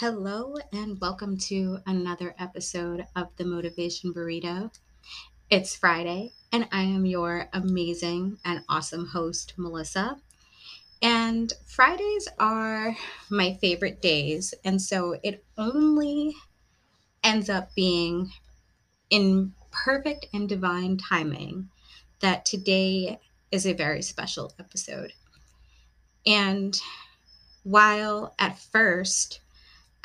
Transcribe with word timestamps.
Hello, 0.00 0.54
and 0.72 1.00
welcome 1.00 1.36
to 1.36 1.78
another 1.84 2.32
episode 2.38 3.04
of 3.16 3.34
the 3.36 3.44
Motivation 3.44 4.14
Burrito. 4.14 4.70
It's 5.50 5.74
Friday, 5.74 6.30
and 6.52 6.68
I 6.70 6.82
am 6.82 7.04
your 7.04 7.48
amazing 7.52 8.38
and 8.44 8.62
awesome 8.68 9.08
host, 9.08 9.54
Melissa. 9.56 10.18
And 11.02 11.52
Fridays 11.66 12.28
are 12.38 12.96
my 13.28 13.54
favorite 13.60 14.00
days, 14.00 14.54
and 14.64 14.80
so 14.80 15.18
it 15.24 15.44
only 15.56 16.36
ends 17.24 17.50
up 17.50 17.74
being 17.74 18.30
in 19.10 19.52
perfect 19.72 20.26
and 20.32 20.48
divine 20.48 20.96
timing 20.96 21.70
that 22.20 22.46
today 22.46 23.18
is 23.50 23.66
a 23.66 23.72
very 23.72 24.02
special 24.02 24.52
episode. 24.60 25.12
And 26.24 26.80
while 27.64 28.36
at 28.38 28.60
first 28.60 29.40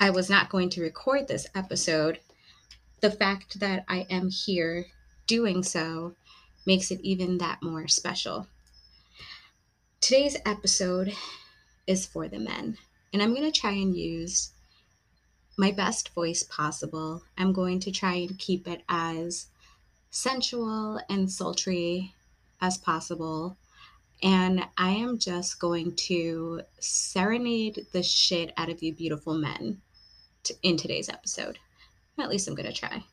I 0.04 0.10
was 0.10 0.30
not 0.30 0.50
going 0.50 0.68
to 0.71 0.82
record 0.82 1.30
this 1.30 1.48
episode, 1.56 2.20
the 3.00 3.10
fact 3.10 3.61
that 3.61 3.86
I 3.88 4.06
am 4.10 4.30
here 4.30 4.88
doing 5.28 5.64
so 5.64 6.16
makes 6.66 6.92
it 6.92 7.00
even 7.04 7.38
that 7.38 7.64
more 7.64 7.88
special. 7.88 8.47
Today's 10.02 10.36
episode 10.46 11.14
is 11.88 12.06
for 12.06 12.28
the 12.28 12.38
men, 12.38 12.78
and 13.14 13.21
I'm 13.21 13.34
going 13.34 13.50
to 13.50 13.58
try 13.58 13.71
and 13.71 13.96
use 13.96 14.52
my 15.56 15.71
best 15.71 16.10
voice 16.10 16.44
possible. 16.44 17.24
I'm 17.38 17.54
going 17.54 17.80
to 17.80 17.92
try 17.92 18.16
and 18.16 18.38
keep 18.38 18.68
it 18.68 18.83
as 18.89 19.47
sensual 20.11 21.00
and 21.10 21.32
sultry 21.32 22.14
as 22.60 22.78
possible. 22.78 23.56
And 24.22 24.66
I 24.78 24.89
am 24.89 25.18
just 25.18 25.60
going 25.60 25.96
to 25.96 26.64
serenade 26.80 27.88
the 27.94 28.04
shit 28.04 28.52
out 28.58 28.68
of 28.68 28.83
you, 28.83 28.94
beautiful 28.94 29.36
men 29.36 29.80
in 30.61 30.78
today's 30.78 31.10
episode. 31.10 31.60
At 32.20 32.30
least 32.30 32.47
I'm 32.47 32.55
going 32.55 32.72
to 32.72 32.73
try. 32.73 33.03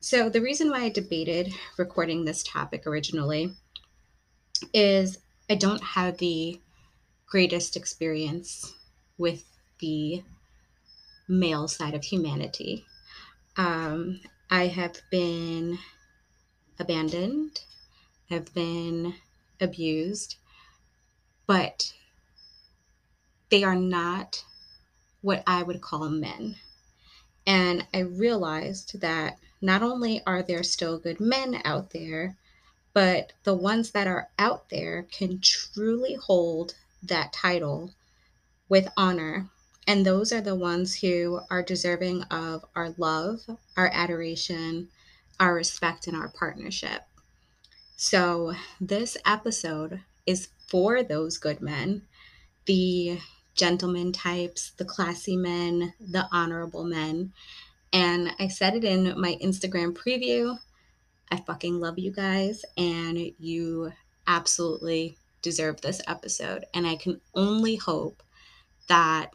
So, 0.00 0.28
the 0.28 0.40
reason 0.40 0.70
why 0.70 0.82
I 0.82 0.88
debated 0.90 1.52
recording 1.76 2.24
this 2.24 2.42
topic 2.42 2.86
originally 2.86 3.52
is 4.72 5.18
I 5.50 5.54
don't 5.54 5.82
have 5.82 6.18
the 6.18 6.60
greatest 7.26 7.76
experience 7.76 8.74
with 9.16 9.44
the 9.80 10.22
male 11.26 11.68
side 11.68 11.94
of 11.94 12.04
humanity. 12.04 12.84
Um, 13.56 14.20
I 14.50 14.66
have 14.68 15.00
been 15.10 15.78
abandoned, 16.78 17.60
I've 18.30 18.52
been 18.54 19.14
abused, 19.60 20.36
but 21.46 21.92
they 23.50 23.64
are 23.64 23.76
not 23.76 24.44
what 25.20 25.42
I 25.46 25.62
would 25.62 25.80
call 25.80 26.08
men. 26.08 26.56
And 27.46 27.86
I 27.94 28.00
realized 28.00 29.00
that 29.00 29.38
not 29.60 29.82
only 29.82 30.22
are 30.26 30.42
there 30.42 30.62
still 30.62 30.98
good 30.98 31.20
men 31.20 31.60
out 31.64 31.90
there, 31.90 32.36
but 32.92 33.32
the 33.44 33.54
ones 33.54 33.90
that 33.92 34.06
are 34.06 34.28
out 34.38 34.70
there 34.70 35.06
can 35.10 35.40
truly 35.40 36.14
hold 36.14 36.74
that 37.02 37.32
title 37.32 37.92
with 38.68 38.88
honor. 38.96 39.48
And 39.86 40.04
those 40.04 40.32
are 40.32 40.40
the 40.40 40.54
ones 40.54 40.96
who 40.96 41.40
are 41.50 41.62
deserving 41.62 42.22
of 42.24 42.64
our 42.74 42.94
love, 42.98 43.40
our 43.76 43.90
adoration, 43.92 44.88
our 45.40 45.54
respect, 45.54 46.06
and 46.06 46.16
our 46.16 46.28
partnership. 46.28 47.04
So, 47.96 48.54
this 48.80 49.16
episode 49.24 50.02
is 50.26 50.48
for 50.66 51.02
those 51.02 51.38
good 51.38 51.60
men, 51.60 52.02
the 52.66 53.18
gentleman 53.58 54.12
types, 54.12 54.70
the 54.78 54.84
classy 54.84 55.36
men, 55.36 55.92
the 56.00 56.26
honorable 56.32 56.84
men. 56.84 57.32
And 57.92 58.30
I 58.38 58.48
said 58.48 58.74
it 58.76 58.84
in 58.84 59.20
my 59.20 59.36
Instagram 59.42 59.96
preview. 59.96 60.58
I 61.30 61.36
fucking 61.38 61.78
love 61.78 61.98
you 61.98 62.10
guys, 62.10 62.64
and 62.78 63.18
you 63.38 63.92
absolutely 64.26 65.18
deserve 65.42 65.80
this 65.80 66.00
episode. 66.06 66.64
And 66.72 66.86
I 66.86 66.96
can 66.96 67.20
only 67.34 67.76
hope 67.76 68.22
that 68.88 69.30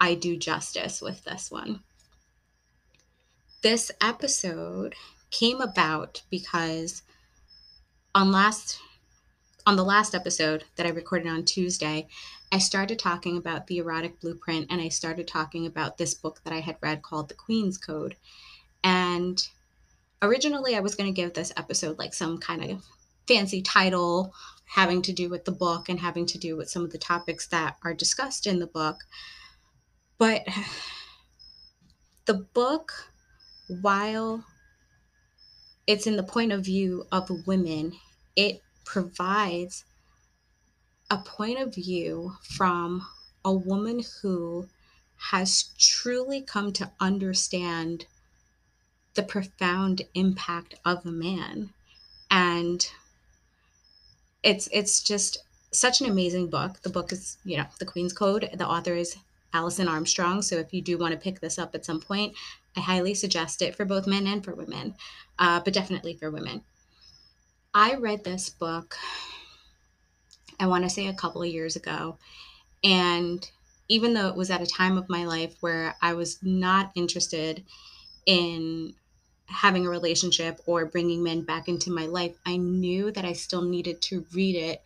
I 0.00 0.14
do 0.14 0.36
justice 0.36 1.00
with 1.00 1.24
this 1.24 1.50
one. 1.50 1.80
This 3.62 3.90
episode 4.00 4.94
came 5.30 5.60
about 5.60 6.22
because 6.30 7.02
on 8.14 8.30
last 8.30 8.78
on 9.66 9.76
the 9.76 9.84
last 9.84 10.14
episode 10.14 10.64
that 10.76 10.86
I 10.86 10.90
recorded 10.90 11.28
on 11.28 11.44
Tuesday, 11.44 12.06
I 12.52 12.58
started 12.58 12.98
talking 12.98 13.38
about 13.38 13.66
the 13.66 13.78
erotic 13.78 14.20
blueprint 14.20 14.66
and 14.70 14.80
I 14.80 14.88
started 14.88 15.26
talking 15.26 15.66
about 15.66 15.96
this 15.96 16.14
book 16.14 16.40
that 16.44 16.52
I 16.52 16.60
had 16.60 16.76
read 16.82 17.02
called 17.02 17.28
The 17.28 17.34
Queen's 17.34 17.78
Code. 17.78 18.16
And 18.82 19.46
originally, 20.20 20.76
I 20.76 20.80
was 20.80 20.94
going 20.94 21.12
to 21.12 21.20
give 21.20 21.32
this 21.32 21.52
episode 21.56 21.98
like 21.98 22.12
some 22.12 22.38
kind 22.38 22.70
of 22.70 22.84
fancy 23.26 23.62
title 23.62 24.34
having 24.66 25.00
to 25.02 25.12
do 25.12 25.30
with 25.30 25.46
the 25.46 25.52
book 25.52 25.88
and 25.88 25.98
having 25.98 26.26
to 26.26 26.38
do 26.38 26.56
with 26.56 26.68
some 26.68 26.84
of 26.84 26.90
the 26.90 26.98
topics 26.98 27.46
that 27.48 27.76
are 27.82 27.94
discussed 27.94 28.46
in 28.46 28.58
the 28.58 28.66
book. 28.66 28.98
But 30.18 30.46
the 32.26 32.34
book, 32.34 32.92
while 33.80 34.44
it's 35.86 36.06
in 36.06 36.16
the 36.16 36.22
point 36.22 36.52
of 36.52 36.64
view 36.64 37.06
of 37.10 37.30
women, 37.46 37.94
it 38.36 38.60
provides 38.84 39.84
a 41.10 41.18
point 41.18 41.58
of 41.58 41.74
view 41.74 42.32
from 42.42 43.06
a 43.44 43.52
woman 43.52 44.02
who 44.22 44.68
has 45.30 45.70
truly 45.78 46.40
come 46.40 46.72
to 46.72 46.90
understand 47.00 48.06
the 49.14 49.22
profound 49.22 50.02
impact 50.14 50.74
of 50.84 51.04
a 51.06 51.12
man. 51.12 51.70
And 52.30 52.86
it's 54.42 54.68
it's 54.72 55.02
just 55.02 55.38
such 55.70 56.00
an 56.00 56.10
amazing 56.10 56.48
book. 56.48 56.82
The 56.82 56.90
book 56.90 57.12
is 57.12 57.38
you 57.44 57.56
know 57.56 57.66
the 57.78 57.86
queen's 57.86 58.12
code. 58.12 58.50
The 58.52 58.68
author 58.68 58.94
is 58.94 59.16
alison 59.52 59.88
armstrong. 59.88 60.42
So 60.42 60.56
if 60.56 60.74
you 60.74 60.82
do 60.82 60.98
want 60.98 61.12
to 61.12 61.20
pick 61.20 61.40
this 61.40 61.58
up 61.58 61.74
at 61.74 61.84
some 61.84 62.00
point 62.00 62.34
i 62.76 62.80
highly 62.80 63.14
suggest 63.14 63.62
it 63.62 63.74
for 63.74 63.84
both 63.84 64.06
men 64.06 64.26
and 64.26 64.44
for 64.44 64.54
women 64.54 64.94
uh, 65.38 65.60
but 65.60 65.74
definitely 65.74 66.14
for 66.14 66.30
women 66.30 66.62
I 67.74 67.94
read 67.94 68.22
this 68.22 68.50
book, 68.50 68.96
I 70.60 70.68
want 70.68 70.84
to 70.84 70.90
say 70.90 71.08
a 71.08 71.14
couple 71.14 71.42
of 71.42 71.48
years 71.48 71.74
ago. 71.74 72.18
And 72.84 73.50
even 73.88 74.14
though 74.14 74.28
it 74.28 74.36
was 74.36 74.50
at 74.50 74.62
a 74.62 74.66
time 74.66 74.96
of 74.96 75.08
my 75.08 75.24
life 75.24 75.56
where 75.60 75.96
I 76.00 76.14
was 76.14 76.38
not 76.40 76.92
interested 76.94 77.64
in 78.26 78.94
having 79.46 79.86
a 79.86 79.90
relationship 79.90 80.60
or 80.66 80.86
bringing 80.86 81.24
men 81.24 81.42
back 81.42 81.66
into 81.66 81.90
my 81.90 82.06
life, 82.06 82.36
I 82.46 82.58
knew 82.58 83.10
that 83.10 83.24
I 83.24 83.32
still 83.32 83.62
needed 83.62 84.00
to 84.02 84.24
read 84.32 84.54
it 84.54 84.82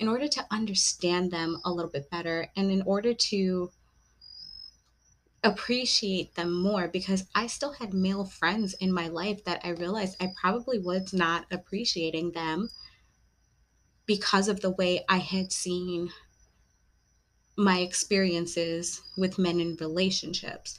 in 0.00 0.08
order 0.08 0.26
to 0.26 0.46
understand 0.50 1.30
them 1.30 1.60
a 1.64 1.72
little 1.72 1.90
bit 1.90 2.10
better 2.10 2.48
and 2.56 2.72
in 2.72 2.82
order 2.82 3.14
to 3.14 3.70
appreciate 5.44 6.34
them 6.34 6.52
more 6.52 6.88
because 6.88 7.26
I 7.34 7.46
still 7.48 7.72
had 7.72 7.94
male 7.94 8.24
friends 8.24 8.74
in 8.74 8.92
my 8.92 9.08
life 9.08 9.44
that 9.44 9.60
I 9.64 9.70
realized 9.70 10.22
I 10.22 10.32
probably 10.40 10.78
was 10.78 11.12
not 11.12 11.46
appreciating 11.50 12.32
them 12.32 12.70
because 14.06 14.48
of 14.48 14.60
the 14.60 14.70
way 14.70 15.04
I 15.08 15.18
had 15.18 15.52
seen 15.52 16.12
my 17.56 17.80
experiences 17.80 19.02
with 19.16 19.38
men 19.38 19.60
in 19.60 19.76
relationships. 19.76 20.78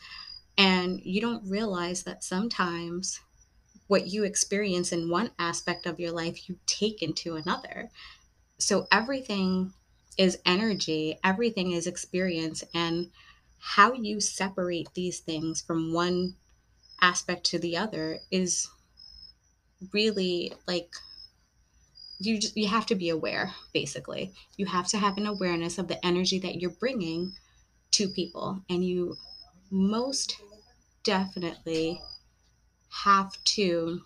And 0.57 1.01
you 1.03 1.21
don't 1.21 1.49
realize 1.49 2.03
that 2.03 2.23
sometimes 2.23 3.19
what 3.87 4.07
you 4.07 4.23
experience 4.23 4.91
in 4.91 5.09
one 5.09 5.31
aspect 5.39 5.85
of 5.85 5.99
your 5.99 6.11
life, 6.11 6.49
you 6.49 6.59
take 6.65 7.01
into 7.01 7.35
another. 7.35 7.91
So 8.59 8.87
everything 8.91 9.73
is 10.17 10.39
energy, 10.45 11.19
everything 11.23 11.71
is 11.71 11.87
experience. 11.87 12.63
And 12.73 13.11
how 13.65 13.93
you 13.93 14.19
separate 14.19 14.89
these 14.93 15.21
things 15.21 15.61
from 15.61 15.93
one 15.93 16.35
aspect 17.01 17.45
to 17.45 17.57
the 17.57 17.77
other 17.77 18.19
is 18.29 18.67
really 19.93 20.53
like 20.67 20.93
you 22.19 22.37
just 22.37 22.57
you 22.57 22.67
have 22.67 22.85
to 22.85 22.95
be 22.95 23.07
aware 23.07 23.53
basically. 23.73 24.33
You 24.57 24.65
have 24.65 24.89
to 24.89 24.97
have 24.97 25.17
an 25.17 25.25
awareness 25.25 25.77
of 25.77 25.87
the 25.87 26.05
energy 26.05 26.39
that 26.39 26.59
you're 26.59 26.71
bringing 26.71 27.33
to 27.91 28.09
people 28.09 28.61
and 28.69 28.83
you 28.85 29.15
most 29.71 30.41
definitely 31.03 32.01
have 32.89 33.31
to 33.45 34.01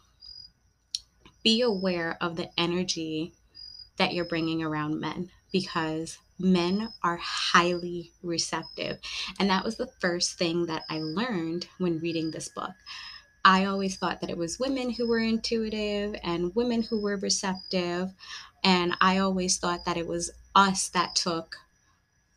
be 1.43 1.61
aware 1.61 2.15
of 2.21 2.35
the 2.35 2.49
energy 2.59 3.33
that 3.97 4.13
you're 4.13 4.23
bringing 4.23 4.61
around 4.61 4.99
men 4.99 5.31
because 5.51 6.17
men 6.39 6.89
are 7.03 7.17
highly 7.17 8.11
receptive. 8.21 8.99
And 9.39 9.49
that 9.49 9.63
was 9.63 9.77
the 9.77 9.91
first 9.99 10.37
thing 10.37 10.65
that 10.67 10.83
I 10.89 10.99
learned 10.99 11.67
when 11.77 11.99
reading 11.99 12.31
this 12.31 12.49
book. 12.49 12.73
I 13.43 13.65
always 13.65 13.95
thought 13.95 14.21
that 14.21 14.29
it 14.29 14.37
was 14.37 14.59
women 14.59 14.91
who 14.91 15.07
were 15.07 15.19
intuitive 15.19 16.15
and 16.23 16.53
women 16.55 16.83
who 16.83 17.01
were 17.01 17.17
receptive. 17.17 18.13
And 18.63 18.95
I 18.99 19.19
always 19.19 19.57
thought 19.57 19.85
that 19.85 19.97
it 19.97 20.07
was 20.07 20.31
us 20.53 20.89
that 20.89 21.15
took 21.15 21.55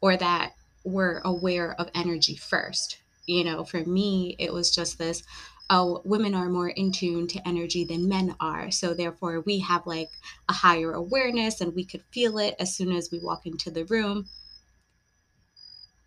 or 0.01 0.17
that 0.17 0.53
were 0.85 1.21
aware 1.25 1.75
of 1.81 1.91
energy 1.95 2.37
first. 2.37 2.99
You 3.27 3.45
know, 3.45 3.65
for 3.65 3.85
me, 3.85 4.37
it 4.39 4.53
was 4.53 4.75
just 4.75 4.99
this 4.99 5.23
oh, 5.71 6.03
women 6.05 6.35
are 6.35 6.49
more 6.49 6.69
in 6.69 6.91
tune 6.91 7.29
to 7.29 7.49
energy 7.49 7.85
than 7.85 8.09
men 8.09 8.35
are. 8.41 8.73
So 8.73 8.93
therefore, 8.93 9.41
we 9.41 9.61
have 9.61 9.87
like 9.87 10.11
a 10.49 10.53
higher 10.53 10.93
awareness 10.93 11.61
and 11.61 11.75
we 11.75 11.85
could 11.85 12.03
feel 12.11 12.39
it 12.39 12.57
as 12.59 12.75
soon 12.75 12.93
as 12.93 13.11
we 13.11 13.21
walk 13.21 13.47
into 13.47 13.71
the 13.71 13.85
room. 13.85 14.27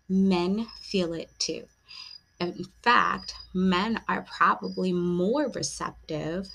Men 0.06 0.66
feel 0.82 1.14
it 1.14 1.30
too. 1.38 1.64
In 2.38 2.66
fact, 2.82 3.34
men 3.54 4.02
are 4.06 4.26
probably 4.30 4.92
more 4.92 5.48
receptive 5.48 6.46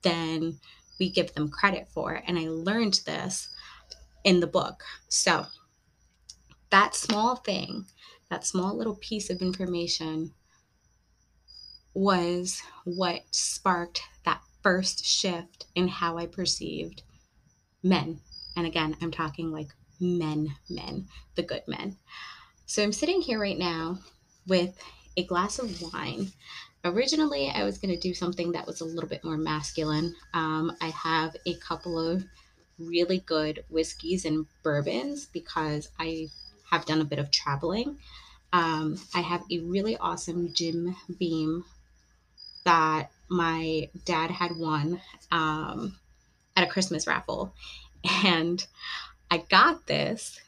than 0.00 0.58
we 0.98 1.10
give 1.10 1.34
them 1.34 1.50
credit 1.50 1.88
for. 1.92 2.22
And 2.26 2.38
I 2.38 2.48
learned 2.48 3.00
this 3.04 3.50
in 4.24 4.40
the 4.40 4.46
book. 4.46 4.82
So, 5.08 5.46
that 6.70 6.94
small 6.94 7.36
thing, 7.36 7.86
that 8.30 8.46
small 8.46 8.74
little 8.74 8.96
piece 8.96 9.28
of 9.28 9.42
information 9.42 10.32
was 11.96 12.62
what 12.84 13.22
sparked 13.30 14.02
that 14.26 14.42
first 14.62 15.06
shift 15.06 15.64
in 15.74 15.88
how 15.88 16.18
I 16.18 16.26
perceived 16.26 17.02
men. 17.82 18.20
And 18.54 18.66
again, 18.66 18.94
I'm 19.00 19.10
talking 19.10 19.50
like 19.50 19.68
men, 19.98 20.54
men, 20.68 21.06
the 21.36 21.42
good 21.42 21.62
men. 21.66 21.96
So 22.66 22.82
I'm 22.82 22.92
sitting 22.92 23.22
here 23.22 23.40
right 23.40 23.58
now 23.58 23.98
with 24.46 24.78
a 25.16 25.24
glass 25.24 25.58
of 25.58 25.80
wine. 25.80 26.32
Originally, 26.84 27.48
I 27.48 27.64
was 27.64 27.78
going 27.78 27.94
to 27.94 28.08
do 28.08 28.12
something 28.12 28.52
that 28.52 28.66
was 28.66 28.82
a 28.82 28.84
little 28.84 29.08
bit 29.08 29.24
more 29.24 29.38
masculine. 29.38 30.14
Um, 30.34 30.76
I 30.82 30.88
have 30.90 31.34
a 31.46 31.54
couple 31.54 31.98
of 31.98 32.26
really 32.78 33.20
good 33.20 33.64
whiskeys 33.70 34.26
and 34.26 34.44
bourbons 34.62 35.26
because 35.32 35.88
I 35.98 36.28
have 36.70 36.84
done 36.84 37.00
a 37.00 37.06
bit 37.06 37.18
of 37.18 37.30
traveling. 37.30 37.96
Um, 38.52 38.98
I 39.14 39.20
have 39.20 39.44
a 39.50 39.60
really 39.60 39.96
awesome 39.96 40.52
Jim 40.52 40.94
Beam 41.18 41.64
that 42.66 43.10
my 43.28 43.88
dad 44.04 44.30
had 44.30 44.56
won 44.56 45.00
um, 45.30 45.96
at 46.56 46.64
a 46.64 46.70
Christmas 46.70 47.06
raffle. 47.06 47.54
And 48.24 48.64
I 49.30 49.38
got 49.38 49.86
this 49.86 50.40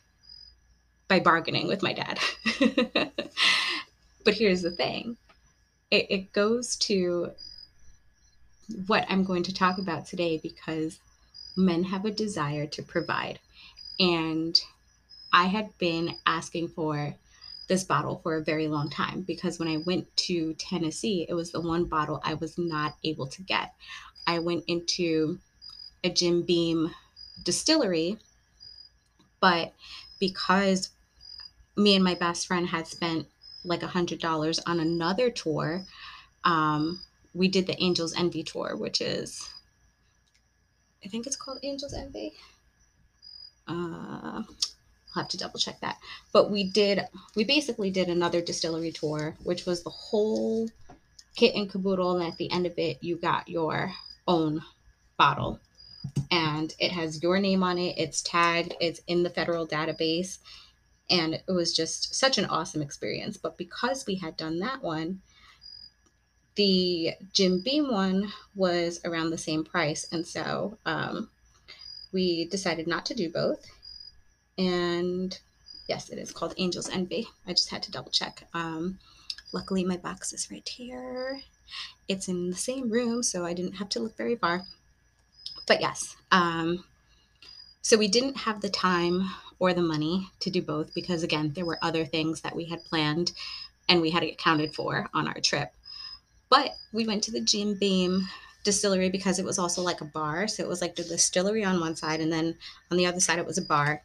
by 1.06 1.20
bargaining 1.20 1.68
with 1.68 1.82
my 1.82 1.92
dad. 1.92 2.18
but 4.24 4.34
here's 4.34 4.62
the 4.62 4.70
thing 4.70 5.16
it, 5.90 6.06
it 6.10 6.32
goes 6.32 6.76
to 6.76 7.30
what 8.86 9.06
I'm 9.08 9.24
going 9.24 9.44
to 9.44 9.54
talk 9.54 9.78
about 9.78 10.06
today 10.06 10.38
because 10.42 10.98
men 11.56 11.84
have 11.84 12.04
a 12.04 12.10
desire 12.10 12.66
to 12.66 12.82
provide. 12.82 13.38
And 13.98 14.60
I 15.32 15.44
had 15.44 15.76
been 15.78 16.16
asking 16.26 16.68
for 16.68 17.14
this 17.68 17.84
bottle 17.84 18.18
for 18.22 18.36
a 18.36 18.42
very 18.42 18.66
long 18.66 18.90
time 18.90 19.22
because 19.22 19.58
when 19.58 19.68
I 19.68 19.78
went 19.78 20.14
to 20.16 20.54
Tennessee, 20.54 21.26
it 21.28 21.34
was 21.34 21.52
the 21.52 21.60
one 21.60 21.84
bottle 21.84 22.20
I 22.24 22.34
was 22.34 22.58
not 22.58 22.96
able 23.04 23.26
to 23.28 23.42
get. 23.42 23.74
I 24.26 24.38
went 24.38 24.64
into 24.66 25.38
a 26.02 26.10
Jim 26.10 26.42
Beam 26.42 26.94
distillery, 27.44 28.18
but 29.40 29.72
because 30.18 30.90
me 31.76 31.94
and 31.94 32.04
my 32.04 32.14
best 32.14 32.46
friend 32.46 32.66
had 32.66 32.86
spent 32.86 33.26
like 33.64 33.82
a 33.82 33.88
hundred 33.88 34.20
dollars 34.20 34.58
on 34.60 34.80
another 34.80 35.30
tour, 35.30 35.84
um, 36.44 37.00
we 37.34 37.48
did 37.48 37.66
the 37.66 37.80
Angels 37.82 38.14
Envy 38.16 38.42
tour, 38.42 38.76
which 38.76 39.00
is 39.00 39.48
I 41.04 41.08
think 41.08 41.26
it's 41.26 41.36
called 41.36 41.60
Angels 41.62 41.94
Envy. 41.94 42.34
Uh, 43.66 44.42
I'll 45.14 45.22
have 45.22 45.30
to 45.30 45.38
double 45.38 45.58
check 45.58 45.80
that. 45.80 45.98
But 46.32 46.50
we 46.50 46.64
did, 46.64 47.00
we 47.34 47.44
basically 47.44 47.90
did 47.90 48.08
another 48.08 48.40
distillery 48.40 48.92
tour, 48.92 49.34
which 49.42 49.66
was 49.66 49.82
the 49.82 49.90
whole 49.90 50.68
kit 51.34 51.54
and 51.54 51.70
caboodle. 51.70 52.16
And 52.16 52.30
at 52.30 52.38
the 52.38 52.50
end 52.50 52.66
of 52.66 52.78
it, 52.78 53.02
you 53.02 53.16
got 53.16 53.48
your 53.48 53.92
own 54.26 54.62
bottle. 55.16 55.60
And 56.30 56.74
it 56.78 56.92
has 56.92 57.22
your 57.22 57.38
name 57.40 57.62
on 57.62 57.78
it. 57.78 57.98
It's 57.98 58.22
tagged, 58.22 58.74
it's 58.80 59.00
in 59.06 59.22
the 59.22 59.30
federal 59.30 59.66
database. 59.66 60.38
And 61.10 61.34
it 61.34 61.44
was 61.48 61.74
just 61.74 62.14
such 62.14 62.36
an 62.36 62.44
awesome 62.44 62.82
experience. 62.82 63.38
But 63.38 63.56
because 63.56 64.06
we 64.06 64.16
had 64.16 64.36
done 64.36 64.58
that 64.58 64.82
one, 64.82 65.20
the 66.54 67.12
Jim 67.32 67.62
Beam 67.64 67.90
one 67.90 68.32
was 68.54 69.00
around 69.04 69.30
the 69.30 69.38
same 69.38 69.64
price. 69.64 70.06
And 70.12 70.26
so 70.26 70.76
um, 70.84 71.30
we 72.12 72.46
decided 72.46 72.86
not 72.86 73.06
to 73.06 73.14
do 73.14 73.30
both. 73.30 73.64
And 74.58 75.38
yes, 75.88 76.10
it 76.10 76.18
is 76.18 76.32
called 76.32 76.54
Angel's 76.58 76.90
Envy. 76.90 77.28
I 77.46 77.52
just 77.52 77.70
had 77.70 77.82
to 77.84 77.90
double 77.90 78.10
check. 78.10 78.42
Um, 78.52 78.98
luckily, 79.52 79.84
my 79.84 79.96
box 79.96 80.32
is 80.32 80.50
right 80.50 80.68
here. 80.68 81.40
It's 82.08 82.28
in 82.28 82.50
the 82.50 82.56
same 82.56 82.90
room, 82.90 83.22
so 83.22 83.44
I 83.44 83.54
didn't 83.54 83.76
have 83.76 83.88
to 83.90 84.00
look 84.00 84.16
very 84.16 84.36
far. 84.36 84.64
But 85.66 85.80
yes, 85.80 86.16
um, 86.32 86.84
so 87.82 87.96
we 87.96 88.08
didn't 88.08 88.38
have 88.38 88.60
the 88.60 88.68
time 88.68 89.30
or 89.58 89.72
the 89.72 89.82
money 89.82 90.30
to 90.40 90.50
do 90.50 90.62
both 90.62 90.94
because, 90.94 91.22
again, 91.22 91.52
there 91.54 91.66
were 91.66 91.78
other 91.82 92.04
things 92.04 92.40
that 92.40 92.56
we 92.56 92.64
had 92.64 92.84
planned 92.84 93.32
and 93.88 94.00
we 94.00 94.10
had 94.10 94.22
accounted 94.22 94.74
for 94.74 95.08
on 95.14 95.28
our 95.28 95.40
trip. 95.40 95.72
But 96.48 96.72
we 96.92 97.06
went 97.06 97.22
to 97.24 97.30
the 97.30 97.40
Jim 97.40 97.74
Beam 97.74 98.28
distillery 98.64 99.10
because 99.10 99.38
it 99.38 99.44
was 99.44 99.58
also 99.58 99.82
like 99.82 100.00
a 100.00 100.06
bar. 100.06 100.48
So 100.48 100.62
it 100.62 100.68
was 100.68 100.80
like 100.80 100.96
the 100.96 101.04
distillery 101.04 101.64
on 101.64 101.80
one 101.80 101.96
side, 101.96 102.20
and 102.20 102.32
then 102.32 102.56
on 102.90 102.96
the 102.96 103.06
other 103.06 103.20
side, 103.20 103.38
it 103.38 103.46
was 103.46 103.58
a 103.58 103.62
bar. 103.62 104.02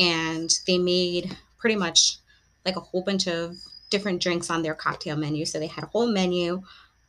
And 0.00 0.50
they 0.66 0.78
made 0.78 1.36
pretty 1.58 1.76
much 1.76 2.16
like 2.64 2.76
a 2.76 2.80
whole 2.80 3.02
bunch 3.02 3.28
of 3.28 3.56
different 3.90 4.20
drinks 4.20 4.50
on 4.50 4.62
their 4.62 4.74
cocktail 4.74 5.16
menu. 5.16 5.44
So 5.44 5.60
they 5.60 5.68
had 5.68 5.84
a 5.84 5.88
whole 5.88 6.06
menu 6.06 6.62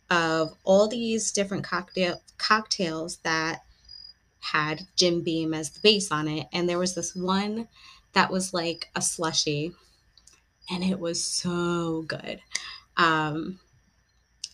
of 0.10 0.54
all 0.64 0.88
these 0.88 1.32
different 1.32 1.64
cocktail 1.64 2.22
cocktails 2.38 3.18
that 3.24 3.62
had 4.42 4.82
Jim 4.96 5.22
Beam 5.22 5.54
as 5.54 5.70
the 5.70 5.80
base 5.80 6.12
on 6.12 6.28
it. 6.28 6.48
And 6.52 6.68
there 6.68 6.80
was 6.80 6.94
this 6.94 7.16
one 7.16 7.68
that 8.14 8.30
was 8.30 8.54
like 8.54 8.90
a 8.96 9.02
slushy, 9.02 9.72
and 10.70 10.84
it 10.84 11.00
was 11.00 11.24
so 11.24 12.04
good. 12.08 12.42
Um, 12.98 13.60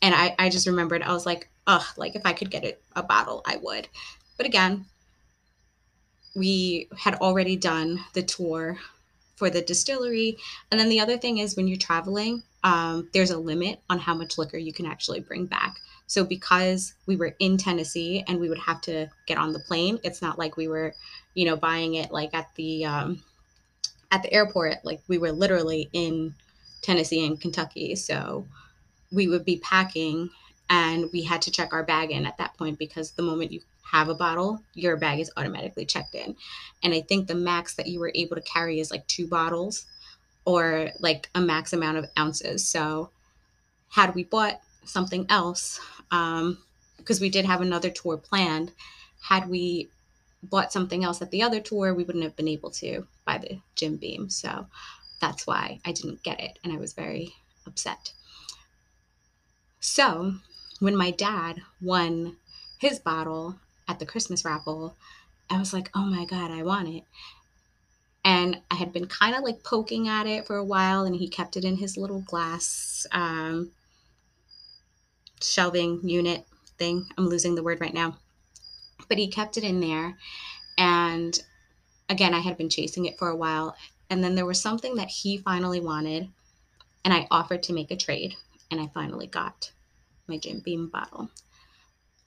and 0.02 0.14
I, 0.14 0.36
I 0.38 0.50
just 0.50 0.68
remembered 0.68 1.02
I 1.02 1.14
was 1.14 1.26
like, 1.26 1.50
ugh, 1.66 1.86
like 1.96 2.16
if 2.16 2.22
I 2.26 2.34
could 2.34 2.52
get 2.52 2.64
it 2.64 2.84
a 2.96 3.02
bottle, 3.02 3.42
I 3.46 3.58
would. 3.58 3.88
But 4.38 4.46
again, 4.46 4.86
we 6.38 6.88
had 6.96 7.16
already 7.16 7.56
done 7.56 8.00
the 8.14 8.22
tour 8.22 8.78
for 9.36 9.50
the 9.50 9.62
distillery. 9.62 10.38
And 10.70 10.80
then 10.80 10.88
the 10.88 11.00
other 11.00 11.18
thing 11.18 11.40
is 11.40 11.56
when 11.58 11.68
you're 11.68 11.78
traveling, 11.78 12.44
um, 12.64 13.10
there's 13.12 13.32
a 13.32 13.40
limit 13.40 13.82
on 13.90 13.98
how 13.98 14.14
much 14.14 14.38
liquor 14.38 14.58
you 14.58 14.72
can 14.72 14.86
actually 14.86 15.20
bring 15.20 15.48
back. 15.48 15.78
So 16.06 16.24
because 16.24 16.94
we 17.08 17.16
were 17.16 17.36
in 17.40 17.58
Tennessee 17.58 18.24
and 18.28 18.40
we 18.40 18.50
would 18.50 18.60
have 18.60 18.82
to 18.82 19.08
get 19.26 19.40
on 19.40 19.52
the 19.52 19.60
plane, 19.60 20.00
it's 20.04 20.22
not 20.22 20.38
like 20.38 20.58
we 20.58 20.68
were, 20.68 20.94
you 21.34 21.46
know, 21.46 21.58
buying 21.58 21.96
it 21.96 22.12
like 22.12 22.36
at 22.36 22.54
the 22.56 22.86
um, 22.86 23.24
at 24.12 24.22
the 24.22 24.32
airport. 24.32 24.86
Like 24.86 25.02
we 25.08 25.18
were 25.18 25.32
literally 25.32 25.90
in 25.92 26.36
Tennessee 26.84 27.26
and 27.26 27.42
Kentucky. 27.42 27.96
So 27.96 28.46
we 29.12 29.28
would 29.28 29.44
be 29.44 29.58
packing 29.58 30.30
and 30.70 31.10
we 31.12 31.24
had 31.24 31.42
to 31.44 31.52
check 31.52 31.74
our 31.74 31.84
bag 31.84 32.12
in 32.12 32.26
at 32.26 32.38
that 32.38 32.58
point 32.58 32.78
because 32.78 33.12
the 33.12 33.24
moment 33.24 33.52
you 33.52 33.62
have 33.92 34.10
a 34.10 34.16
bottle, 34.16 34.62
your 34.74 34.98
bag 34.98 35.20
is 35.20 35.32
automatically 35.38 35.86
checked 35.86 36.14
in. 36.14 36.36
And 36.84 36.94
I 36.94 37.02
think 37.02 37.28
the 37.28 37.36
max 37.36 37.76
that 37.76 37.88
you 37.88 38.00
were 38.00 38.12
able 38.16 38.36
to 38.36 38.42
carry 38.42 38.80
is 38.80 38.92
like 38.92 39.08
two 39.08 39.28
bottles 39.28 39.86
or 40.46 40.90
like 41.00 41.30
a 41.36 41.42
max 41.42 41.74
amount 41.74 41.98
of 41.98 42.06
ounces. 42.18 42.68
So, 42.68 43.10
had 43.90 44.14
we 44.14 44.26
bought 44.26 44.60
something 44.84 45.26
else, 45.30 45.80
um, 46.12 46.58
because 46.98 47.22
we 47.22 47.30
did 47.30 47.46
have 47.46 47.62
another 47.62 47.90
tour 47.90 48.18
planned, 48.18 48.72
had 49.22 49.48
we 49.50 49.90
bought 50.44 50.74
something 50.74 51.04
else 51.06 51.22
at 51.22 51.32
the 51.32 51.42
other 51.42 51.62
tour, 51.62 51.94
we 51.94 52.04
wouldn't 52.04 52.24
have 52.24 52.36
been 52.36 52.48
able 52.48 52.72
to 52.72 53.08
buy 53.26 53.38
the 53.38 53.60
Jim 53.76 53.96
Beam. 53.96 54.30
So, 54.30 54.68
that's 55.22 55.48
why 55.48 55.80
I 55.86 55.94
didn't 55.94 56.24
get 56.24 56.42
it. 56.42 56.60
And 56.64 56.74
I 56.74 56.78
was 56.78 56.92
very 56.94 57.34
upset. 57.66 58.12
So, 59.80 60.34
when 60.80 60.96
my 60.96 61.12
dad 61.12 61.62
won 61.82 62.36
his 62.80 63.00
bottle 63.00 63.56
at 63.88 64.00
the 64.00 64.06
Christmas 64.06 64.44
raffle, 64.46 64.96
I 65.50 65.58
was 65.58 65.74
like, 65.74 65.90
oh 65.96 66.06
my 66.06 66.26
God, 66.26 66.52
I 66.52 66.64
want 66.64 66.90
it. 66.90 67.04
And 68.24 68.60
I 68.70 68.76
had 68.76 68.92
been 68.92 69.08
kind 69.08 69.36
of 69.36 69.44
like 69.44 69.64
poking 69.64 70.08
at 70.10 70.28
it 70.28 70.46
for 70.46 70.58
a 70.58 70.64
while, 70.64 71.06
and 71.06 71.16
he 71.16 71.30
kept 71.30 71.56
it 71.56 71.64
in 71.64 71.78
his 71.78 71.96
little 71.96 72.20
glass 72.22 73.08
um, 73.12 73.72
shelving 75.42 76.02
unit 76.04 76.46
thing. 76.78 77.08
I'm 77.18 77.30
losing 77.30 77.56
the 77.56 77.64
word 77.64 77.80
right 77.80 77.94
now. 77.94 78.18
But 79.08 79.18
he 79.18 79.30
kept 79.30 79.58
it 79.58 79.64
in 79.64 79.80
there. 79.80 80.18
And 80.78 81.42
again, 82.10 82.34
I 82.34 82.40
had 82.40 82.58
been 82.58 82.70
chasing 82.70 83.06
it 83.06 83.18
for 83.18 83.30
a 83.30 83.36
while. 83.36 83.76
And 84.10 84.24
then 84.24 84.36
there 84.36 84.46
was 84.46 84.62
something 84.62 84.96
that 84.96 85.10
he 85.10 85.38
finally 85.38 85.80
wanted, 85.80 86.30
and 87.04 87.14
I 87.14 87.28
offered 87.32 87.64
to 87.64 87.74
make 87.74 87.92
a 87.92 87.96
trade, 87.98 88.36
and 88.72 88.80
I 88.80 88.88
finally 88.94 89.28
got 89.28 89.72
my 90.28 90.38
Jim 90.38 90.62
Beam 90.64 90.88
bottle. 90.88 91.30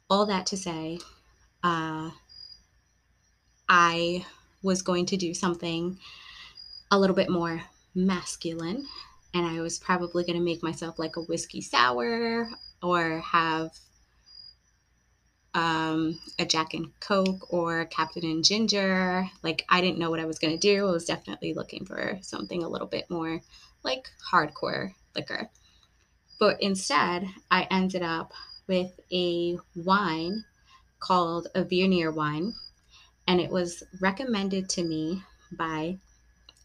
All 0.09 0.27
that 0.27 0.47
to 0.47 0.57
say, 0.57 0.99
uh, 1.63 2.11
I 3.69 4.27
was 4.63 4.83
going 4.83 5.07
to 5.07 5.17
do 5.17 5.35
something 5.35 5.99
a 6.91 6.99
little 6.99 7.17
bit 7.17 7.31
more 7.31 7.63
masculine 7.95 8.87
and 9.35 9.47
I 9.47 9.61
was 9.61 9.79
probably 9.79 10.25
going 10.25 10.39
to 10.39 10.45
make 10.45 10.63
myself 10.63 10.99
like 10.99 11.17
a 11.17 11.23
whiskey 11.23 11.61
sour 11.61 12.49
or 12.83 13.21
have 13.21 13.71
um, 15.55 16.19
a 16.39 16.45
Jack 16.45 16.75
and 16.75 16.99
Coke 17.01 17.53
or 17.53 17.85
Captain 17.87 18.25
and 18.25 18.45
Ginger. 18.45 19.29
Like, 19.43 19.65
I 19.69 19.81
didn't 19.81 19.99
know 19.99 20.11
what 20.11 20.21
I 20.21 20.25
was 20.25 20.39
going 20.39 20.53
to 20.53 20.59
do. 20.59 20.87
I 20.87 20.93
was 20.93 21.05
definitely 21.05 21.55
looking 21.55 21.85
for 21.85 22.19
something 22.23 22.63
a 22.63 22.69
little 22.69 22.87
bit 22.87 23.11
more 23.11 23.41
like 23.83 24.09
hardcore 24.33 24.95
liquor. 25.15 25.51
But 26.39 26.61
instead, 26.63 27.27
I 27.51 27.67
ended 27.71 28.03
up 28.03 28.33
with 28.67 28.99
a 29.13 29.59
wine 29.75 30.45
called 31.01 31.49
a 31.55 31.65
Viognier 31.65 32.15
wine, 32.15 32.55
and 33.27 33.41
it 33.41 33.51
was 33.51 33.83
recommended 34.01 34.69
to 34.71 34.85
me 34.85 35.23
by 35.51 35.99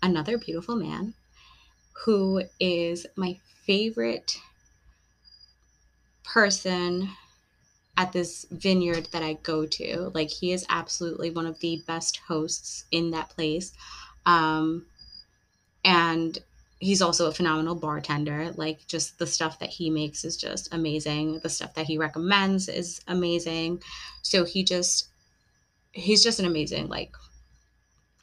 another 0.03 0.37
beautiful 0.37 0.75
man 0.75 1.13
who 2.05 2.43
is 2.59 3.07
my 3.15 3.39
favorite 3.65 4.37
person 6.23 7.09
at 7.97 8.11
this 8.11 8.45
vineyard 8.51 9.07
that 9.11 9.23
I 9.23 9.33
go 9.33 9.65
to. 9.65 10.11
Like 10.13 10.29
he 10.29 10.51
is 10.51 10.65
absolutely 10.69 11.31
one 11.31 11.45
of 11.45 11.59
the 11.59 11.81
best 11.87 12.17
hosts 12.27 12.85
in 12.91 13.11
that 13.11 13.29
place. 13.29 13.73
Um, 14.25 14.85
and 15.83 16.37
he's 16.85 17.01
also 17.01 17.27
a 17.27 17.31
phenomenal 17.31 17.75
bartender. 17.75 18.51
Like 18.55 18.85
just 18.87 19.17
the 19.17 19.25
stuff 19.25 19.59
that 19.59 19.69
he 19.69 19.89
makes 19.89 20.23
is 20.23 20.37
just 20.37 20.73
amazing. 20.73 21.39
The 21.39 21.49
stuff 21.49 21.73
that 21.73 21.87
he 21.87 21.97
recommends 21.97 22.69
is 22.69 23.01
amazing. 23.07 23.81
So 24.21 24.45
he 24.45 24.63
just 24.63 25.07
he's 25.91 26.23
just 26.23 26.39
an 26.39 26.45
amazing 26.45 26.87
like 26.87 27.15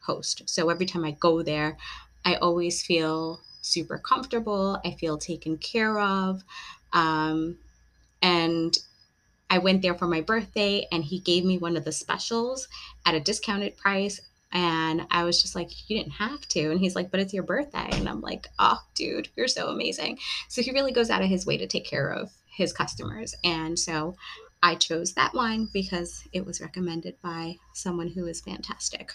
host. 0.00 0.42
So 0.46 0.70
every 0.70 0.86
time 0.86 1.04
I 1.04 1.12
go 1.12 1.42
there, 1.42 1.76
I 2.24 2.36
always 2.36 2.82
feel 2.82 3.40
super 3.62 3.98
comfortable. 3.98 4.80
I 4.84 4.92
feel 4.92 5.18
taken 5.18 5.58
care 5.58 5.98
of. 5.98 6.44
Um, 6.92 7.58
and 8.20 8.78
I 9.50 9.58
went 9.58 9.82
there 9.82 9.94
for 9.94 10.06
my 10.06 10.20
birthday 10.20 10.86
and 10.92 11.04
he 11.04 11.18
gave 11.18 11.44
me 11.44 11.58
one 11.58 11.76
of 11.76 11.84
the 11.84 11.92
specials 11.92 12.68
at 13.04 13.14
a 13.14 13.20
discounted 13.20 13.76
price. 13.76 14.20
And 14.52 15.06
I 15.10 15.24
was 15.24 15.40
just 15.40 15.54
like, 15.54 15.88
you 15.88 15.96
didn't 15.96 16.12
have 16.12 16.46
to. 16.48 16.70
And 16.70 16.78
he's 16.78 16.94
like, 16.94 17.10
but 17.10 17.20
it's 17.20 17.32
your 17.32 17.42
birthday. 17.42 17.88
And 17.92 18.08
I'm 18.08 18.20
like, 18.20 18.48
oh, 18.58 18.78
dude, 18.94 19.28
you're 19.36 19.48
so 19.48 19.68
amazing. 19.68 20.18
So 20.48 20.62
he 20.62 20.72
really 20.72 20.92
goes 20.92 21.10
out 21.10 21.22
of 21.22 21.28
his 21.28 21.46
way 21.46 21.56
to 21.56 21.66
take 21.66 21.86
care 21.86 22.10
of 22.10 22.30
his 22.46 22.72
customers. 22.72 23.34
And 23.42 23.78
so 23.78 24.16
I 24.62 24.74
chose 24.74 25.14
that 25.14 25.34
wine 25.34 25.68
because 25.72 26.22
it 26.32 26.44
was 26.44 26.60
recommended 26.60 27.16
by 27.22 27.56
someone 27.72 28.08
who 28.08 28.26
is 28.26 28.40
fantastic 28.40 29.12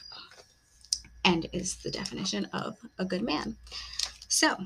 and 1.24 1.48
is 1.54 1.76
the 1.78 1.92
definition 1.92 2.46
of 2.46 2.78
a 2.98 3.06
good 3.06 3.22
man. 3.22 3.56
So 4.28 4.58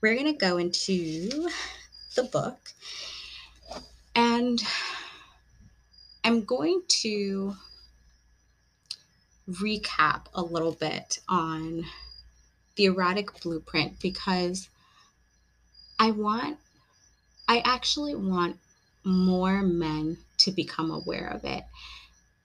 we're 0.00 0.14
going 0.14 0.32
to 0.32 0.38
go 0.38 0.58
into 0.58 1.48
the 2.16 2.24
book 2.24 2.58
and 4.14 4.62
I'm 6.24 6.44
going 6.44 6.82
to 6.88 7.54
recap 9.48 10.26
a 10.34 10.42
little 10.42 10.72
bit 10.72 11.20
on 11.28 11.84
the 12.76 12.84
erotic 12.86 13.40
blueprint 13.42 14.00
because 14.00 14.68
I 15.98 16.10
want, 16.10 16.58
I 17.48 17.60
actually 17.64 18.14
want 18.14 18.58
more 19.04 19.62
men 19.62 20.18
to 20.38 20.50
become 20.50 20.90
aware 20.90 21.28
of 21.28 21.44
it. 21.44 21.64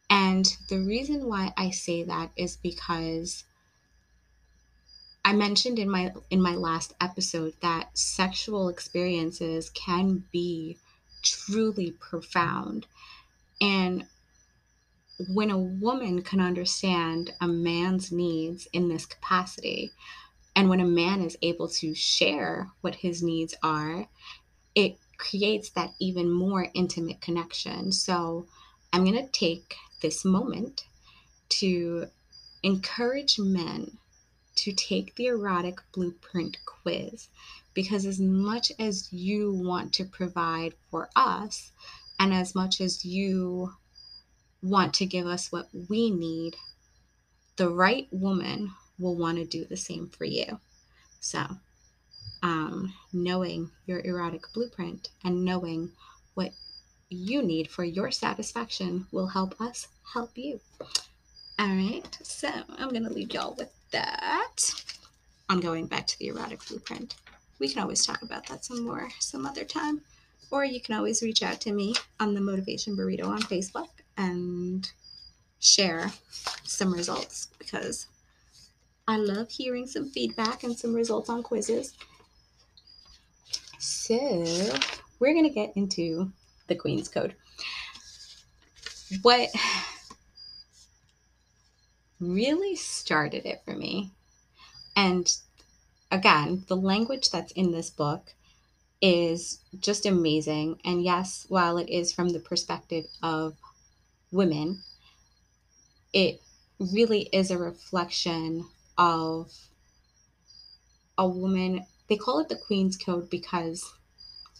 And 0.09 0.45
the 0.69 0.79
reason 0.79 1.27
why 1.27 1.53
I 1.57 1.71
say 1.71 2.03
that 2.03 2.31
is 2.35 2.57
because 2.57 3.43
I 5.23 5.33
mentioned 5.33 5.77
in 5.77 5.89
my 5.89 6.13
in 6.29 6.41
my 6.41 6.55
last 6.55 6.93
episode 7.01 7.53
that 7.61 7.97
sexual 7.97 8.69
experiences 8.69 9.69
can 9.69 10.23
be 10.31 10.77
truly 11.21 11.91
profound. 11.91 12.85
And 13.59 14.07
when 15.29 15.49
a 15.49 15.57
woman 15.57 16.21
can 16.21 16.39
understand 16.39 17.33
a 17.41 17.47
man's 17.47 18.11
needs 18.11 18.67
in 18.71 18.87
this 18.87 19.05
capacity, 19.05 19.91
and 20.55 20.69
when 20.69 20.79
a 20.79 20.85
man 20.85 21.21
is 21.21 21.37
able 21.41 21.67
to 21.67 21.93
share 21.95 22.69
what 22.81 22.95
his 22.95 23.23
needs 23.23 23.55
are, 23.63 24.07
it 24.75 24.97
creates 25.17 25.69
that 25.71 25.93
even 25.99 26.29
more 26.29 26.67
intimate 26.73 27.21
connection. 27.21 27.91
So, 27.91 28.47
I'm 28.93 29.03
going 29.03 29.23
to 29.23 29.31
take 29.31 29.75
this 30.01 30.23
moment 30.23 30.85
to 31.49 32.07
encourage 32.63 33.39
men 33.39 33.97
to 34.55 34.71
take 34.71 35.15
the 35.15 35.27
erotic 35.27 35.79
blueprint 35.93 36.57
quiz 36.65 37.29
because 37.73 38.05
as 38.05 38.19
much 38.19 38.71
as 38.79 39.11
you 39.13 39.53
want 39.53 39.93
to 39.93 40.03
provide 40.03 40.73
for 40.89 41.09
us 41.15 41.71
and 42.19 42.33
as 42.33 42.55
much 42.55 42.81
as 42.81 43.05
you 43.05 43.71
want 44.61 44.93
to 44.95 45.05
give 45.05 45.25
us 45.25 45.51
what 45.51 45.67
we 45.89 46.11
need, 46.11 46.55
the 47.55 47.69
right 47.69 48.07
woman 48.11 48.71
will 48.99 49.15
want 49.15 49.37
to 49.37 49.45
do 49.45 49.65
the 49.65 49.77
same 49.77 50.07
for 50.07 50.25
you. 50.25 50.59
So, 51.19 51.45
um, 52.43 52.93
knowing 53.13 53.71
your 53.85 53.99
erotic 53.99 54.43
blueprint 54.53 55.09
and 55.23 55.43
knowing 55.43 55.91
what 56.35 56.51
you 57.09 57.41
need 57.41 57.69
for 57.69 57.83
your 57.83 58.11
satisfaction 58.11 59.07
will 59.11 59.27
help 59.27 59.59
us 59.59 59.87
help 60.13 60.37
you. 60.37 60.59
All 61.59 61.67
right, 61.67 62.17
so 62.21 62.49
I'm 62.77 62.89
going 62.89 63.03
to 63.03 63.13
leave 63.13 63.33
y'all 63.33 63.55
with 63.57 63.71
that. 63.91 64.55
I'm 65.49 65.59
going 65.59 65.87
back 65.87 66.05
to 66.07 66.19
the 66.19 66.27
erotic 66.27 66.65
blueprint 66.67 67.15
we 67.59 67.67
can 67.67 67.81
always 67.81 68.05
talk 68.05 68.21
about 68.21 68.45
that 68.47 68.65
some 68.65 68.85
more 68.85 69.09
some 69.19 69.45
other 69.45 69.63
time. 69.63 70.01
Or 70.49 70.63
you 70.63 70.79
can 70.79 70.95
always 70.95 71.21
reach 71.21 71.43
out 71.43 71.59
to 71.61 71.73
me 71.73 71.93
on 72.19 72.33
the 72.33 72.41
Motivation 72.41 72.95
Burrito 72.95 73.25
on 73.25 73.41
Facebook 73.41 73.89
and 74.17 74.91
share 75.59 76.11
some 76.63 76.93
results 76.93 77.47
because 77.57 78.07
I 79.07 79.17
love 79.17 79.49
hearing 79.49 79.87
some 79.87 80.09
feedback 80.09 80.63
and 80.63 80.77
some 80.77 80.93
results 80.93 81.29
on 81.29 81.43
quizzes. 81.43 81.93
So, 83.79 84.17
we're 85.19 85.33
going 85.33 85.47
to 85.47 85.53
get 85.53 85.73
into 85.75 86.31
the 86.67 86.75
Queen's 86.75 87.07
Code. 87.07 87.35
What 89.21 89.49
really 92.19 92.75
started 92.75 93.45
it 93.45 93.61
for 93.63 93.75
me, 93.75 94.11
and 94.95 95.31
again, 96.11 96.65
the 96.67 96.75
language 96.75 97.29
that's 97.29 97.51
in 97.53 97.71
this 97.71 97.89
book 97.89 98.33
is 99.01 99.59
just 99.79 100.05
amazing. 100.05 100.79
And 100.83 101.03
yes, 101.03 101.45
while 101.49 101.77
it 101.77 101.89
is 101.89 102.11
from 102.11 102.29
the 102.29 102.39
perspective 102.39 103.05
of 103.21 103.55
women, 104.31 104.83
it 106.13 106.41
really 106.79 107.29
is 107.33 107.51
a 107.51 107.57
reflection 107.57 108.65
of 108.97 109.51
a 111.17 111.27
woman. 111.27 111.85
They 112.07 112.17
call 112.17 112.39
it 112.39 112.49
the 112.49 112.55
Queen's 112.55 112.97
Code 112.97 113.29
because, 113.29 113.83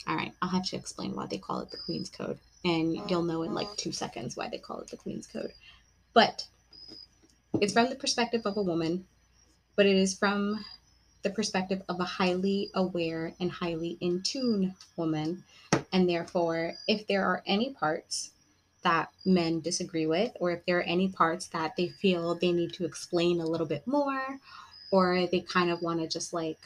all 0.08 0.16
right, 0.16 0.34
I'll 0.42 0.50
have 0.50 0.66
to 0.66 0.76
explain 0.76 1.16
why 1.16 1.28
they 1.28 1.38
call 1.38 1.60
it 1.62 1.72
the 1.72 1.78
Queen's 1.78 2.10
Code. 2.10 2.40
And 2.66 2.98
you'll 3.10 3.24
know 3.24 3.44
in 3.44 3.54
like 3.54 3.74
two 3.78 3.92
seconds 3.92 4.36
why 4.36 4.50
they 4.50 4.58
call 4.58 4.80
it 4.80 4.90
the 4.90 4.98
Queen's 4.98 5.28
Code. 5.28 5.54
But 6.14 6.46
it's 7.62 7.74
from 7.74 7.90
the 7.90 7.96
perspective 7.96 8.42
of 8.46 8.58
a 8.58 8.62
woman, 8.62 9.06
but 9.76 9.86
it 9.86 9.96
is 9.96 10.18
from 10.18 10.64
the 11.24 11.30
perspective 11.30 11.82
of 11.88 12.00
a 12.00 12.06
highly 12.06 12.70
aware 12.74 13.34
and 13.40 13.52
highly 13.52 13.98
in 14.02 14.22
tune 14.22 14.76
woman. 14.96 15.44
And 15.94 16.10
therefore, 16.10 16.74
if 16.88 17.08
there 17.08 17.26
are 17.26 17.44
any 17.46 17.74
parts 17.74 18.32
that 18.88 19.10
men 19.26 19.60
disagree 19.60 20.08
with, 20.08 20.32
or 20.40 20.52
if 20.52 20.66
there 20.66 20.80
are 20.80 20.84
any 20.84 21.10
parts 21.10 21.48
that 21.48 21.76
they 21.76 21.90
feel 21.90 22.36
they 22.36 22.54
need 22.54 22.72
to 22.72 22.86
explain 22.86 23.42
a 23.42 23.46
little 23.46 23.68
bit 23.68 23.86
more, 23.86 24.40
or 24.92 25.28
they 25.28 25.42
kind 25.42 25.70
of 25.70 25.82
want 25.82 26.00
to 26.00 26.08
just 26.08 26.32
like 26.32 26.58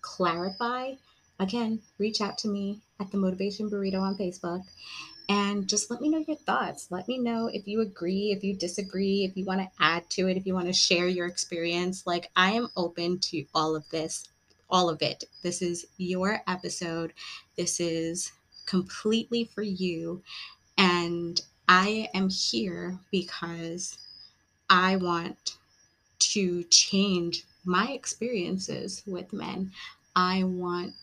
clarify, 0.00 0.94
again, 1.38 1.80
reach 1.98 2.20
out 2.20 2.36
to 2.38 2.48
me 2.48 2.80
at 2.98 3.12
the 3.12 3.16
Motivation 3.16 3.70
Burrito 3.70 4.00
on 4.00 4.18
Facebook 4.18 4.64
and 5.28 5.68
just 5.68 5.88
let 5.88 6.00
me 6.00 6.08
know 6.08 6.24
your 6.26 6.36
thoughts. 6.38 6.88
Let 6.90 7.06
me 7.06 7.16
know 7.18 7.48
if 7.52 7.68
you 7.68 7.80
agree, 7.80 8.32
if 8.36 8.42
you 8.42 8.56
disagree, 8.56 9.24
if 9.24 9.36
you 9.36 9.44
want 9.44 9.60
to 9.60 9.70
add 9.78 10.10
to 10.10 10.26
it, 10.26 10.36
if 10.36 10.46
you 10.46 10.54
want 10.54 10.66
to 10.66 10.72
share 10.72 11.06
your 11.06 11.26
experience. 11.26 12.08
Like, 12.08 12.28
I 12.34 12.52
am 12.52 12.70
open 12.76 13.20
to 13.30 13.44
all 13.54 13.76
of 13.76 13.88
this, 13.90 14.24
all 14.68 14.88
of 14.88 15.00
it. 15.00 15.24
This 15.44 15.62
is 15.62 15.86
your 15.96 16.40
episode. 16.48 17.12
This 17.56 17.78
is 17.78 18.32
completely 18.66 19.44
for 19.44 19.62
you. 19.62 20.22
And 20.76 21.40
I 21.68 22.08
am 22.14 22.30
here 22.30 22.98
because 23.10 23.98
I 24.70 24.96
want 24.96 25.56
to 26.20 26.64
change 26.64 27.44
my 27.64 27.88
experiences 27.92 29.02
with 29.06 29.32
men. 29.32 29.72
I 30.16 30.44
want 30.44 30.94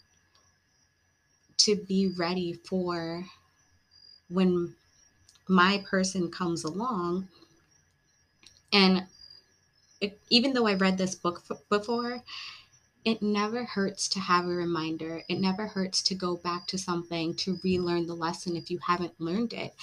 to 1.58 1.76
be 1.76 2.08
ready 2.08 2.54
for 2.54 3.26
when 4.30 4.76
my 5.48 5.84
person 5.90 6.32
comes 6.32 6.64
along 6.64 7.28
and 8.74 9.06
it, 10.02 10.20
even 10.30 10.54
though 10.54 10.68
I 10.68 10.74
read 10.76 10.98
this 10.98 11.16
book 11.16 11.44
f- 11.50 11.62
before, 11.70 12.24
it 13.06 13.22
never 13.22 13.64
hurts 13.66 14.08
to 14.10 14.20
have 14.20 14.46
a 14.46 14.50
reminder. 14.50 15.24
It 15.30 15.40
never 15.40 15.68
hurts 15.68 16.02
to 16.04 16.16
go 16.16 16.36
back 16.38 16.68
to 16.68 16.78
something 16.78 17.36
to 17.36 17.60
relearn 17.64 18.08
the 18.08 18.16
lesson 18.16 18.56
if 18.56 18.72
you 18.72 18.80
haven't 18.80 19.20
learned 19.20 19.54
it. 19.54 19.76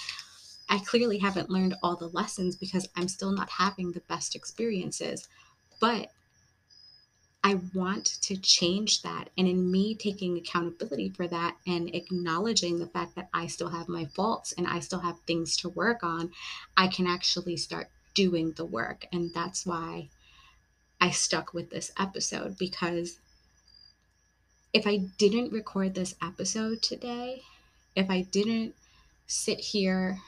I 0.69 0.79
clearly 0.79 1.19
haven't 1.19 1.49
learned 1.49 1.75
all 1.83 1.95
the 1.95 2.07
lessons 2.09 2.55
because 2.55 2.87
I'm 2.95 3.07
still 3.07 3.31
not 3.31 3.49
having 3.49 3.91
the 3.91 4.01
best 4.01 4.35
experiences. 4.35 5.27
But 5.79 6.09
I 7.43 7.59
want 7.73 8.05
to 8.21 8.37
change 8.37 9.01
that. 9.01 9.29
And 9.37 9.47
in 9.47 9.69
me 9.69 9.95
taking 9.95 10.37
accountability 10.37 11.09
for 11.09 11.27
that 11.27 11.57
and 11.67 11.93
acknowledging 11.93 12.79
the 12.79 12.87
fact 12.87 13.15
that 13.15 13.27
I 13.33 13.47
still 13.47 13.69
have 13.69 13.89
my 13.89 14.05
faults 14.05 14.53
and 14.53 14.65
I 14.65 14.79
still 14.79 15.01
have 15.01 15.19
things 15.21 15.57
to 15.57 15.69
work 15.69 16.03
on, 16.03 16.31
I 16.77 16.87
can 16.87 17.05
actually 17.05 17.57
start 17.57 17.89
doing 18.13 18.53
the 18.53 18.65
work. 18.65 19.05
And 19.11 19.33
that's 19.33 19.65
why 19.65 20.07
I 21.01 21.09
stuck 21.09 21.53
with 21.53 21.69
this 21.69 21.91
episode 21.99 22.57
because 22.57 23.19
if 24.71 24.87
I 24.87 24.97
didn't 25.17 25.51
record 25.51 25.93
this 25.93 26.15
episode 26.21 26.81
today, 26.81 27.41
if 27.93 28.09
I 28.09 28.21
didn't 28.21 28.73
sit 29.27 29.59
here 29.59 30.19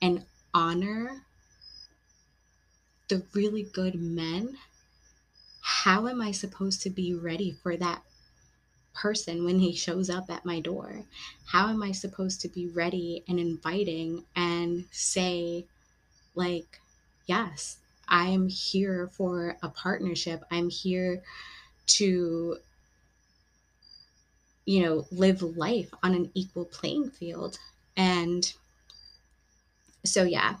and 0.00 0.24
honor 0.52 1.22
the 3.08 3.22
really 3.34 3.62
good 3.62 3.94
men 3.94 4.56
how 5.68 6.06
am 6.06 6.22
I 6.22 6.30
supposed 6.30 6.82
to 6.82 6.90
be 6.90 7.12
ready 7.12 7.50
for 7.50 7.76
that 7.76 8.02
person 8.94 9.44
when 9.44 9.58
he 9.58 9.74
shows 9.74 10.08
up 10.08 10.30
at 10.30 10.44
my 10.44 10.60
door? 10.60 11.02
How 11.46 11.68
am 11.68 11.82
I 11.82 11.90
supposed 11.90 12.40
to 12.42 12.48
be 12.48 12.68
ready 12.68 13.24
and 13.28 13.40
inviting 13.40 14.24
and 14.36 14.84
say, 14.92 15.66
like, 16.36 16.80
yes, 17.26 17.78
I'm 18.08 18.48
here 18.48 19.08
for 19.08 19.56
a 19.60 19.68
partnership. 19.68 20.44
I'm 20.52 20.70
here 20.70 21.22
to, 21.98 22.58
you 24.64 24.82
know, 24.82 25.06
live 25.10 25.42
life 25.42 25.92
on 26.02 26.14
an 26.14 26.30
equal 26.34 26.64
playing 26.64 27.10
field. 27.10 27.58
And 27.96 28.52
so, 30.08 30.22
yeah, 30.24 30.56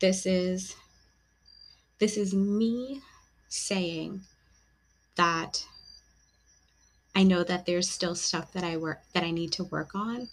this 0.00 0.26
is 0.26 0.76
this 1.98 2.16
is 2.16 2.32
me 2.34 3.02
saying 3.48 4.20
that 5.16 5.64
I 7.14 7.24
know 7.24 7.42
that 7.42 7.66
there's 7.66 7.90
still 7.90 8.14
stuff 8.14 8.52
that 8.52 8.62
I 8.62 8.76
work 8.76 9.00
that 9.12 9.24
I 9.24 9.32
need 9.32 9.52
to 9.52 9.64
work 9.64 9.94
on, 9.94 10.28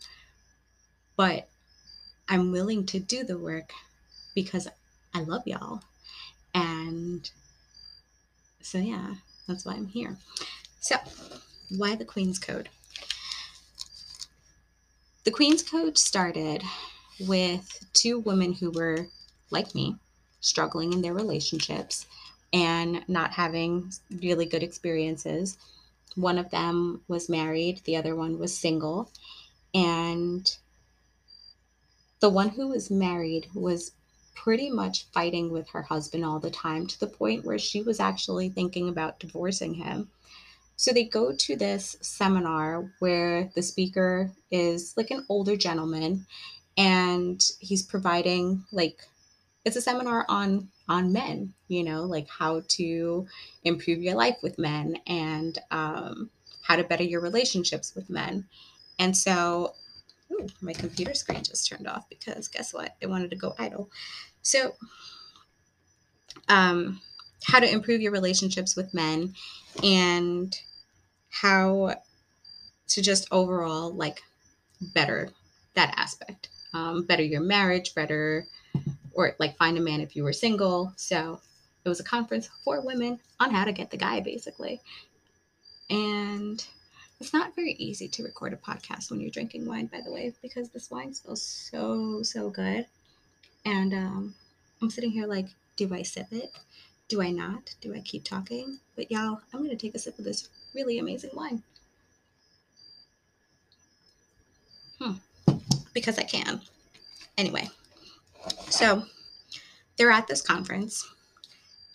but 1.15 1.47
I'm 2.29 2.51
willing 2.51 2.85
to 2.87 2.99
do 2.99 3.23
the 3.23 3.37
work 3.37 3.73
because 4.35 4.67
I 5.13 5.21
love 5.21 5.43
y'all. 5.47 5.81
And 6.53 7.29
so 8.61 8.77
yeah, 8.77 9.15
that's 9.47 9.65
why 9.65 9.73
I'm 9.73 9.87
here. 9.87 10.17
So, 10.79 10.97
why 11.75 11.95
the 11.95 12.05
Queen's 12.05 12.37
Code? 12.37 12.69
The 15.23 15.31
Queen's 15.31 15.63
Code 15.63 15.97
started 15.97 16.61
with 17.19 17.85
two 17.93 18.19
women 18.19 18.53
who 18.53 18.71
were 18.71 19.07
like 19.51 19.73
me, 19.75 19.95
struggling 20.41 20.93
in 20.93 21.01
their 21.01 21.13
relationships 21.13 22.05
and 22.53 23.03
not 23.07 23.31
having 23.31 23.91
really 24.21 24.45
good 24.45 24.63
experiences. 24.63 25.57
One 26.15 26.37
of 26.37 26.49
them 26.51 27.01
was 27.07 27.29
married, 27.29 27.81
the 27.83 27.97
other 27.97 28.15
one 28.15 28.39
was 28.39 28.57
single. 28.57 29.09
And 29.73 30.55
the 32.21 32.29
one 32.29 32.49
who 32.49 32.69
was 32.69 32.89
married 32.89 33.47
was 33.53 33.91
pretty 34.33 34.69
much 34.69 35.05
fighting 35.11 35.51
with 35.51 35.67
her 35.69 35.81
husband 35.81 36.23
all 36.23 36.39
the 36.39 36.51
time 36.51 36.87
to 36.87 36.99
the 36.99 37.07
point 37.07 37.45
where 37.45 37.59
she 37.59 37.81
was 37.81 37.99
actually 37.99 38.49
thinking 38.49 38.89
about 38.89 39.19
divorcing 39.19 39.73
him. 39.73 40.09
So 40.77 40.91
they 40.91 41.05
go 41.05 41.33
to 41.33 41.55
this 41.55 41.97
seminar 42.01 42.91
where 42.99 43.49
the 43.55 43.61
speaker 43.61 44.31
is 44.51 44.93
like 44.97 45.11
an 45.11 45.25
older 45.29 45.55
gentleman 45.55 46.25
and 46.77 47.51
he's 47.59 47.83
providing 47.83 48.63
like 48.71 49.01
it's 49.63 49.75
a 49.75 49.81
seminar 49.81 50.25
on 50.29 50.69
on 50.87 51.11
men 51.11 51.53
you 51.67 51.83
know 51.83 52.03
like 52.03 52.27
how 52.29 52.61
to 52.67 53.25
improve 53.63 54.01
your 54.01 54.15
life 54.15 54.37
with 54.43 54.59
men 54.59 54.97
and 55.07 55.59
um, 55.71 56.29
how 56.65 56.75
to 56.75 56.83
better 56.83 57.03
your 57.03 57.21
relationships 57.21 57.93
with 57.95 58.09
men. 58.09 58.45
And 58.97 59.15
so 59.15 59.75
ooh, 60.31 60.47
my 60.61 60.73
computer 60.73 61.13
screen 61.13 61.43
just 61.43 61.67
turned 61.69 61.87
off 61.87 62.09
because 62.09 62.47
guess 62.47 62.73
what? 62.73 62.95
It 63.01 63.07
wanted 63.07 63.29
to 63.29 63.35
go 63.35 63.53
idle. 63.59 63.89
So 64.41 64.73
um, 66.49 67.01
how 67.43 67.59
to 67.59 67.71
improve 67.71 68.01
your 68.01 68.11
relationships 68.11 68.75
with 68.75 68.95
men 68.95 69.35
and 69.83 70.59
how 71.29 71.95
to 72.87 73.01
just 73.01 73.27
overall 73.31 73.93
like 73.93 74.23
better 74.81 75.29
that 75.75 75.93
aspect 75.97 76.49
um, 76.75 77.03
better 77.03 77.23
your 77.23 77.41
marriage 77.41 77.95
better 77.95 78.45
or 79.13 79.35
like 79.39 79.57
find 79.57 79.77
a 79.77 79.81
man 79.81 80.01
if 80.01 80.15
you 80.15 80.23
were 80.23 80.33
single. 80.33 80.91
So 80.97 81.39
it 81.85 81.89
was 81.89 82.01
a 82.01 82.03
conference 82.03 82.49
for 82.63 82.81
women 82.81 83.19
on 83.39 83.51
how 83.51 83.63
to 83.63 83.71
get 83.71 83.89
the 83.89 83.97
guy, 83.97 84.19
basically. 84.19 84.81
And 85.89 86.65
it's 87.19 87.31
not 87.31 87.55
very 87.55 87.73
easy 87.73 88.09
to 88.09 88.23
record 88.23 88.51
a 88.51 88.57
podcast 88.57 89.09
when 89.09 89.21
you're 89.21 89.31
drinking 89.31 89.65
wine, 89.65 89.85
by 89.85 90.01
the 90.01 90.11
way, 90.11 90.33
because 90.41 90.69
this 90.69 90.91
wine 90.91 91.13
smells 91.13 91.41
so, 91.41 92.21
so 92.23 92.49
good. 92.49 92.85
And 93.63 93.93
um, 93.93 94.35
I'm 94.81 94.89
sitting 94.89 95.11
here 95.11 95.27
like, 95.27 95.47
do 95.77 95.93
I 95.93 96.01
sip 96.03 96.27
it? 96.31 96.51
Do 97.07 97.21
I 97.21 97.31
not? 97.31 97.73
Do 97.79 97.95
I 97.95 97.99
keep 97.99 98.25
talking? 98.25 98.79
But 98.95 99.11
y'all, 99.11 99.39
I'm 99.53 99.59
going 99.59 99.69
to 99.69 99.77
take 99.77 99.95
a 99.95 99.99
sip 99.99 100.19
of 100.19 100.25
this 100.25 100.49
really 100.73 100.99
amazing 100.99 101.31
wine. 101.33 101.63
Because 105.95 106.19
I 106.19 106.23
can. 106.23 106.61
Anyway, 107.39 107.69
so 108.69 109.03
they're 109.97 110.11
at 110.11 110.27
this 110.27 110.43
conference, 110.43 111.07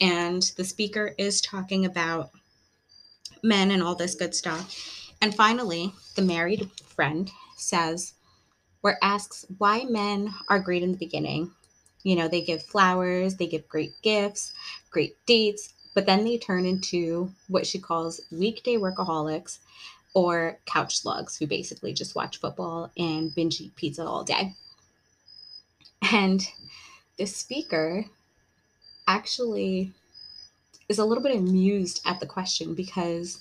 and 0.00 0.42
the 0.56 0.64
speaker 0.64 1.14
is 1.18 1.40
talking 1.40 1.86
about 1.86 2.30
men 3.42 3.70
and 3.70 3.82
all 3.82 3.94
this 3.94 4.16
good 4.16 4.34
stuff. 4.34 5.12
And 5.20 5.34
finally, 5.34 5.92
the 6.16 6.22
married 6.22 6.70
friend 6.86 7.30
says, 7.56 8.14
or 8.82 8.96
asks 9.02 9.44
why 9.58 9.84
men 9.84 10.32
are 10.48 10.58
great 10.58 10.82
in 10.82 10.92
the 10.92 10.98
beginning. 10.98 11.52
You 12.02 12.16
know, 12.16 12.26
they 12.26 12.40
give 12.40 12.62
flowers, 12.62 13.36
they 13.36 13.46
give 13.46 13.68
great 13.68 13.92
gifts, 14.02 14.54
great 14.90 15.14
dates, 15.26 15.74
but 15.94 16.06
then 16.06 16.24
they 16.24 16.38
turn 16.38 16.64
into 16.64 17.30
what 17.48 17.66
she 17.66 17.78
calls 17.78 18.22
weekday 18.32 18.76
workaholics 18.76 19.58
or 20.14 20.58
couch 20.66 20.98
slugs 20.98 21.36
who 21.36 21.46
basically 21.46 21.92
just 21.92 22.14
watch 22.14 22.38
football 22.38 22.90
and 22.96 23.34
binge 23.34 23.60
eat 23.60 23.76
pizza 23.76 24.04
all 24.04 24.24
day. 24.24 24.54
And 26.12 26.46
the 27.16 27.26
speaker 27.26 28.04
actually 29.06 29.92
is 30.88 30.98
a 30.98 31.04
little 31.04 31.22
bit 31.22 31.36
amused 31.36 32.00
at 32.06 32.18
the 32.20 32.26
question 32.26 32.74
because 32.74 33.40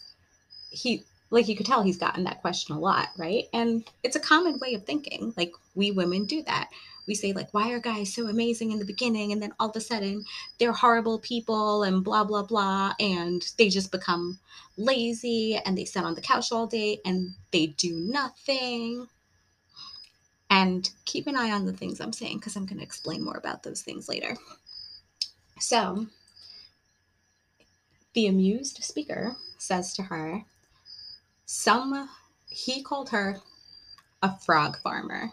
he 0.69 1.03
like 1.31 1.47
you 1.47 1.55
could 1.55 1.65
tell 1.65 1.81
he's 1.81 1.97
gotten 1.97 2.23
that 2.23 2.41
question 2.41 2.75
a 2.75 2.79
lot 2.79 3.09
right 3.17 3.45
and 3.53 3.89
it's 4.03 4.15
a 4.15 4.19
common 4.19 4.59
way 4.59 4.73
of 4.73 4.83
thinking 4.83 5.33
like 5.37 5.51
we 5.75 5.91
women 5.91 6.25
do 6.25 6.43
that 6.43 6.69
we 7.09 7.15
say 7.15 7.33
like 7.33 7.53
why 7.53 7.71
are 7.71 7.79
guys 7.79 8.13
so 8.13 8.27
amazing 8.27 8.71
in 8.71 8.79
the 8.79 8.85
beginning 8.85 9.33
and 9.33 9.41
then 9.43 9.53
all 9.59 9.69
of 9.69 9.75
a 9.75 9.81
sudden 9.81 10.23
they're 10.59 10.71
horrible 10.71 11.19
people 11.19 11.83
and 11.83 12.03
blah 12.05 12.23
blah 12.23 12.43
blah 12.43 12.93
and 12.99 13.51
they 13.57 13.67
just 13.67 13.91
become 13.91 14.39
lazy 14.77 15.57
and 15.65 15.77
they 15.77 15.85
sit 15.85 16.05
on 16.05 16.15
the 16.15 16.21
couch 16.21 16.51
all 16.51 16.67
day 16.67 17.01
and 17.05 17.31
they 17.51 17.67
do 17.67 17.95
nothing 17.99 19.07
and 20.49 20.91
keep 21.05 21.27
an 21.27 21.35
eye 21.35 21.51
on 21.51 21.65
the 21.65 21.73
things 21.73 21.99
I'm 21.99 22.13
saying 22.13 22.37
because 22.37 22.55
I'm 22.55 22.65
going 22.65 22.77
to 22.77 22.83
explain 22.83 23.23
more 23.23 23.37
about 23.37 23.63
those 23.63 23.81
things 23.81 24.07
later. 24.09 24.35
So, 25.59 26.07
the 28.13 28.27
amused 28.27 28.83
speaker 28.83 29.35
says 29.57 29.93
to 29.93 30.03
her, 30.03 30.43
Some, 31.45 32.09
he 32.47 32.81
called 32.81 33.09
her 33.09 33.37
a 34.21 34.37
frog 34.39 34.77
farmer. 34.81 35.31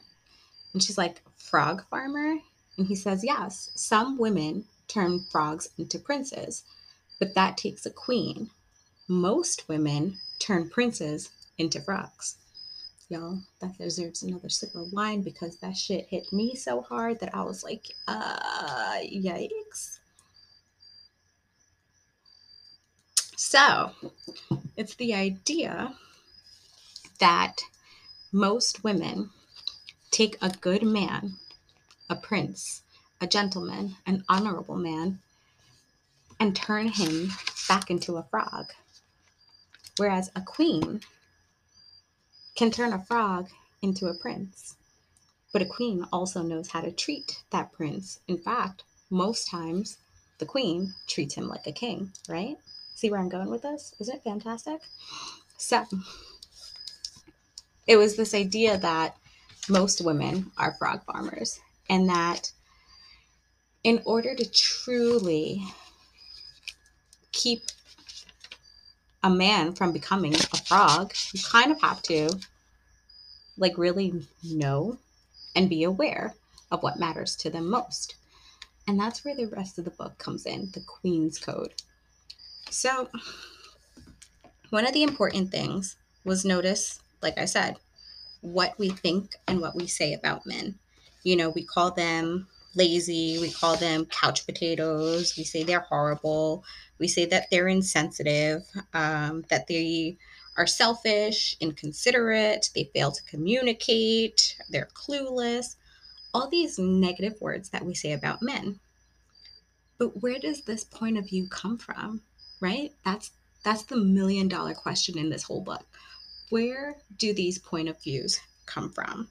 And 0.77 0.83
she's 0.83 0.99
like, 0.99 1.23
Frog 1.39 1.85
farmer? 1.89 2.37
And 2.77 2.87
he 2.87 2.95
says, 2.95 3.25
Yes, 3.25 3.71
some 3.75 4.19
women 4.19 4.67
turn 4.89 5.25
frogs 5.31 5.71
into 5.79 5.99
princes, 5.99 6.65
but 7.19 7.35
that 7.35 7.57
takes 7.57 7.87
a 7.87 7.91
queen. 7.91 8.51
Most 9.09 9.67
women 9.71 10.19
turn 10.39 10.69
princes 10.69 11.31
into 11.57 11.81
frogs 11.81 12.37
y'all. 13.09 13.39
That 13.63 13.79
deserves 13.79 14.23
another 14.23 14.51
sip 14.51 14.75
of 14.75 14.93
wine 14.93 15.23
because 15.23 15.57
that 15.61 15.79
shit 15.79 16.09
hit 16.11 16.31
me 16.31 16.55
so 16.55 16.83
hard 16.83 17.21
that 17.21 17.35
I 17.35 17.43
was 17.43 17.65
like, 17.65 17.87
uh, 18.07 18.99
yikes. 19.03 19.99
So, 23.35 23.93
it's 24.77 24.97
the 24.97 25.15
idea 25.15 25.95
that 27.19 27.63
most 28.31 28.85
women 28.85 29.31
take 30.17 30.39
a 30.41 30.49
good 30.63 30.83
man, 30.83 31.35
a 32.09 32.17
prince, 32.17 32.81
a 33.21 33.27
gentleman, 33.27 33.97
an 34.07 34.25
honorable 34.31 34.79
man, 34.79 35.19
and 36.41 36.57
turn 36.57 36.89
him 36.89 37.29
back 37.69 37.91
into 37.91 38.17
a 38.17 38.23
frog. 38.23 38.73
Whereas 39.99 40.31
a 40.35 40.41
queen 40.41 41.03
can 42.55 42.71
turn 42.71 42.95
a 42.95 43.05
frog 43.05 43.51
into 43.83 44.07
a 44.07 44.15
prince. 44.15 44.77
But 45.53 45.61
a 45.61 45.67
queen 45.67 46.07
also 46.11 46.41
knows 46.41 46.71
how 46.71 46.81
to 46.81 46.91
treat 46.91 47.43
that 47.51 47.73
prince. 47.73 48.21
In 48.27 48.39
fact, 48.39 48.85
most 49.11 49.51
times 49.51 49.99
the 50.39 50.47
queen 50.47 50.95
treats 51.07 51.35
him 51.35 51.47
like 51.47 51.67
a 51.67 51.73
king, 51.73 52.13
right? 52.27 52.57
See 52.95 53.11
where 53.11 53.21
I'm 53.21 53.29
going 53.29 53.51
with 53.51 53.61
this? 53.61 53.95
Isn't 54.01 54.17
it 54.17 54.25
fantastic? 54.25 54.81
So, 55.59 55.85
it 57.87 57.99
was 57.99 58.17
this 58.17 58.35
idea 58.35 58.79
that 58.79 59.19
most 59.69 60.05
women 60.05 60.51
are 60.57 60.75
frog 60.75 61.05
farmers 61.05 61.61
and 61.89 62.09
that 62.09 62.53
in 63.85 64.03
order 64.05 64.35
to 64.35 64.51
truly 64.51 65.63
keep 67.33 67.63
a 69.23 69.31
man 69.31 69.75
from 69.75 69.93
becoming 69.93 70.35
a 70.35 70.39
frog, 70.39 71.13
you 71.33 71.41
kind 71.43 71.71
of 71.71 71.81
have 71.81 72.03
to 72.03 72.31
like 73.59 73.77
really 73.79 74.23
know 74.45 74.99
and 75.55 75.69
be 75.69 75.85
aware 75.85 76.35
of 76.71 76.83
what 76.83 76.99
matters 76.99 77.37
to 77.37 77.51
them 77.51 77.69
most. 77.69 78.17
And 78.87 78.99
that's 79.01 79.25
where 79.25 79.35
the 79.35 79.47
rest 79.47 79.79
of 79.79 79.85
the 79.85 79.91
book 79.91 80.19
comes 80.19 80.47
in, 80.47 80.71
the 80.73 80.81
Queen's 80.81 81.39
Code. 81.39 81.75
So, 82.71 83.09
one 84.71 84.87
of 84.87 84.93
the 84.93 85.03
important 85.03 85.51
things 85.51 85.97
was 86.25 86.45
notice, 86.45 87.01
like 87.23 87.39
I 87.39 87.47
said, 87.47 87.77
what 88.47 88.79
we 88.79 88.91
think 88.91 89.35
and 89.49 89.61
what 89.61 89.75
we 89.75 89.89
say 89.89 90.13
about 90.13 90.47
men. 90.47 90.79
You 91.25 91.35
know, 91.35 91.51
we 91.51 91.65
call 91.65 91.91
them 91.91 92.47
lazy, 92.77 93.39
we 93.41 93.51
call 93.51 93.77
them 93.77 94.07
couch 94.07 94.47
potatoes, 94.47 95.37
we 95.37 95.43
say 95.43 95.65
they're 95.65 95.81
horrible, 95.81 96.63
we 97.01 97.09
say 97.09 97.25
that 97.27 97.49
they're 97.51 97.67
insensitive, 97.67 98.63
um, 98.95 99.45
that 99.51 99.67
they 99.67 100.17
are 100.57 100.67
selfish, 100.67 101.57
inconsiderate, 101.61 102.71
they 102.75 102.85
fail 102.95 103.11
to 103.11 103.23
communicate, 103.25 104.57
they're 104.71 104.89
clueless, 104.95 105.75
all 106.33 106.49
these 106.49 106.79
negative 106.79 107.35
words 107.41 107.71
that 107.71 107.85
we 107.85 107.95
say 107.95 108.13
about 108.13 108.43
men. 108.43 108.79
But 109.99 110.23
where 110.23 110.39
does 110.39 110.63
this 110.63 110.85
point 110.85 111.19
of 111.19 111.29
view 111.29 111.49
come 111.49 111.79
from? 111.79 112.21
Right? 112.61 112.93
That's 113.05 113.33
that's 113.65 113.83
the 113.83 113.97
million 113.97 114.47
dollar 114.47 114.75
question 114.75 115.19
in 115.19 115.31
this 115.31 115.43
whole 115.43 115.63
book. 115.63 115.85
Where 116.49 116.97
do 117.17 117.33
these 117.35 117.59
point 117.59 117.89
of 117.89 118.01
views 118.03 118.41
come 118.67 118.91
from? 118.91 119.29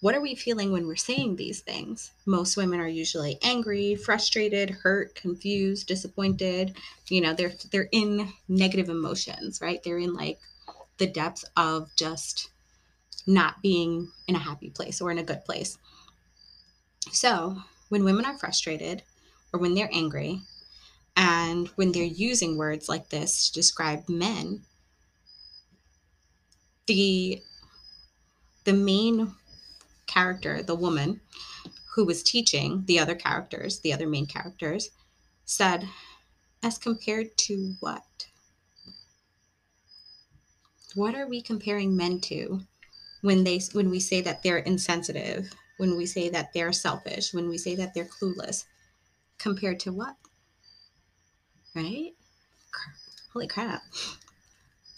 What 0.00 0.14
are 0.14 0.20
we 0.20 0.36
feeling 0.36 0.70
when 0.70 0.86
we're 0.86 0.94
saying 0.94 1.34
these 1.34 1.60
things? 1.60 2.12
Most 2.24 2.56
women 2.56 2.78
are 2.78 2.86
usually 2.86 3.38
angry, 3.42 3.96
frustrated, 3.96 4.70
hurt, 4.70 5.16
confused, 5.16 5.88
disappointed. 5.88 6.76
You 7.08 7.20
know, 7.20 7.34
they're 7.34 7.52
they're 7.72 7.88
in 7.90 8.32
negative 8.48 8.88
emotions, 8.88 9.60
right? 9.60 9.82
They're 9.82 9.98
in 9.98 10.14
like 10.14 10.38
the 10.98 11.08
depths 11.08 11.44
of 11.56 11.90
just 11.96 12.50
not 13.26 13.60
being 13.60 14.12
in 14.28 14.36
a 14.36 14.40
happy 14.40 14.70
place 14.70 15.00
or 15.00 15.10
in 15.10 15.18
a 15.18 15.24
good 15.24 15.44
place. 15.44 15.78
So, 17.10 17.62
when 17.88 18.04
women 18.04 18.24
are 18.24 18.38
frustrated 18.38 19.02
or 19.52 19.58
when 19.58 19.74
they're 19.74 19.90
angry 19.92 20.42
and 21.16 21.68
when 21.74 21.90
they're 21.90 22.04
using 22.04 22.56
words 22.56 22.88
like 22.88 23.08
this 23.08 23.48
to 23.48 23.52
describe 23.52 24.08
men, 24.08 24.62
the 26.88 27.42
the 28.64 28.72
main 28.72 29.34
character, 30.06 30.62
the 30.62 30.74
woman 30.74 31.20
who 31.94 32.04
was 32.04 32.22
teaching 32.22 32.82
the 32.86 32.98
other 32.98 33.14
characters, 33.14 33.80
the 33.80 33.92
other 33.92 34.06
main 34.06 34.26
characters, 34.26 34.90
said, 35.44 35.88
as 36.62 36.76
compared 36.76 37.36
to 37.36 37.74
what? 37.80 38.26
What 40.94 41.14
are 41.14 41.28
we 41.28 41.40
comparing 41.40 41.96
men 41.96 42.20
to 42.22 42.62
when 43.20 43.44
they 43.44 43.60
when 43.72 43.90
we 43.90 44.00
say 44.00 44.20
that 44.22 44.42
they're 44.42 44.58
insensitive, 44.58 45.50
when 45.76 45.96
we 45.96 46.06
say 46.06 46.28
that 46.30 46.52
they're 46.52 46.72
selfish, 46.72 47.32
when 47.32 47.48
we 47.48 47.58
say 47.58 47.74
that 47.76 47.94
they're 47.94 48.04
clueless? 48.04 48.64
Compared 49.38 49.78
to 49.80 49.92
what? 49.92 50.16
Right? 51.74 52.12
Holy 53.32 53.46
crap. 53.46 53.82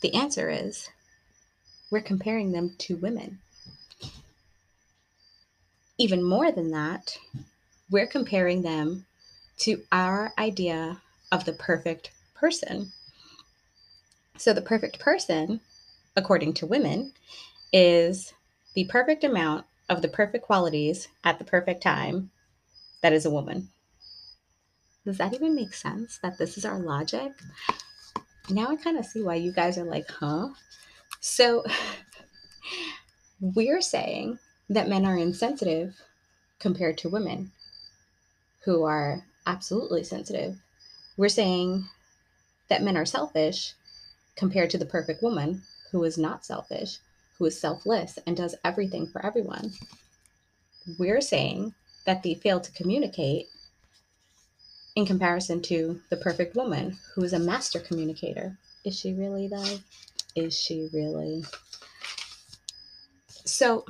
The 0.00 0.14
answer 0.14 0.48
is 0.48 0.88
we're 1.90 2.00
comparing 2.00 2.52
them 2.52 2.74
to 2.78 2.96
women. 2.96 3.38
Even 5.98 6.22
more 6.22 6.50
than 6.50 6.70
that, 6.70 7.18
we're 7.90 8.06
comparing 8.06 8.62
them 8.62 9.04
to 9.58 9.82
our 9.92 10.32
idea 10.38 11.00
of 11.30 11.44
the 11.44 11.52
perfect 11.52 12.10
person. 12.34 12.92
So, 14.38 14.52
the 14.54 14.62
perfect 14.62 14.98
person, 14.98 15.60
according 16.16 16.54
to 16.54 16.66
women, 16.66 17.12
is 17.72 18.32
the 18.74 18.84
perfect 18.84 19.24
amount 19.24 19.66
of 19.88 20.00
the 20.00 20.08
perfect 20.08 20.44
qualities 20.44 21.08
at 21.24 21.38
the 21.38 21.44
perfect 21.44 21.82
time 21.82 22.30
that 23.02 23.12
is 23.12 23.26
a 23.26 23.30
woman. 23.30 23.68
Does 25.04 25.18
that 25.18 25.34
even 25.34 25.54
make 25.54 25.74
sense 25.74 26.18
that 26.22 26.38
this 26.38 26.56
is 26.56 26.64
our 26.64 26.78
logic? 26.78 27.32
Now 28.48 28.68
I 28.68 28.76
kind 28.76 28.98
of 28.98 29.04
see 29.04 29.22
why 29.22 29.36
you 29.36 29.52
guys 29.52 29.78
are 29.78 29.84
like, 29.84 30.08
huh? 30.08 30.48
So 31.20 31.64
we're 33.40 33.82
saying 33.82 34.38
that 34.68 34.88
men 34.88 35.04
are 35.04 35.16
insensitive 35.16 36.00
compared 36.58 36.98
to 36.98 37.08
women 37.08 37.52
who 38.64 38.84
are 38.84 39.24
absolutely 39.46 40.04
sensitive. 40.04 40.58
We're 41.16 41.28
saying 41.28 41.86
that 42.68 42.82
men 42.82 42.96
are 42.96 43.06
selfish 43.06 43.74
compared 44.36 44.70
to 44.70 44.78
the 44.78 44.86
perfect 44.86 45.22
woman 45.22 45.62
who 45.90 46.04
is 46.04 46.16
not 46.16 46.44
selfish, 46.44 46.98
who 47.38 47.44
is 47.46 47.58
selfless 47.58 48.18
and 48.26 48.36
does 48.36 48.54
everything 48.64 49.06
for 49.06 49.24
everyone. 49.24 49.72
We're 50.98 51.20
saying 51.20 51.74
that 52.06 52.22
they 52.22 52.34
fail 52.34 52.60
to 52.60 52.72
communicate 52.72 53.48
in 54.96 55.06
comparison 55.06 55.62
to 55.62 56.00
the 56.10 56.16
perfect 56.16 56.56
woman 56.56 56.98
who 57.14 57.22
is 57.22 57.32
a 57.32 57.38
master 57.38 57.80
communicator. 57.80 58.56
Is 58.84 58.98
she 58.98 59.12
really, 59.12 59.46
though? 59.48 59.78
Is 60.34 60.58
she 60.58 60.88
really? 60.92 61.44
So, 63.44 63.84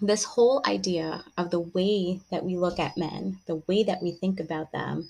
this 0.00 0.24
whole 0.24 0.62
idea 0.66 1.24
of 1.38 1.50
the 1.50 1.60
way 1.60 2.20
that 2.30 2.44
we 2.44 2.56
look 2.56 2.78
at 2.78 2.96
men, 2.96 3.38
the 3.46 3.62
way 3.66 3.82
that 3.82 4.02
we 4.02 4.12
think 4.12 4.40
about 4.40 4.72
them, 4.72 5.08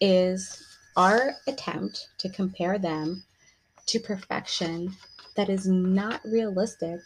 is 0.00 0.62
our 0.96 1.32
attempt 1.46 2.08
to 2.18 2.28
compare 2.28 2.78
them 2.78 3.24
to 3.86 3.98
perfection 3.98 4.96
that 5.36 5.48
is 5.48 5.66
not 5.66 6.20
realistic 6.24 7.00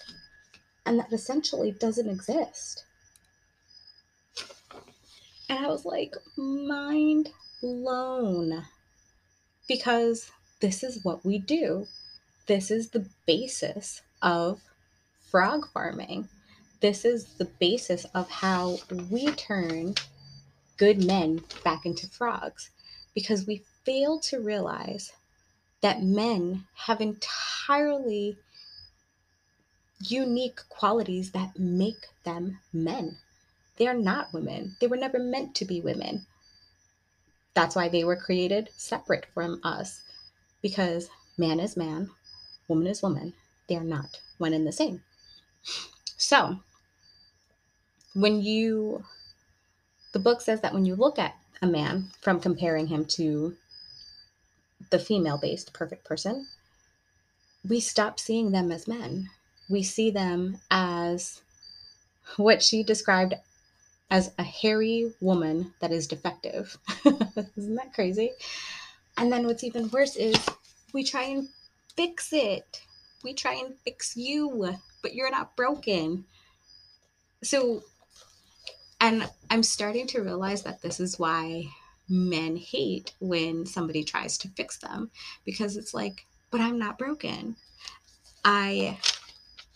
and 0.87 0.99
that 0.99 1.13
essentially 1.13 1.73
doesn't 1.73 2.09
exist. 2.09 2.85
And 5.49 5.65
I 5.65 5.69
was 5.69 5.85
like, 5.85 6.15
mind 6.37 7.31
blown. 7.61 8.65
Because 9.69 10.31
this 10.61 10.83
is 10.83 11.05
what 11.05 11.25
we 11.25 11.39
do 11.39 11.87
this 12.47 12.71
is 12.71 12.91
the 12.91 13.07
basis 13.27 14.03
of 14.23 14.61
frog 15.31 15.69
farming. 15.73 16.29
This 16.81 17.05
is 17.05 17.25
the 17.39 17.47
basis 17.47 18.05
of 18.15 18.29
how 18.29 18.79
we 19.11 19.31
turn 19.33 19.95
good 20.77 21.05
men 21.05 21.43
back 21.63 21.87
into 21.87 22.07
frogs 22.07 22.71
because 23.15 23.47
we 23.47 23.65
fail 23.85 24.19
to 24.19 24.41
realize 24.41 25.13
that 25.81 26.03
men 26.03 26.65
have 26.75 27.01
entirely 27.01 28.39
unique 30.01 30.61
qualities 30.69 31.31
that 31.31 31.59
make 31.59 32.07
them 32.25 32.59
men. 32.73 33.17
They 33.77 33.87
are 33.87 33.95
not 33.95 34.33
women. 34.33 34.77
They 34.81 34.87
were 34.87 34.97
never 34.97 35.19
meant 35.19 35.55
to 35.57 35.65
be 35.65 35.81
women. 35.81 36.27
That's 37.55 37.77
why 37.77 37.89
they 37.89 38.05
were 38.05 38.17
created 38.17 38.71
separate 38.77 39.27
from 39.33 39.61
us 39.63 40.03
because 40.61 41.09
man 41.39 41.61
is 41.61 41.77
man, 41.77 42.11
woman 42.69 42.87
is 42.87 43.03
woman. 43.03 43.35
They 43.69 43.77
are 43.77 43.85
not 43.85 44.21
one 44.39 44.53
and 44.53 44.67
the 44.67 44.73
same. 44.73 45.03
So, 46.17 46.61
when 48.15 48.43
you, 48.43 49.05
the 50.13 50.19
book 50.19 50.41
says 50.41 50.61
that 50.61 50.75
when 50.75 50.85
you 50.85 50.95
look 50.95 51.19
at 51.19 51.35
a 51.63 51.67
man 51.67 52.11
from 52.21 52.41
comparing 52.41 52.87
him 52.87 53.05
to 53.07 53.57
the 54.91 54.99
female 54.99 55.39
based 55.39 55.73
perfect 55.73 56.05
person, 56.05 56.47
we 57.67 57.81
stop 57.81 58.21
seeing 58.21 58.53
them 58.53 58.71
as 58.71 58.87
men. 58.87 59.31
We 59.69 59.83
see 59.83 60.11
them 60.11 60.59
as 60.71 61.41
what 62.37 62.63
she 62.63 62.83
described 62.83 63.35
as 64.11 64.33
a 64.39 64.43
hairy 64.43 65.13
woman 65.21 65.73
that 65.81 65.91
is 65.91 66.07
defective. 66.07 66.77
Isn't 67.57 67.75
that 67.77 67.95
crazy? 67.95 68.33
And 69.17 69.33
then 69.33 69.47
what's 69.47 69.65
even 69.65 69.89
worse 69.91 70.17
is 70.17 70.37
we 70.93 71.05
try 71.05 71.25
and 71.25 71.49
fix 71.97 72.33
it. 72.33 72.83
We 73.23 73.35
try 73.35 73.55
and 73.55 73.75
fix 73.85 74.17
you, 74.17 74.77
but 75.03 75.15
you're 75.15 75.31
not 75.31 75.57
broken. 75.57 76.25
So, 77.43 77.83
and 79.01 79.29
I'm 79.51 79.63
starting 79.63 80.07
to 80.09 80.23
realize 80.23 80.63
that 80.63 80.83
this 80.83 81.01
is 81.01 81.19
why 81.19 81.69
men 82.09 82.57
hate 82.57 83.15
when 83.21 83.65
somebody 83.65 84.05
tries 84.05 84.37
to 84.39 84.49
fix 84.49 84.79
them 84.79 85.11
because 85.45 85.77
it's 85.77 85.95
like, 85.95 86.27
but 86.51 86.61
I'm 86.61 86.79
not 86.79 86.99
broken. 86.99 87.57
I 88.45 88.99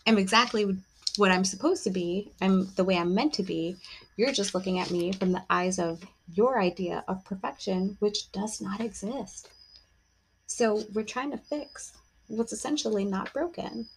am 0.05 0.17
exactly 0.17 0.77
what 1.17 1.31
I'm 1.31 1.43
supposed 1.43 1.83
to 1.83 1.89
be. 1.89 2.31
I'm 2.41 2.67
the 2.75 2.83
way 2.83 2.97
I'm 2.97 3.15
meant 3.15 3.33
to 3.33 3.43
be. 3.43 3.77
You're 4.15 4.31
just 4.31 4.53
looking 4.53 4.79
at 4.79 4.91
me 4.91 5.11
from 5.11 5.31
the 5.31 5.43
eyes 5.49 5.79
of 5.79 6.03
your 6.33 6.59
idea 6.59 7.03
of 7.07 7.25
perfection, 7.25 7.97
which 7.99 8.31
does 8.31 8.61
not 8.61 8.79
exist. 8.79 9.49
So 10.45 10.83
we're 10.93 11.03
trying 11.03 11.31
to 11.31 11.37
fix 11.37 11.93
what's 12.29 12.53
essentially 12.53 13.03
not 13.03 13.33
broken. 13.33 13.87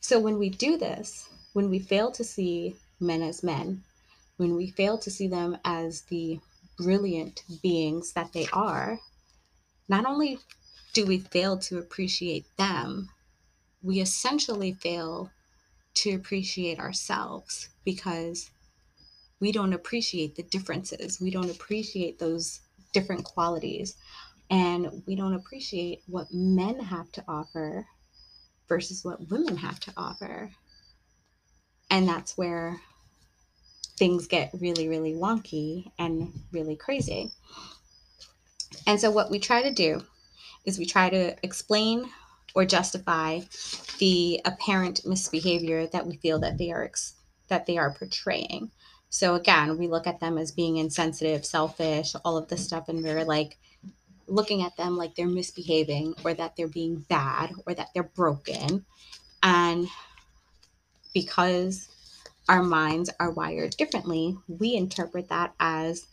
So 0.00 0.20
when 0.20 0.38
we 0.38 0.50
do 0.50 0.76
this, 0.76 1.28
when 1.52 1.70
we 1.70 1.78
fail 1.78 2.10
to 2.12 2.24
see 2.24 2.76
men 3.00 3.22
as 3.22 3.42
men, 3.42 3.82
when 4.36 4.54
we 4.54 4.70
fail 4.70 4.98
to 4.98 5.10
see 5.10 5.28
them 5.28 5.56
as 5.64 6.02
the 6.02 6.40
brilliant 6.76 7.42
beings 7.62 8.12
that 8.12 8.32
they 8.32 8.46
are, 8.52 9.00
not 9.88 10.04
only 10.04 10.38
do 10.92 11.06
we 11.06 11.18
fail 11.18 11.58
to 11.58 11.78
appreciate 11.78 12.44
them, 12.56 13.08
we 13.82 14.00
essentially 14.00 14.72
fail 14.72 15.30
to 15.94 16.14
appreciate 16.14 16.78
ourselves 16.78 17.68
because 17.84 18.50
we 19.40 19.52
don't 19.52 19.72
appreciate 19.72 20.36
the 20.36 20.42
differences. 20.42 21.20
We 21.20 21.30
don't 21.30 21.50
appreciate 21.50 22.18
those 22.18 22.60
different 22.92 23.24
qualities. 23.24 23.96
And 24.50 25.02
we 25.06 25.14
don't 25.16 25.34
appreciate 25.34 26.02
what 26.06 26.32
men 26.32 26.80
have 26.80 27.12
to 27.12 27.24
offer 27.28 27.86
versus 28.68 29.04
what 29.04 29.30
women 29.30 29.56
have 29.56 29.80
to 29.80 29.92
offer. 29.96 30.50
And 31.90 32.08
that's 32.08 32.36
where 32.36 32.80
things 33.98 34.26
get 34.26 34.50
really, 34.58 34.88
really 34.88 35.12
wonky 35.14 35.90
and 35.98 36.32
really 36.52 36.76
crazy. 36.76 37.30
And 38.86 39.00
so, 39.00 39.10
what 39.10 39.30
we 39.30 39.38
try 39.38 39.62
to 39.62 39.72
do 39.72 40.02
is 40.64 40.78
we 40.78 40.86
try 40.86 41.10
to 41.10 41.36
explain 41.42 42.08
or 42.54 42.64
justify 42.64 43.40
the 43.98 44.40
apparent 44.44 45.04
misbehavior 45.06 45.86
that 45.88 46.06
we 46.06 46.16
feel 46.16 46.38
that 46.40 46.58
they 46.58 46.70
are 46.70 46.84
ex- 46.84 47.14
that 47.48 47.66
they 47.66 47.78
are 47.78 47.94
portraying. 47.94 48.70
So 49.10 49.34
again, 49.34 49.78
we 49.78 49.88
look 49.88 50.06
at 50.06 50.20
them 50.20 50.36
as 50.36 50.52
being 50.52 50.76
insensitive, 50.76 51.44
selfish, 51.44 52.14
all 52.24 52.36
of 52.36 52.48
this 52.48 52.64
stuff, 52.64 52.88
and 52.88 53.02
we're 53.02 53.24
like 53.24 53.58
looking 54.28 54.62
at 54.62 54.76
them 54.76 54.96
like 54.96 55.14
they're 55.14 55.26
misbehaving 55.26 56.14
or 56.24 56.34
that 56.34 56.56
they're 56.56 56.68
being 56.68 57.04
bad 57.08 57.52
or 57.66 57.74
that 57.74 57.88
they're 57.94 58.02
broken. 58.02 58.84
And 59.42 59.88
because 61.14 61.88
our 62.48 62.62
minds 62.62 63.10
are 63.18 63.30
wired 63.30 63.72
differently, 63.76 64.36
we 64.46 64.74
interpret 64.74 65.28
that 65.28 65.54
as, 65.58 66.06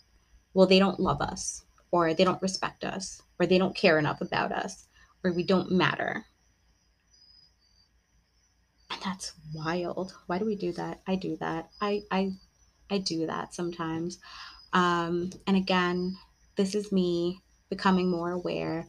well, 0.54 0.68
they 0.68 0.80
don't 0.80 1.00
love 1.00 1.22
us, 1.22 1.64
or 1.92 2.14
they 2.14 2.24
don't 2.24 2.42
respect 2.42 2.84
us, 2.84 3.22
or 3.40 3.46
they 3.46 3.58
don't 3.58 3.76
care 3.76 4.00
enough 4.00 4.22
about 4.22 4.52
us, 4.52 4.88
or 5.24 5.32
we 5.32 5.44
don't 5.44 5.72
matter. 5.72 6.26
And 8.92 9.02
that's 9.02 9.34
wild. 9.54 10.14
Why 10.28 10.40
do 10.40 10.46
we 10.46 10.56
do 10.56 10.72
that? 10.74 11.02
I 11.08 11.16
do 11.16 11.38
that. 11.38 11.70
I 11.82 12.04
I 12.12 12.32
I 12.90 13.00
do 13.00 13.26
that 13.28 13.54
sometimes. 13.54 14.20
Um, 14.74 15.32
and 15.48 15.58
again, 15.58 16.18
this 16.56 16.76
is 16.76 16.92
me 16.92 17.42
becoming 17.70 18.10
more 18.10 18.32
aware 18.32 18.88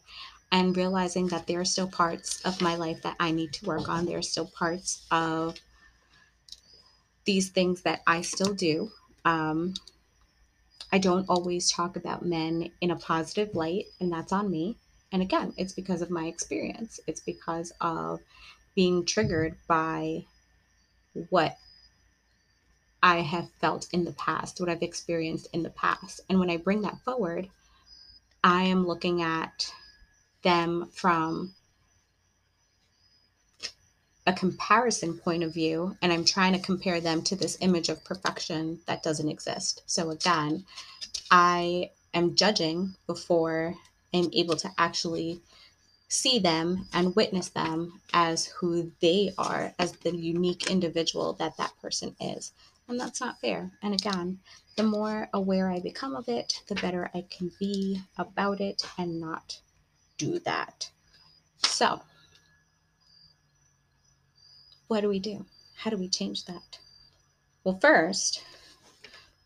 and 0.53 0.77
realizing 0.77 1.29
that 1.29 1.47
there 1.47 1.61
are 1.61 1.65
still 1.65 1.89
parts 1.89 2.41
of 2.45 2.61
my 2.61 2.77
life 2.77 3.03
that 3.03 3.17
I 3.19 3.31
need 3.31 3.53
to 3.55 3.67
work 3.67 3.89
on. 3.89 4.07
There 4.07 4.19
are 4.19 4.23
still 4.23 4.47
parts 4.47 5.05
of 5.11 5.57
these 7.25 7.51
things 7.51 7.83
that 7.83 8.01
I 8.07 8.23
still 8.23 8.55
do. 8.55 8.91
Um, 9.25 9.75
I 10.93 10.99
don't 10.99 11.29
always 11.29 11.71
talk 11.71 11.97
about 11.97 12.25
men 12.25 12.71
in 12.81 12.91
a 12.93 12.97
positive 12.97 13.55
light, 13.55 13.87
and 14.01 14.13
that's 14.13 14.33
on 14.33 14.51
me. 14.51 14.77
And 15.13 15.21
again, 15.21 15.53
it's 15.57 15.73
because 15.73 16.01
of 16.01 16.11
my 16.11 16.27
experience, 16.27 17.01
it's 17.07 17.21
because 17.21 17.73
of 17.81 18.21
being 18.75 19.05
triggered 19.05 19.57
by 19.67 20.25
what 21.31 21.57
I 23.03 23.23
have 23.23 23.51
felt 23.61 23.89
in 23.93 24.05
the 24.05 24.13
past, 24.13 24.61
what 24.61 24.69
I've 24.69 24.83
experienced 24.83 25.49
in 25.53 25.63
the 25.63 25.71
past. 25.71 26.21
And 26.29 26.39
when 26.39 26.51
I 26.51 26.57
bring 26.57 26.83
that 26.83 27.01
forward, 27.05 27.49
I 28.47 28.63
am 28.63 28.87
looking 28.87 29.23
at 29.23 29.75
them 30.43 30.89
from 30.95 31.57
a 34.25 34.33
comparison 34.33 35.19
point 35.19 35.43
of 35.43 35.53
view 35.53 35.97
and 36.01 36.13
I'm 36.13 36.25
trying 36.25 36.53
to 36.53 36.61
compare 36.61 37.01
them 37.01 37.23
to 37.23 37.35
this 37.35 37.59
image 37.61 37.89
of 37.89 38.05
perfection 38.05 38.79
that 38.87 39.03
doesn't 39.03 39.29
exist. 39.29 39.83
So 39.87 40.11
again, 40.11 40.65
I 41.29 41.91
am 42.15 42.37
judging 42.37 42.95
before 43.09 43.75
I'm 44.15 44.31
able 44.33 44.55
to 44.59 44.71
actually 44.79 45.41
see 46.07 46.39
them 46.39 46.87
and 46.93 47.17
witness 47.17 47.49
them 47.49 48.01
as 48.13 48.47
who 48.47 48.93
they 49.01 49.33
are, 49.37 49.75
as 49.77 49.91
the 49.91 50.15
unique 50.17 50.71
individual 50.71 51.33
that 51.33 51.57
that 51.57 51.73
person 51.83 52.15
is. 52.21 52.53
And 52.89 53.01
that's 53.01 53.21
not 53.21 53.41
fair. 53.41 53.73
And 53.83 53.95
again, 53.95 54.39
the 54.77 54.85
more 54.85 55.29
aware 55.33 55.71
I 55.71 55.81
become 55.81 56.15
of 56.15 56.29
it, 56.29 56.63
the 56.69 56.77
better 56.77 57.11
I 57.15 57.25
can 57.31 57.51
be 57.59 58.01
about 58.17 58.61
it 58.61 58.83
and 58.97 59.21
not 59.21 59.59
do 60.19 60.39
that. 60.41 60.91
So, 61.59 62.01
what 64.87 65.01
do 65.01 65.09
we 65.09 65.19
do? 65.19 65.45
How 65.77 65.91
do 65.91 65.97
we 65.97 66.09
change 66.09 66.45
that? 66.45 66.79
Well, 67.65 67.79
first, 67.81 68.45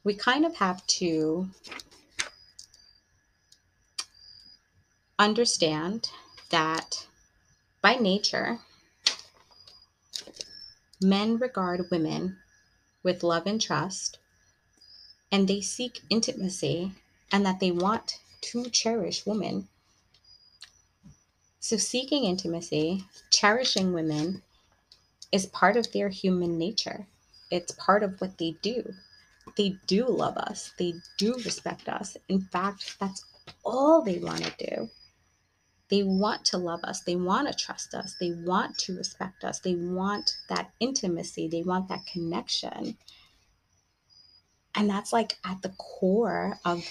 we 0.05 0.14
kind 0.14 0.44
of 0.44 0.57
have 0.57 0.87
to 0.87 1.48
understand 5.18 6.11
that 6.50 7.07
by 7.81 7.94
nature, 7.94 8.59
men 11.00 11.38
regard 11.38 11.90
women 11.90 12.37
with 13.02 13.22
love 13.22 13.46
and 13.46 13.60
trust, 13.60 14.18
and 15.32 15.48
they 15.48 15.60
seek 15.60 16.00
intimacy, 16.10 16.92
and 17.32 17.44
that 17.46 17.60
they 17.60 17.70
want 17.70 18.18
to 18.40 18.68
cherish 18.70 19.26
women. 19.26 19.68
So, 21.60 21.76
seeking 21.76 22.24
intimacy, 22.24 23.04
cherishing 23.30 23.92
women, 23.92 24.42
is 25.30 25.46
part 25.46 25.76
of 25.76 25.92
their 25.92 26.08
human 26.08 26.58
nature. 26.58 27.06
It's 27.50 27.72
part 27.72 28.02
of 28.02 28.20
what 28.20 28.38
they 28.38 28.56
do. 28.62 28.94
They 29.56 29.76
do 29.86 30.06
love 30.06 30.36
us, 30.36 30.72
they 30.78 30.94
do 31.18 31.34
respect 31.44 31.88
us. 31.88 32.16
In 32.28 32.40
fact, 32.40 32.96
that's 32.98 33.24
all 33.64 34.02
they 34.02 34.18
want 34.18 34.44
to 34.44 34.52
do. 34.58 34.90
They 35.90 36.03
want 36.03 36.44
to 36.46 36.59
love 36.59 36.81
us. 36.85 37.00
They 37.03 37.16
want 37.16 37.48
to 37.48 37.55
trust 37.55 37.94
us. 37.94 38.16
They 38.20 38.33
want 38.33 38.79
to 38.79 38.96
respect 38.96 39.44
us. 39.44 39.61
They 39.61 39.74
want 39.74 40.37
that 40.48 40.70
intimacy. 40.81 41.48
They 41.48 41.62
want 41.62 41.88
that 41.88 42.07
connection. 42.07 42.96
And 44.74 44.88
that's 44.88 45.12
like 45.12 45.37
at 45.44 45.62
the 45.62 45.70
core 45.70 46.59
of 46.64 46.85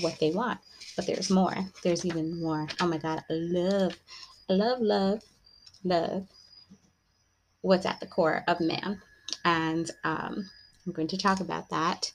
what 0.00 0.18
they 0.20 0.30
want. 0.30 0.60
But 0.96 1.06
there's 1.06 1.30
more. 1.30 1.54
There's 1.82 2.04
even 2.04 2.40
more. 2.42 2.68
Oh 2.80 2.86
my 2.86 2.98
God. 2.98 3.24
I 3.30 3.34
love, 3.34 3.96
I 4.50 4.52
love, 4.52 4.80
love, 4.80 5.22
love 5.82 6.26
what's 7.62 7.86
at 7.86 8.00
the 8.00 8.06
core 8.06 8.44
of 8.46 8.60
man. 8.60 9.00
And 9.44 9.90
um, 10.04 10.50
I'm 10.86 10.92
going 10.92 11.08
to 11.08 11.16
talk 11.16 11.40
about 11.40 11.70
that 11.70 12.12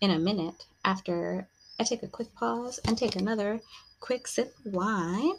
in 0.00 0.10
a 0.10 0.18
minute 0.18 0.66
after 0.84 1.48
I 1.80 1.84
take 1.84 2.02
a 2.02 2.08
quick 2.08 2.34
pause 2.34 2.78
and 2.86 2.98
take 2.98 3.16
another 3.16 3.60
quick 4.00 4.26
sip 4.26 4.54
of 4.66 4.72
wine. 4.72 5.34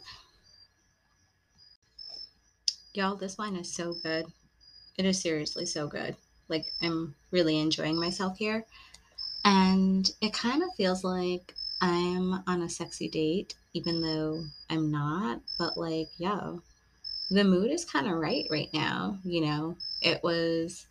Y'all, 2.92 3.14
this 3.14 3.38
wine 3.38 3.54
is 3.54 3.72
so 3.72 3.94
good. 4.02 4.26
It 4.98 5.04
is 5.04 5.20
seriously 5.20 5.64
so 5.64 5.86
good. 5.86 6.16
Like, 6.48 6.66
I'm 6.82 7.14
really 7.30 7.58
enjoying 7.58 7.98
myself 7.98 8.36
here. 8.36 8.66
And 9.44 10.10
it 10.20 10.32
kind 10.32 10.62
of 10.62 10.74
feels 10.76 11.04
like 11.04 11.54
I'm 11.80 12.42
on 12.48 12.62
a 12.62 12.68
sexy 12.68 13.08
date, 13.08 13.54
even 13.74 14.00
though 14.00 14.42
I'm 14.68 14.90
not. 14.90 15.40
But, 15.56 15.76
like, 15.76 16.08
yo, 16.18 16.62
the 17.30 17.44
mood 17.44 17.70
is 17.70 17.84
kind 17.84 18.08
of 18.08 18.14
right 18.14 18.46
right 18.50 18.70
now. 18.74 19.18
You 19.24 19.42
know, 19.42 19.76
it 20.02 20.20
was 20.24 20.86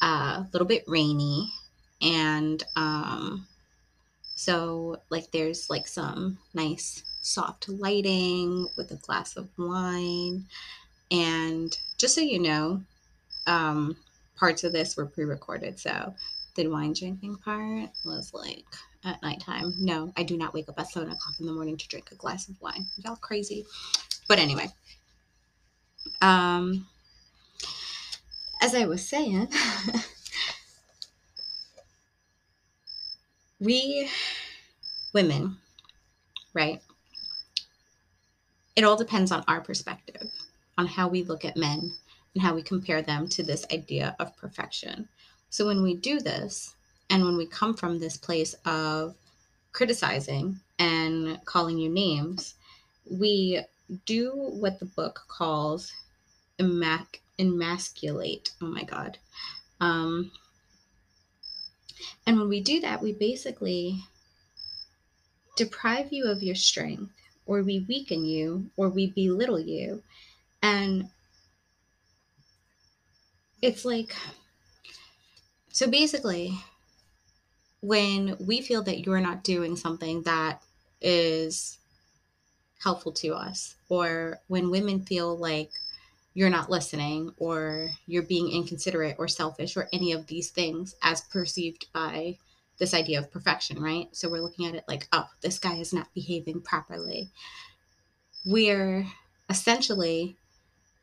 a 0.00 0.46
little 0.52 0.68
bit 0.68 0.84
rainy. 0.86 1.52
And, 2.00 2.62
um, 2.76 3.48
so, 4.36 4.98
like, 5.10 5.32
there's 5.32 5.68
like 5.68 5.88
some 5.88 6.38
nice 6.54 7.02
soft 7.20 7.68
lighting 7.68 8.68
with 8.76 8.92
a 8.92 8.96
glass 8.96 9.36
of 9.36 9.48
wine. 9.58 10.46
And 11.12 11.76
just 11.98 12.14
so 12.14 12.22
you 12.22 12.40
know, 12.40 12.80
um, 13.46 13.96
parts 14.36 14.64
of 14.64 14.72
this 14.72 14.96
were 14.96 15.06
pre 15.06 15.24
recorded. 15.24 15.78
So 15.78 16.14
the 16.56 16.68
wine 16.68 16.94
drinking 16.94 17.36
part 17.36 17.90
was 18.04 18.32
like 18.34 18.64
at 19.04 19.22
nighttime. 19.22 19.74
No, 19.78 20.12
I 20.16 20.22
do 20.22 20.36
not 20.36 20.54
wake 20.54 20.68
up 20.68 20.80
at 20.80 20.88
seven 20.88 21.10
o'clock 21.10 21.34
in 21.38 21.46
the 21.46 21.52
morning 21.52 21.76
to 21.76 21.88
drink 21.88 22.10
a 22.12 22.14
glass 22.14 22.48
of 22.48 22.60
wine. 22.60 22.86
Y'all 23.04 23.16
crazy. 23.16 23.66
But 24.26 24.38
anyway, 24.38 24.68
um, 26.22 26.86
as 28.62 28.74
I 28.74 28.86
was 28.86 29.06
saying, 29.06 29.48
we 33.60 34.08
women, 35.12 35.58
right? 36.54 36.80
It 38.76 38.84
all 38.84 38.96
depends 38.96 39.30
on 39.30 39.44
our 39.48 39.60
perspective, 39.60 40.30
on 40.78 40.86
how 40.86 41.08
we 41.08 41.22
look 41.22 41.44
at 41.44 41.56
men 41.56 41.92
and 42.34 42.42
how 42.42 42.54
we 42.54 42.62
compare 42.62 43.02
them 43.02 43.28
to 43.28 43.42
this 43.42 43.66
idea 43.72 44.16
of 44.18 44.36
perfection. 44.36 45.08
So 45.50 45.66
when 45.66 45.82
we 45.82 45.94
do 45.94 46.18
this, 46.18 46.74
and 47.10 47.24
when 47.24 47.36
we 47.36 47.46
come 47.46 47.74
from 47.74 47.98
this 47.98 48.16
place 48.16 48.54
of 48.64 49.14
criticizing 49.72 50.58
and 50.78 51.38
calling 51.44 51.76
you 51.76 51.90
names, 51.90 52.54
we 53.10 53.62
do 54.06 54.32
what 54.34 54.78
the 54.78 54.86
book 54.86 55.24
calls 55.28 55.92
emac- 56.58 57.20
emasculate. 57.38 58.52
Oh 58.62 58.66
my 58.66 58.84
God. 58.84 59.18
Um, 59.80 60.30
and 62.26 62.38
when 62.38 62.48
we 62.48 62.62
do 62.62 62.80
that, 62.80 63.02
we 63.02 63.12
basically 63.12 63.98
deprive 65.56 66.12
you 66.12 66.26
of 66.26 66.42
your 66.42 66.54
strength, 66.54 67.12
or 67.44 67.62
we 67.62 67.84
weaken 67.88 68.24
you, 68.24 68.70
or 68.76 68.88
we 68.88 69.10
belittle 69.10 69.60
you. 69.60 70.02
And 70.62 71.08
it's 73.60 73.84
like, 73.84 74.14
so 75.72 75.90
basically, 75.90 76.54
when 77.80 78.36
we 78.38 78.60
feel 78.60 78.82
that 78.84 79.00
you're 79.00 79.20
not 79.20 79.42
doing 79.42 79.76
something 79.76 80.22
that 80.22 80.62
is 81.00 81.78
helpful 82.82 83.12
to 83.12 83.34
us, 83.34 83.74
or 83.88 84.38
when 84.46 84.70
women 84.70 85.04
feel 85.04 85.36
like 85.36 85.70
you're 86.34 86.50
not 86.50 86.70
listening, 86.70 87.32
or 87.36 87.90
you're 88.06 88.22
being 88.22 88.50
inconsiderate 88.50 89.16
or 89.18 89.28
selfish, 89.28 89.76
or 89.76 89.88
any 89.92 90.12
of 90.12 90.26
these 90.28 90.50
things 90.50 90.94
as 91.02 91.20
perceived 91.20 91.86
by 91.92 92.36
this 92.78 92.94
idea 92.94 93.18
of 93.18 93.30
perfection, 93.30 93.80
right? 93.80 94.08
So 94.12 94.28
we're 94.28 94.40
looking 94.40 94.66
at 94.66 94.74
it 94.74 94.84
like, 94.88 95.06
oh, 95.12 95.28
this 95.40 95.58
guy 95.58 95.74
is 95.74 95.92
not 95.92 96.12
behaving 96.14 96.62
properly. 96.62 97.30
We're 98.46 99.06
essentially 99.48 100.36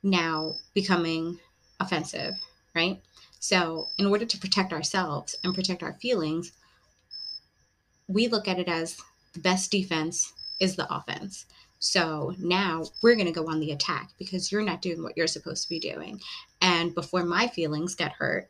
now 0.04 0.56
becoming 0.74 1.40
offensive, 1.80 2.36
right? 2.76 3.02
So, 3.40 3.88
in 3.98 4.06
order 4.06 4.26
to 4.26 4.38
protect 4.38 4.74
ourselves 4.74 5.36
and 5.44 5.56
protect 5.56 5.82
our 5.82 5.94
feelings, 5.94 6.52
we 8.08 8.28
look 8.28 8.48
at 8.48 8.60
it 8.60 8.68
as 8.68 8.98
the 9.34 9.40
best 9.40 9.72
defense 9.72 10.34
is 10.60 10.76
the 10.76 10.94
offense. 10.94 11.46
So 11.80 12.36
now 12.38 12.84
we're 13.02 13.16
going 13.16 13.28
to 13.28 13.32
go 13.32 13.48
on 13.48 13.60
the 13.60 13.72
attack 13.72 14.10
because 14.18 14.52
you're 14.52 14.62
not 14.62 14.82
doing 14.82 15.02
what 15.02 15.16
you're 15.16 15.28
supposed 15.28 15.64
to 15.64 15.70
be 15.70 15.80
doing. 15.80 16.20
And 16.62 16.94
before 16.94 17.24
my 17.24 17.48
feelings 17.48 17.96
get 17.96 18.12
hurt, 18.12 18.50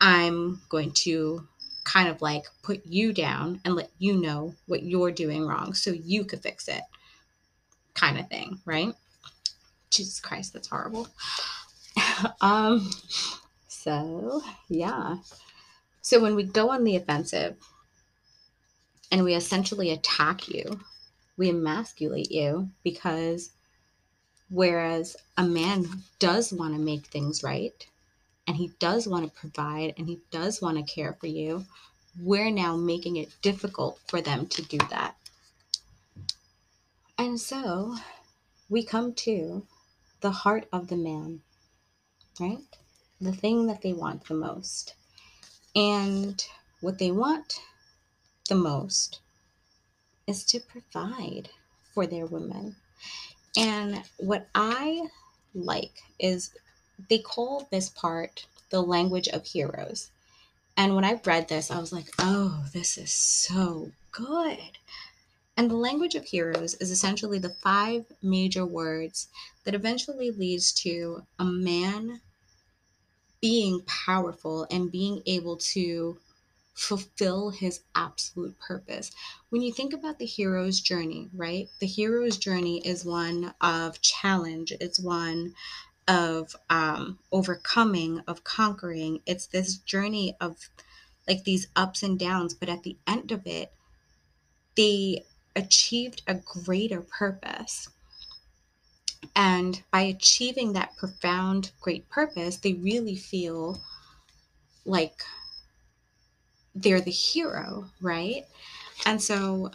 I'm 0.00 0.60
going 0.68 0.92
to 0.92 1.48
kind 1.84 2.08
of 2.08 2.22
like 2.22 2.44
put 2.62 2.86
you 2.86 3.12
down 3.12 3.60
and 3.64 3.74
let 3.74 3.90
you 3.98 4.16
know 4.16 4.54
what 4.66 4.84
you're 4.84 5.10
doing 5.10 5.46
wrong 5.46 5.74
so 5.74 5.90
you 5.90 6.24
could 6.24 6.42
fix 6.42 6.68
it, 6.68 6.82
kind 7.94 8.18
of 8.18 8.28
thing, 8.28 8.60
right? 8.64 8.94
Jesus 9.94 10.20
Christ, 10.20 10.52
that's 10.52 10.68
horrible. 10.68 11.08
um, 12.40 12.90
so, 13.68 14.42
yeah. 14.68 15.16
So 16.02 16.20
when 16.20 16.34
we 16.34 16.42
go 16.42 16.70
on 16.70 16.84
the 16.84 16.96
offensive, 16.96 17.56
and 19.14 19.22
we 19.22 19.34
essentially 19.34 19.92
attack 19.92 20.48
you. 20.48 20.80
We 21.36 21.48
emasculate 21.50 22.32
you 22.32 22.70
because 22.82 23.50
whereas 24.50 25.16
a 25.36 25.44
man 25.44 25.86
does 26.18 26.52
want 26.52 26.74
to 26.74 26.80
make 26.80 27.06
things 27.06 27.44
right 27.44 27.86
and 28.48 28.56
he 28.56 28.72
does 28.80 29.06
want 29.06 29.24
to 29.24 29.40
provide 29.40 29.94
and 29.96 30.08
he 30.08 30.18
does 30.32 30.60
want 30.60 30.78
to 30.78 30.94
care 30.94 31.16
for 31.20 31.28
you, 31.28 31.64
we're 32.20 32.50
now 32.50 32.76
making 32.76 33.16
it 33.16 33.28
difficult 33.40 34.00
for 34.08 34.20
them 34.20 34.46
to 34.48 34.62
do 34.62 34.78
that. 34.90 35.14
And 37.16 37.40
so 37.40 37.94
we 38.68 38.84
come 38.84 39.14
to 39.14 39.64
the 40.24 40.30
heart 40.30 40.66
of 40.72 40.88
the 40.88 40.96
man, 40.96 41.38
right? 42.40 42.64
The 43.20 43.30
thing 43.30 43.66
that 43.66 43.82
they 43.82 43.92
want 43.92 44.24
the 44.24 44.32
most. 44.32 44.94
And 45.76 46.42
what 46.80 46.98
they 46.98 47.10
want 47.10 47.60
the 48.48 48.54
most 48.54 49.20
is 50.26 50.42
to 50.46 50.60
provide 50.60 51.50
for 51.92 52.06
their 52.06 52.24
women. 52.24 52.76
And 53.54 54.02
what 54.16 54.48
I 54.54 55.08
like 55.54 55.92
is 56.18 56.52
they 57.10 57.18
call 57.18 57.68
this 57.70 57.90
part 57.90 58.46
the 58.70 58.80
language 58.80 59.28
of 59.28 59.44
heroes. 59.44 60.10
And 60.74 60.94
when 60.94 61.04
I 61.04 61.20
read 61.26 61.48
this, 61.48 61.70
I 61.70 61.78
was 61.78 61.92
like, 61.92 62.08
oh, 62.18 62.64
this 62.72 62.96
is 62.96 63.12
so 63.12 63.92
good. 64.10 64.78
And 65.56 65.70
the 65.70 65.76
language 65.76 66.14
of 66.14 66.24
heroes 66.24 66.74
is 66.74 66.90
essentially 66.90 67.38
the 67.38 67.56
five 67.62 68.06
major 68.22 68.66
words 68.66 69.28
that 69.64 69.74
eventually 69.74 70.30
leads 70.30 70.72
to 70.72 71.26
a 71.38 71.44
man 71.44 72.20
being 73.40 73.82
powerful 73.82 74.66
and 74.70 74.90
being 74.90 75.22
able 75.26 75.56
to 75.56 76.18
fulfill 76.74 77.50
his 77.50 77.80
absolute 77.94 78.58
purpose. 78.58 79.12
When 79.50 79.62
you 79.62 79.72
think 79.72 79.92
about 79.92 80.18
the 80.18 80.26
hero's 80.26 80.80
journey, 80.80 81.30
right? 81.32 81.68
The 81.78 81.86
hero's 81.86 82.36
journey 82.36 82.78
is 82.84 83.04
one 83.04 83.54
of 83.60 84.00
challenge, 84.00 84.72
it's 84.80 84.98
one 84.98 85.54
of 86.08 86.56
um, 86.68 87.18
overcoming, 87.32 88.20
of 88.26 88.44
conquering. 88.44 89.20
It's 89.24 89.46
this 89.46 89.76
journey 89.76 90.36
of 90.40 90.70
like 91.28 91.44
these 91.44 91.68
ups 91.76 92.02
and 92.02 92.18
downs, 92.18 92.54
but 92.54 92.68
at 92.68 92.82
the 92.82 92.96
end 93.06 93.32
of 93.32 93.46
it, 93.46 93.72
they 94.76 95.24
achieved 95.56 96.22
a 96.26 96.34
greater 96.34 97.00
purpose. 97.00 97.88
And 99.34 99.82
by 99.90 100.02
achieving 100.02 100.72
that 100.72 100.96
profound, 100.96 101.72
great 101.80 102.08
purpose, 102.08 102.56
they 102.56 102.74
really 102.74 103.16
feel 103.16 103.80
like 104.84 105.22
they're 106.74 107.00
the 107.00 107.10
hero, 107.10 107.86
right? 108.00 108.44
And 109.06 109.22
so 109.22 109.70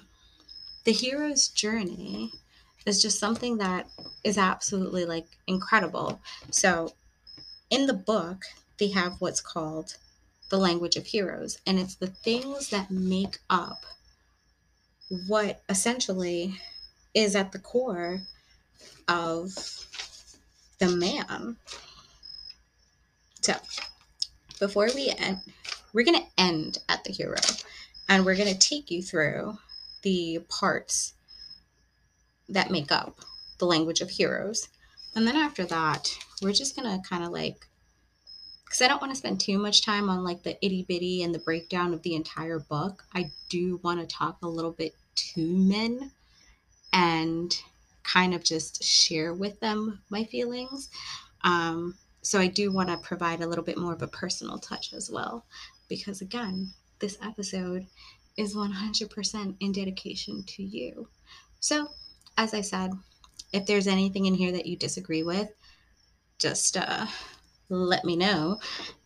the 0.84 0.92
hero's 0.92 1.48
journey 1.48 2.32
is 2.86 3.02
just 3.02 3.20
something 3.20 3.58
that 3.58 3.88
is 4.24 4.38
absolutely 4.38 5.06
like 5.06 5.28
incredible. 5.48 6.22
So 6.52 6.94
in 7.70 7.86
the 7.86 7.94
book, 7.94 8.44
they 8.78 8.90
have 8.90 9.16
what's 9.20 9.42
called 9.42 9.98
the 10.50 10.58
language 10.58 10.96
of 10.96 11.06
heroes, 11.06 11.60
and 11.68 11.78
it's 11.78 11.96
the 11.96 12.08
things 12.08 12.70
that 12.70 12.90
make 12.90 13.38
up 13.50 13.84
what 15.28 15.62
essentially 15.70 16.60
is 17.14 17.36
at 17.36 17.52
the 17.52 17.60
core 17.60 18.22
of 19.08 19.52
the 20.80 20.88
man. 20.88 21.58
So, 23.42 23.54
before 24.60 24.90
we 24.94 25.14
end, 25.18 25.40
we're 25.94 26.06
going 26.06 26.20
to 26.20 26.28
end 26.38 26.80
at 26.88 27.04
the 27.04 27.12
hero 27.12 27.38
and 28.08 28.26
we're 28.26 28.36
going 28.36 28.54
to 28.54 28.60
take 28.60 28.92
you 28.92 29.02
through 29.02 29.58
the 30.04 30.40
parts 30.50 31.14
that 32.48 32.72
make 32.72 32.92
up 32.92 33.20
the 33.60 33.66
language 33.66 34.02
of 34.02 34.10
heroes. 34.10 34.70
And 35.16 35.28
then 35.28 35.36
after 35.36 35.66
that, 35.66 36.10
we're 36.42 36.54
just 36.54 36.76
going 36.76 36.88
to 36.90 37.08
kind 37.08 37.24
of 37.24 37.32
like, 37.32 37.68
because 38.70 38.84
I 38.84 38.88
don't 38.88 39.02
want 39.02 39.12
to 39.12 39.18
spend 39.18 39.40
too 39.40 39.58
much 39.58 39.84
time 39.84 40.12
on 40.12 40.24
like 40.24 40.44
the 40.44 40.64
itty 40.64 40.86
bitty 40.88 41.24
and 41.24 41.34
the 41.34 41.40
breakdown 41.40 41.92
of 41.92 42.04
the 42.04 42.14
entire 42.14 42.60
book. 42.60 43.04
I 43.16 43.32
do 43.50 43.80
want 43.84 44.00
to 44.00 44.16
talk 44.16 44.38
a 44.44 44.48
little 44.48 44.72
bit 44.72 44.94
to 45.16 45.42
men 45.42 46.12
and 46.94 47.60
kind 48.04 48.36
of 48.36 48.44
just 48.44 48.84
share 48.84 49.34
with 49.34 49.60
them 49.60 50.02
my 50.12 50.24
feelings. 50.24 50.90
Um, 51.42 51.96
so 52.22 52.40
I 52.40 52.46
do 52.46 52.72
want 52.72 52.90
to 52.90 52.98
provide 52.98 53.42
a 53.42 53.48
little 53.48 53.64
bit 53.64 53.80
more 53.80 53.94
of 53.94 54.04
a 54.04 54.08
personal 54.08 54.60
touch 54.60 54.94
as 54.94 55.10
well 55.10 55.46
because 55.88 56.22
again, 56.22 56.70
this 57.00 57.18
episode 57.24 57.88
is 58.38 58.56
100% 58.56 59.56
in 59.60 59.72
dedication 59.72 60.44
to 60.44 60.62
you. 60.62 61.08
So, 61.60 61.88
as 62.38 62.54
I 62.54 62.62
said, 62.62 62.92
if 63.52 63.66
there's 63.66 63.88
anything 63.88 64.28
in 64.28 64.36
here 64.36 64.52
that 64.52 64.68
you 64.68 64.78
disagree 64.78 65.24
with, 65.24 65.50
just 66.38 66.78
uh, 66.78 67.08
let 67.70 68.06
me 68.06 68.16
know. 68.16 68.60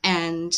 And 0.03 0.53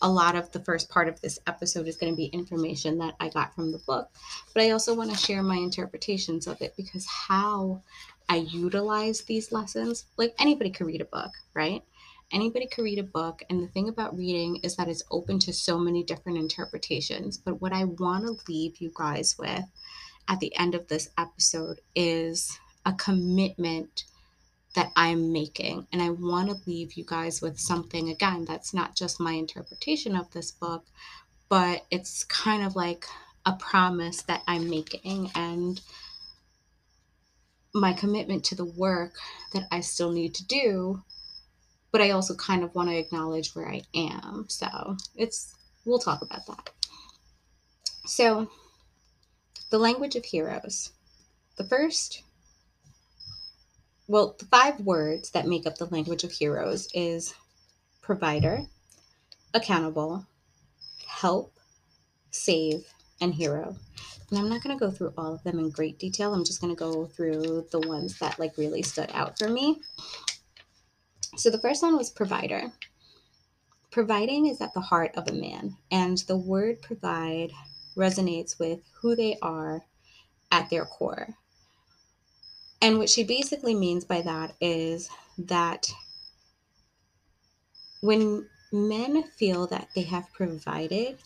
a 0.00 0.08
lot 0.08 0.36
of 0.36 0.50
the 0.52 0.60
first 0.60 0.88
part 0.88 1.08
of 1.08 1.20
this 1.20 1.38
episode 1.46 1.88
is 1.88 1.96
going 1.96 2.12
to 2.12 2.16
be 2.16 2.26
information 2.26 2.98
that 2.98 3.14
I 3.18 3.28
got 3.28 3.54
from 3.54 3.72
the 3.72 3.78
book, 3.78 4.08
but 4.54 4.62
I 4.62 4.70
also 4.70 4.94
want 4.94 5.10
to 5.10 5.16
share 5.16 5.42
my 5.42 5.56
interpretations 5.56 6.46
of 6.46 6.62
it 6.62 6.74
because 6.76 7.04
how 7.06 7.82
I 8.28 8.36
utilize 8.36 9.22
these 9.22 9.50
lessons, 9.50 10.04
like 10.16 10.34
anybody 10.38 10.70
could 10.70 10.86
read 10.86 11.00
a 11.00 11.06
book, 11.06 11.32
right? 11.54 11.82
anybody 12.30 12.66
could 12.66 12.84
read 12.84 12.98
a 12.98 13.04
book 13.04 13.42
and 13.48 13.62
the 13.62 13.68
thing 13.68 13.88
about 13.88 14.16
reading 14.16 14.56
is 14.62 14.76
that 14.76 14.88
it's 14.88 15.02
open 15.10 15.38
to 15.38 15.52
so 15.52 15.78
many 15.78 16.02
different 16.02 16.38
interpretations 16.38 17.38
but 17.38 17.60
what 17.60 17.72
i 17.72 17.84
want 17.84 18.24
to 18.24 18.52
leave 18.52 18.76
you 18.78 18.90
guys 18.94 19.36
with 19.38 19.64
at 20.28 20.38
the 20.40 20.54
end 20.58 20.74
of 20.74 20.86
this 20.88 21.08
episode 21.16 21.80
is 21.94 22.58
a 22.84 22.92
commitment 22.92 24.04
that 24.74 24.92
i'm 24.96 25.32
making 25.32 25.86
and 25.92 26.02
i 26.02 26.10
want 26.10 26.48
to 26.48 26.70
leave 26.70 26.94
you 26.94 27.04
guys 27.06 27.40
with 27.40 27.58
something 27.58 28.08
again 28.08 28.44
that's 28.44 28.72
not 28.74 28.94
just 28.94 29.20
my 29.20 29.32
interpretation 29.32 30.14
of 30.14 30.30
this 30.32 30.50
book 30.50 30.84
but 31.48 31.86
it's 31.90 32.24
kind 32.24 32.62
of 32.62 32.76
like 32.76 33.06
a 33.46 33.52
promise 33.52 34.22
that 34.22 34.42
I'm 34.46 34.68
making 34.68 35.30
and 35.34 35.80
my 37.74 37.92
commitment 37.92 38.44
to 38.44 38.54
the 38.54 38.64
work 38.64 39.14
that 39.52 39.66
I 39.70 39.80
still 39.80 40.12
need 40.12 40.34
to 40.34 40.46
do, 40.46 41.02
but 41.90 42.02
I 42.02 42.10
also 42.10 42.34
kind 42.34 42.62
of 42.62 42.74
want 42.74 42.90
to 42.90 42.96
acknowledge 42.98 43.54
where 43.54 43.68
I 43.68 43.82
am. 43.94 44.46
So 44.48 44.96
it's, 45.16 45.54
we'll 45.84 45.98
talk 45.98 46.22
about 46.22 46.46
that. 46.46 46.70
So, 48.04 48.50
the 49.70 49.78
language 49.78 50.16
of 50.16 50.24
heroes. 50.24 50.92
The 51.56 51.64
first, 51.64 52.22
well, 54.08 54.34
the 54.38 54.46
five 54.46 54.80
words 54.80 55.30
that 55.30 55.46
make 55.46 55.66
up 55.66 55.76
the 55.76 55.86
language 55.86 56.24
of 56.24 56.32
heroes 56.32 56.88
is 56.94 57.34
provider, 58.00 58.62
accountable, 59.52 60.26
help, 61.06 61.52
save, 62.30 62.86
and 63.20 63.34
hero. 63.34 63.76
And 64.30 64.38
I'm 64.38 64.48
not 64.48 64.62
going 64.62 64.76
to 64.76 64.84
go 64.84 64.90
through 64.90 65.12
all 65.16 65.34
of 65.34 65.42
them 65.42 65.58
in 65.58 65.70
great 65.70 65.98
detail. 65.98 66.32
I'm 66.32 66.44
just 66.44 66.60
going 66.60 66.74
to 66.74 66.78
go 66.78 67.06
through 67.06 67.66
the 67.70 67.80
ones 67.80 68.18
that 68.18 68.38
like 68.38 68.56
really 68.56 68.82
stood 68.82 69.10
out 69.12 69.38
for 69.38 69.48
me. 69.48 69.80
So 71.36 71.50
the 71.50 71.58
first 71.58 71.82
one 71.82 71.96
was 71.96 72.10
provider. 72.10 72.72
Providing 73.90 74.46
is 74.46 74.60
at 74.60 74.72
the 74.74 74.80
heart 74.80 75.12
of 75.16 75.28
a 75.28 75.32
man, 75.32 75.76
and 75.90 76.18
the 76.18 76.36
word 76.36 76.80
provide 76.82 77.50
resonates 77.96 78.58
with 78.58 78.80
who 79.00 79.16
they 79.16 79.38
are 79.42 79.82
at 80.50 80.70
their 80.70 80.84
core. 80.84 81.34
And 82.80 82.98
what 82.98 83.10
she 83.10 83.24
basically 83.24 83.74
means 83.74 84.04
by 84.04 84.22
that 84.22 84.54
is 84.60 85.08
that 85.36 85.92
when 88.00 88.48
men 88.72 89.24
feel 89.36 89.66
that 89.66 89.88
they 89.94 90.02
have 90.02 90.32
provided, 90.32 91.18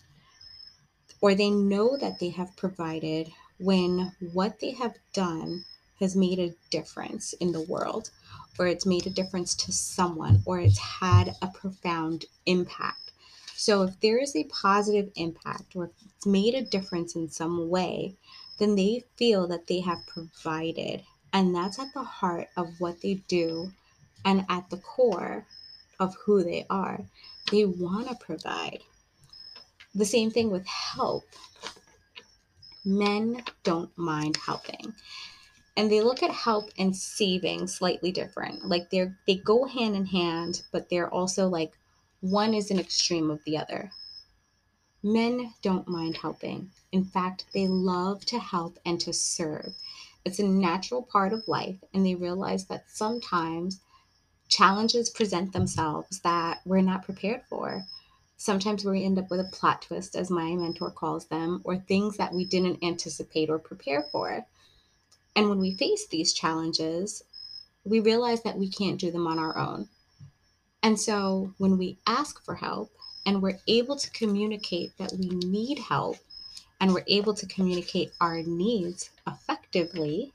or 1.21 1.35
they 1.35 1.49
know 1.49 1.95
that 1.97 2.19
they 2.19 2.29
have 2.29 2.55
provided 2.55 3.31
when 3.59 4.15
what 4.19 4.59
they 4.59 4.71
have 4.71 4.95
done 5.13 5.63
has 5.99 6.15
made 6.15 6.39
a 6.39 6.55
difference 6.69 7.33
in 7.33 7.51
the 7.51 7.61
world, 7.61 8.09
or 8.57 8.67
it's 8.67 8.85
made 8.85 9.05
a 9.07 9.11
difference 9.11 9.55
to 9.55 9.71
someone, 9.71 10.41
or 10.45 10.59
it's 10.59 10.79
had 10.79 11.35
a 11.41 11.47
profound 11.47 12.25
impact. 12.45 13.11
So, 13.55 13.83
if 13.83 13.99
there 13.99 14.17
is 14.17 14.35
a 14.35 14.43
positive 14.45 15.11
impact, 15.15 15.75
or 15.75 15.91
it's 16.15 16.25
made 16.25 16.55
a 16.55 16.61
difference 16.63 17.15
in 17.15 17.29
some 17.29 17.69
way, 17.69 18.15
then 18.57 18.75
they 18.75 19.05
feel 19.15 19.47
that 19.47 19.67
they 19.67 19.81
have 19.81 20.05
provided. 20.07 21.03
And 21.33 21.55
that's 21.55 21.79
at 21.79 21.93
the 21.93 22.03
heart 22.03 22.47
of 22.55 22.79
what 22.79 23.01
they 23.01 23.15
do 23.27 23.73
and 24.23 24.45
at 24.47 24.69
the 24.69 24.77
core 24.77 25.45
of 25.99 26.15
who 26.25 26.43
they 26.43 26.65
are. 26.69 27.01
They 27.51 27.65
want 27.65 28.07
to 28.07 28.15
provide. 28.15 28.79
The 29.95 30.05
same 30.05 30.31
thing 30.31 30.51
with 30.51 30.65
help. 30.65 31.25
Men 32.85 33.43
don't 33.63 33.95
mind 33.97 34.37
helping. 34.37 34.93
And 35.75 35.91
they 35.91 36.01
look 36.01 36.21
at 36.21 36.31
help 36.31 36.69
and 36.77 36.95
saving 36.95 37.67
slightly 37.67 38.11
different. 38.11 38.67
Like 38.67 38.89
they're 38.89 39.17
they 39.25 39.35
go 39.35 39.65
hand 39.65 39.95
in 39.95 40.05
hand, 40.05 40.63
but 40.71 40.89
they're 40.89 41.09
also 41.09 41.47
like 41.47 41.73
one 42.21 42.53
is 42.53 42.69
an 42.69 42.79
extreme 42.79 43.31
of 43.31 43.43
the 43.43 43.57
other. 43.57 43.91
Men 45.01 45.53
don't 45.61 45.87
mind 45.87 46.17
helping. 46.17 46.71
In 46.91 47.03
fact, 47.03 47.45
they 47.53 47.67
love 47.67 48.25
to 48.27 48.39
help 48.39 48.79
and 48.85 49.01
to 49.01 49.11
serve. 49.11 49.73
It's 50.25 50.39
a 50.39 50.43
natural 50.43 51.03
part 51.03 51.33
of 51.33 51.47
life, 51.47 51.83
and 51.93 52.05
they 52.05 52.15
realize 52.15 52.65
that 52.67 52.89
sometimes 52.89 53.81
challenges 54.47 55.09
present 55.09 55.51
themselves 55.51 56.19
that 56.21 56.61
we're 56.65 56.81
not 56.81 57.03
prepared 57.03 57.41
for. 57.49 57.83
Sometimes 58.37 58.85
we 58.85 59.03
end 59.03 59.19
up 59.19 59.29
with 59.29 59.39
a 59.39 59.49
plot 59.51 59.81
twist, 59.81 60.15
as 60.15 60.29
my 60.29 60.53
mentor 60.55 60.91
calls 60.91 61.25
them, 61.27 61.61
or 61.63 61.77
things 61.77 62.17
that 62.17 62.33
we 62.33 62.45
didn't 62.45 62.83
anticipate 62.83 63.49
or 63.49 63.59
prepare 63.59 64.03
for. 64.11 64.45
And 65.35 65.49
when 65.49 65.59
we 65.59 65.73
face 65.75 66.07
these 66.07 66.33
challenges, 66.33 67.23
we 67.83 67.99
realize 67.99 68.43
that 68.43 68.57
we 68.57 68.69
can't 68.69 68.99
do 68.99 69.11
them 69.11 69.27
on 69.27 69.39
our 69.39 69.57
own. 69.57 69.89
And 70.81 70.99
so 70.99 71.53
when 71.57 71.77
we 71.77 71.97
ask 72.05 72.43
for 72.43 72.55
help 72.55 72.91
and 73.25 73.41
we're 73.41 73.59
able 73.67 73.95
to 73.95 74.11
communicate 74.11 74.97
that 74.97 75.13
we 75.13 75.27
need 75.29 75.79
help 75.79 76.17
and 76.83 76.93
we're 76.93 77.05
able 77.07 77.33
to 77.33 77.45
communicate 77.45 78.11
our 78.19 78.41
needs 78.43 79.09
effectively, 79.25 80.33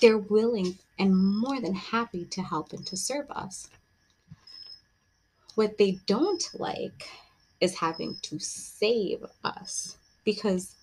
they're 0.00 0.18
willing 0.18 0.76
and 0.98 1.16
more 1.16 1.60
than 1.60 1.76
happy 1.76 2.24
to 2.24 2.42
help 2.42 2.72
and 2.72 2.84
to 2.84 2.96
serve 2.96 3.30
us. 3.30 3.70
What 5.54 5.78
they 5.78 6.00
don't 6.06 6.42
like 6.54 7.08
is 7.60 7.78
having 7.78 8.16
to 8.22 8.40
save 8.40 9.24
us 9.44 9.96
because 10.24 10.74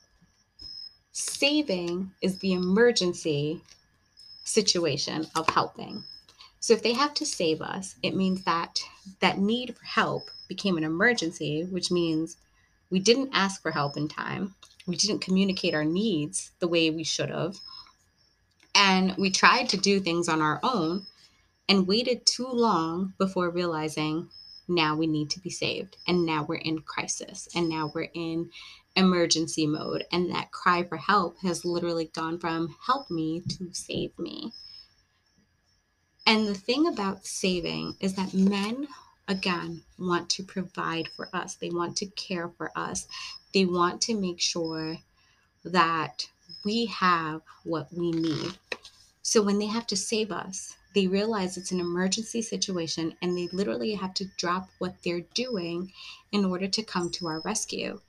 saving 1.11 2.09
is 2.21 2.37
the 2.37 2.53
emergency 2.53 3.59
situation 4.45 5.27
of 5.35 5.49
helping. 5.49 6.01
So 6.61 6.71
if 6.71 6.81
they 6.81 6.93
have 6.93 7.13
to 7.15 7.25
save 7.25 7.61
us, 7.61 7.97
it 8.01 8.15
means 8.15 8.45
that 8.45 8.79
that 9.19 9.37
need 9.37 9.75
for 9.75 9.83
help 9.83 10.29
became 10.47 10.77
an 10.77 10.85
emergency, 10.85 11.65
which 11.65 11.91
means 11.91 12.37
we 12.89 12.99
didn't 12.99 13.31
ask 13.33 13.61
for 13.61 13.71
help 13.71 13.97
in 13.97 14.07
time. 14.07 14.55
We 14.87 14.95
didn't 14.95 15.21
communicate 15.21 15.73
our 15.75 15.85
needs 15.85 16.51
the 16.59 16.67
way 16.67 16.89
we 16.89 17.03
should 17.03 17.29
have. 17.29 17.57
And 18.75 19.15
we 19.17 19.31
tried 19.31 19.69
to 19.69 19.77
do 19.77 19.99
things 19.99 20.29
on 20.29 20.41
our 20.41 20.59
own 20.63 21.05
and 21.67 21.87
waited 21.87 22.25
too 22.25 22.47
long 22.47 23.13
before 23.17 23.49
realizing 23.49 24.29
now 24.67 24.95
we 24.95 25.07
need 25.07 25.29
to 25.31 25.39
be 25.39 25.49
saved 25.49 25.97
and 26.07 26.25
now 26.25 26.43
we're 26.47 26.55
in 26.55 26.79
crisis 26.79 27.47
and 27.55 27.69
now 27.69 27.91
we're 27.93 28.09
in 28.13 28.49
emergency 28.95 29.65
mode 29.65 30.03
and 30.11 30.31
that 30.31 30.51
cry 30.51 30.83
for 30.83 30.97
help 30.97 31.37
has 31.41 31.63
literally 31.63 32.09
gone 32.13 32.39
from 32.39 32.75
help 32.85 33.09
me 33.09 33.41
to 33.41 33.69
save 33.73 34.17
me 34.19 34.51
and 36.25 36.47
the 36.47 36.53
thing 36.55 36.87
about 36.87 37.25
saving 37.25 37.95
is 37.99 38.15
that 38.15 38.33
men 38.33 38.87
again 39.27 39.81
want 39.97 40.29
to 40.29 40.43
provide 40.43 41.07
for 41.07 41.29
us 41.33 41.55
they 41.55 41.69
want 41.69 41.95
to 41.95 42.05
care 42.07 42.49
for 42.57 42.71
us 42.75 43.07
they 43.53 43.65
want 43.65 44.01
to 44.01 44.15
make 44.15 44.39
sure 44.39 44.97
that 45.63 46.29
we 46.63 46.85
have 46.85 47.41
what 47.63 47.87
we 47.93 48.11
need 48.11 48.57
so 49.21 49.41
when 49.41 49.59
they 49.59 49.65
have 49.65 49.87
to 49.87 49.95
save 49.95 50.31
us 50.31 50.77
they 50.97 51.05
realize 51.05 51.57
it's 51.57 51.71
an 51.71 51.79
emergency 51.79 52.41
situation 52.41 53.15
and 53.21 53.37
they 53.37 53.47
literally 53.49 53.93
have 53.93 54.15
to 54.15 54.25
drop 54.35 54.67
what 54.79 54.95
they're 55.03 55.25
doing 55.35 55.91
in 56.31 56.43
order 56.43 56.67
to 56.67 56.81
come 56.81 57.11
to 57.11 57.27
our 57.27 57.39
rescue. 57.41 58.01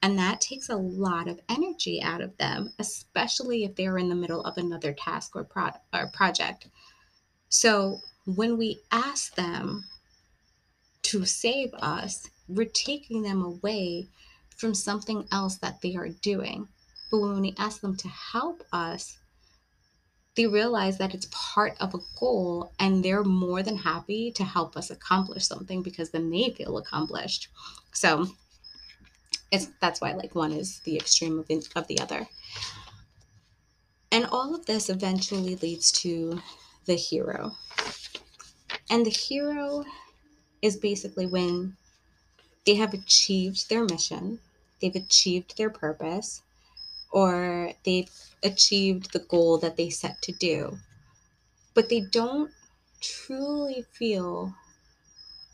And 0.00 0.16
that 0.20 0.40
takes 0.40 0.68
a 0.68 0.76
lot 0.76 1.26
of 1.26 1.40
energy 1.48 2.00
out 2.00 2.20
of 2.20 2.36
them, 2.36 2.72
especially 2.78 3.64
if 3.64 3.74
they're 3.74 3.98
in 3.98 4.08
the 4.08 4.14
middle 4.14 4.44
of 4.44 4.58
another 4.58 4.92
task 4.92 5.34
or, 5.34 5.42
pro- 5.42 5.72
or 5.92 6.06
project. 6.06 6.68
So 7.48 7.98
when 8.26 8.56
we 8.56 8.80
ask 8.92 9.34
them 9.34 9.86
to 11.06 11.24
save 11.24 11.72
us, 11.74 12.28
we're 12.48 12.66
taking 12.66 13.22
them 13.22 13.42
away 13.42 14.08
from 14.56 14.74
something 14.74 15.26
else 15.30 15.56
that 15.56 15.80
they 15.80 15.94
are 15.96 16.08
doing. 16.08 16.68
But 17.10 17.20
when 17.20 17.40
we 17.40 17.54
ask 17.58 17.80
them 17.80 17.96
to 17.96 18.08
help 18.08 18.64
us, 18.72 19.18
they 20.34 20.46
realize 20.46 20.98
that 20.98 21.14
it's 21.14 21.28
part 21.30 21.74
of 21.80 21.94
a 21.94 22.00
goal 22.18 22.72
and 22.78 23.04
they're 23.04 23.24
more 23.24 23.62
than 23.62 23.76
happy 23.76 24.30
to 24.32 24.44
help 24.44 24.76
us 24.76 24.90
accomplish 24.90 25.46
something 25.46 25.82
because 25.82 26.10
then 26.10 26.30
they 26.30 26.50
feel 26.50 26.76
accomplished. 26.76 27.48
So 27.92 28.26
it's 29.50 29.68
that's 29.80 30.00
why 30.00 30.12
like 30.12 30.34
one 30.34 30.52
is 30.52 30.80
the 30.80 30.96
extreme 30.96 31.38
of, 31.38 31.46
the, 31.46 31.66
of 31.74 31.86
the 31.86 32.00
other. 32.00 32.26
And 34.12 34.26
all 34.26 34.54
of 34.54 34.66
this 34.66 34.90
eventually 34.90 35.56
leads 35.56 35.90
to 36.02 36.40
the 36.84 36.96
hero. 36.96 37.52
And 38.90 39.06
the 39.06 39.10
hero 39.10 39.84
is 40.62 40.76
basically 40.76 41.26
when 41.26 41.76
they 42.64 42.74
have 42.74 42.94
achieved 42.94 43.68
their 43.68 43.84
mission, 43.84 44.40
they've 44.80 44.96
achieved 44.96 45.56
their 45.56 45.70
purpose, 45.70 46.42
or 47.10 47.72
they've 47.84 48.10
achieved 48.42 49.12
the 49.12 49.20
goal 49.20 49.58
that 49.58 49.76
they 49.76 49.90
set 49.90 50.20
to 50.22 50.32
do. 50.32 50.78
But 51.74 51.88
they 51.88 52.00
don't 52.00 52.50
truly 53.00 53.84
feel 53.92 54.54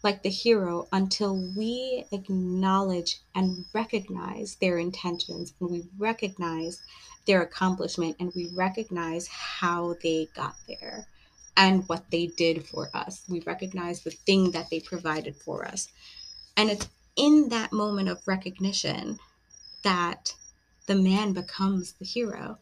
like 0.03 0.23
the 0.23 0.31
hero 0.31 0.89
until 0.93 1.37
we 1.57 2.05
acknowledge 2.11 3.21
and 3.35 3.65
recognize 3.73 4.57
their 4.57 4.79
intentions 4.79 5.55
and 5.61 5.71
we 5.71 5.85
recognize 5.97 6.83
their 7.27 7.43
accomplishment 7.43 8.17
and 8.19 8.33
we 8.35 8.49
recognize 8.49 9.29
how 9.29 9.95
they 10.03 10.29
got 10.35 10.57
there 10.67 11.07
and 11.57 11.89
what 11.89 12.11
they 12.11 12.27
did 12.27 12.67
for 12.67 12.91
us. 12.95 13.23
We 13.29 13.41
recognize 13.41 14.03
the 14.03 14.11
thing 14.11 14.53
that 14.53 14.71
they 14.71 14.81
provided 14.81 15.37
for 15.37 15.65
us. 15.65 15.89
And 16.57 16.71
it's 16.71 16.89
in 17.17 17.49
that 17.51 17.73
moment 17.73 18.09
of 18.09 18.27
recognition 18.27 19.19
that 19.83 20.35
the 20.87 20.95
man 20.95 21.33
becomes 21.33 21.93
the 21.93 22.05
hero 22.05 22.59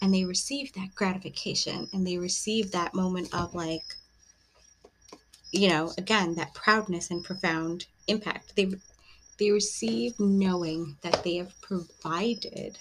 and 0.00 0.12
they 0.12 0.24
receive 0.24 0.72
that 0.72 0.94
gratification 0.94 1.88
and 1.92 2.06
they 2.06 2.18
receive 2.18 2.72
that 2.72 2.94
moment 2.94 3.32
of 3.32 3.54
like 3.54 3.84
you 5.52 5.68
know 5.68 5.92
again 5.96 6.34
that 6.34 6.54
proudness 6.54 7.10
and 7.10 7.24
profound 7.24 7.86
impact 8.08 8.56
they 8.56 8.68
they 9.38 9.50
receive 9.50 10.18
knowing 10.18 10.96
that 11.02 11.22
they 11.22 11.36
have 11.36 11.60
provided 11.60 12.78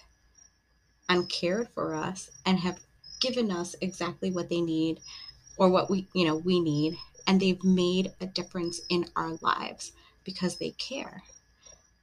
and 1.09 1.29
cared 1.29 1.67
for 1.69 1.93
us 1.93 2.31
and 2.45 2.59
have 2.59 2.79
given 3.19 3.51
us 3.51 3.75
exactly 3.81 4.31
what 4.31 4.49
they 4.49 4.61
need 4.61 4.99
or 5.61 5.69
what 5.69 5.91
we 5.91 6.07
you 6.15 6.25
know 6.25 6.35
we 6.35 6.59
need 6.59 6.97
and 7.27 7.39
they've 7.39 7.63
made 7.63 8.11
a 8.19 8.25
difference 8.25 8.81
in 8.89 9.05
our 9.15 9.37
lives 9.41 9.91
because 10.23 10.57
they 10.57 10.71
care. 10.71 11.21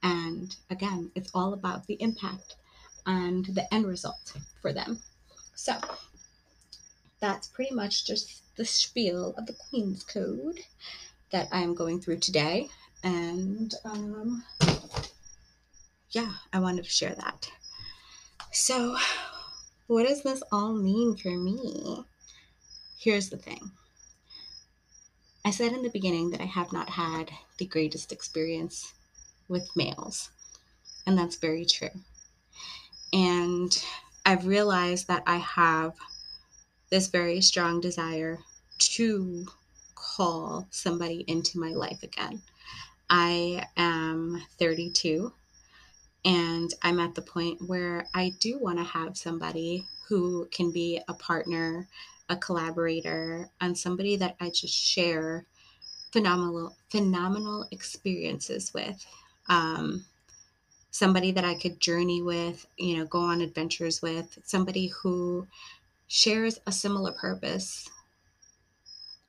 And 0.01 0.55
again 0.69 1.11
it's 1.13 1.29
all 1.33 1.51
about 1.51 1.85
the 1.85 2.01
impact 2.01 2.55
and 3.05 3.45
the 3.47 3.71
end 3.73 3.85
result 3.85 4.33
for 4.61 4.71
them. 4.71 5.01
So 5.55 5.73
that's 7.19 7.47
pretty 7.47 7.75
much 7.75 8.07
just 8.07 8.55
the 8.55 8.63
spiel 8.63 9.35
of 9.37 9.45
the 9.45 9.57
queen's 9.69 10.03
code 10.05 10.61
that 11.31 11.49
i'm 11.51 11.75
going 11.75 11.99
through 11.99 12.19
today. 12.19 12.69
And 13.03 13.73
um, 13.83 14.45
yeah 16.11 16.31
i 16.53 16.61
wanted 16.61 16.85
to 16.85 16.89
share 16.89 17.15
that. 17.15 17.51
So 18.53 18.95
what 19.87 20.07
does 20.07 20.23
this 20.23 20.41
all 20.49 20.73
mean 20.73 21.17
for 21.17 21.31
me 21.37 22.05
here's 22.99 23.29
the 23.29 23.37
thing 23.37 23.71
I 25.45 25.51
said 25.51 25.71
in 25.71 25.83
the 25.83 25.89
beginning 25.89 26.31
that 26.31 26.41
I 26.41 26.45
have 26.45 26.73
not 26.73 26.89
had 26.89 27.31
the 27.57 27.65
greatest 27.65 28.11
experience 28.11 28.93
with 29.47 29.75
males, 29.75 30.29
and 31.07 31.17
that's 31.17 31.37
very 31.37 31.65
true. 31.65 31.89
And 33.13 33.71
I've 34.25 34.45
realized 34.45 35.07
that 35.07 35.23
I 35.25 35.37
have 35.37 35.93
this 36.91 37.07
very 37.07 37.41
strong 37.41 37.79
desire 37.79 38.39
to 38.79 39.47
call 39.95 40.67
somebody 40.69 41.23
into 41.27 41.59
my 41.59 41.69
life 41.69 42.03
again. 42.03 42.41
I 43.09 43.65
am 43.75 44.43
32 44.59 45.33
and 46.25 46.73
I'm 46.81 46.99
at 46.99 47.15
the 47.15 47.21
point 47.21 47.61
where 47.67 48.07
I 48.13 48.33
do 48.39 48.59
want 48.59 48.77
to 48.77 48.83
have 48.83 49.17
somebody 49.17 49.85
who 50.07 50.47
can 50.51 50.71
be 50.71 50.99
a 51.07 51.13
partner, 51.13 51.87
a 52.29 52.37
collaborator, 52.37 53.49
and 53.59 53.77
somebody 53.77 54.15
that 54.17 54.35
I 54.39 54.49
just 54.49 54.73
share 54.73 55.45
phenomenal, 56.11 56.75
phenomenal 56.89 57.67
experiences 57.71 58.73
with. 58.73 59.05
Um, 59.47 60.05
somebody 60.91 61.31
that 61.31 61.45
I 61.45 61.55
could 61.55 61.79
journey 61.79 62.21
with, 62.21 62.65
you 62.77 62.97
know, 62.97 63.05
go 63.05 63.19
on 63.19 63.41
adventures 63.41 64.01
with, 64.01 64.39
somebody 64.43 64.87
who 64.87 65.47
shares 66.07 66.59
a 66.65 66.71
similar 66.71 67.11
purpose, 67.11 67.87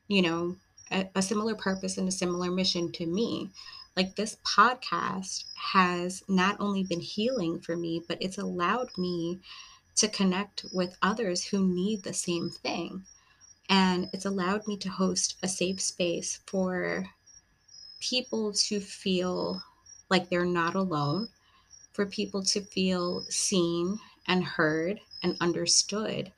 you 0.09 0.23
know, 0.23 0.57
a, 0.91 1.09
a 1.15 1.23
similar 1.23 1.55
purpose 1.55 1.99
and 1.99 2.09
a 2.09 2.13
similar 2.13 2.51
mission 2.51 2.91
to 2.93 3.07
me. 3.07 3.51
Like 3.97 4.17
this 4.17 4.37
podcast 4.45 5.45
has 5.57 6.23
not 6.29 6.57
only 6.61 6.85
been 6.85 7.01
healing 7.01 7.61
for 7.61 7.77
me, 7.77 8.03
but 8.09 8.19
it's 8.21 8.39
allowed 8.39 8.89
me 8.97 9.41
to 10.01 10.09
connect 10.09 10.65
with 10.73 10.97
others 11.03 11.45
who 11.45 11.67
need 11.67 12.03
the 12.03 12.15
same 12.15 12.51
thing. 12.51 13.05
And 13.69 14.09
it's 14.13 14.25
allowed 14.25 14.67
me 14.67 14.77
to 14.79 14.89
host 14.89 15.37
a 15.43 15.49
safe 15.49 15.81
space 15.81 16.41
for 16.47 17.07
people 18.01 18.53
to 18.53 18.81
feel 18.81 19.63
like 20.09 20.29
they're 20.29 20.45
not 20.45 20.75
alone, 20.75 21.29
for 21.93 22.07
people 22.07 22.43
to 22.45 22.61
feel 22.61 23.23
seen 23.29 23.99
and 24.27 24.43
heard 24.43 25.01
and 25.23 25.37
understood. 25.41 26.33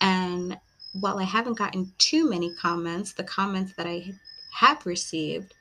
And 0.00 0.58
while 0.92 1.18
I 1.18 1.24
haven't 1.24 1.58
gotten 1.58 1.92
too 1.98 2.28
many 2.28 2.52
comments, 2.54 3.12
the 3.12 3.24
comments 3.24 3.74
that 3.74 3.86
I 3.86 4.12
have 4.52 4.84
received 4.86 5.54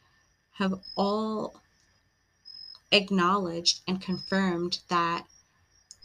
have 0.54 0.74
all 0.96 1.62
acknowledged 2.92 3.82
and 3.88 4.02
confirmed 4.02 4.80
that 4.88 5.26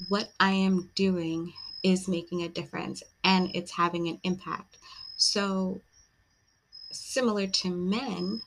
what 0.09 0.31
I 0.41 0.53
am 0.53 0.91
doing 0.95 1.53
is 1.83 2.09
making 2.09 2.43
a 2.43 2.49
difference 2.49 3.03
and 3.25 3.51
it's 3.55 3.73
having 3.73 4.09
an 4.09 4.21
impact. 4.23 4.79
So, 5.17 5.81
similar 6.91 7.47
to 7.47 7.71
men, 7.71 8.43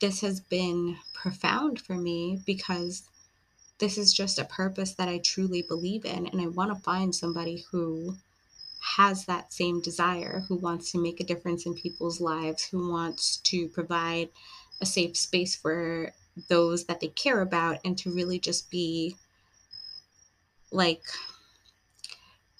this 0.00 0.20
has 0.20 0.40
been 0.40 0.98
profound 1.12 1.80
for 1.80 1.94
me 1.94 2.40
because 2.46 3.08
this 3.78 3.98
is 3.98 4.12
just 4.12 4.38
a 4.38 4.44
purpose 4.44 4.94
that 4.94 5.08
I 5.08 5.18
truly 5.18 5.62
believe 5.62 6.04
in. 6.04 6.26
And 6.26 6.40
I 6.40 6.46
want 6.46 6.74
to 6.74 6.82
find 6.82 7.14
somebody 7.14 7.64
who 7.70 8.16
has 8.96 9.24
that 9.24 9.52
same 9.52 9.80
desire, 9.80 10.44
who 10.48 10.56
wants 10.56 10.92
to 10.92 11.02
make 11.02 11.20
a 11.20 11.24
difference 11.24 11.66
in 11.66 11.74
people's 11.74 12.20
lives, 12.20 12.64
who 12.64 12.90
wants 12.90 13.38
to 13.38 13.68
provide 13.68 14.28
a 14.80 14.86
safe 14.86 15.16
space 15.16 15.56
for 15.56 16.12
those 16.48 16.84
that 16.84 17.00
they 17.00 17.08
care 17.08 17.40
about, 17.40 17.78
and 17.84 17.96
to 17.98 18.12
really 18.12 18.38
just 18.38 18.70
be 18.70 19.16
like 20.74 21.04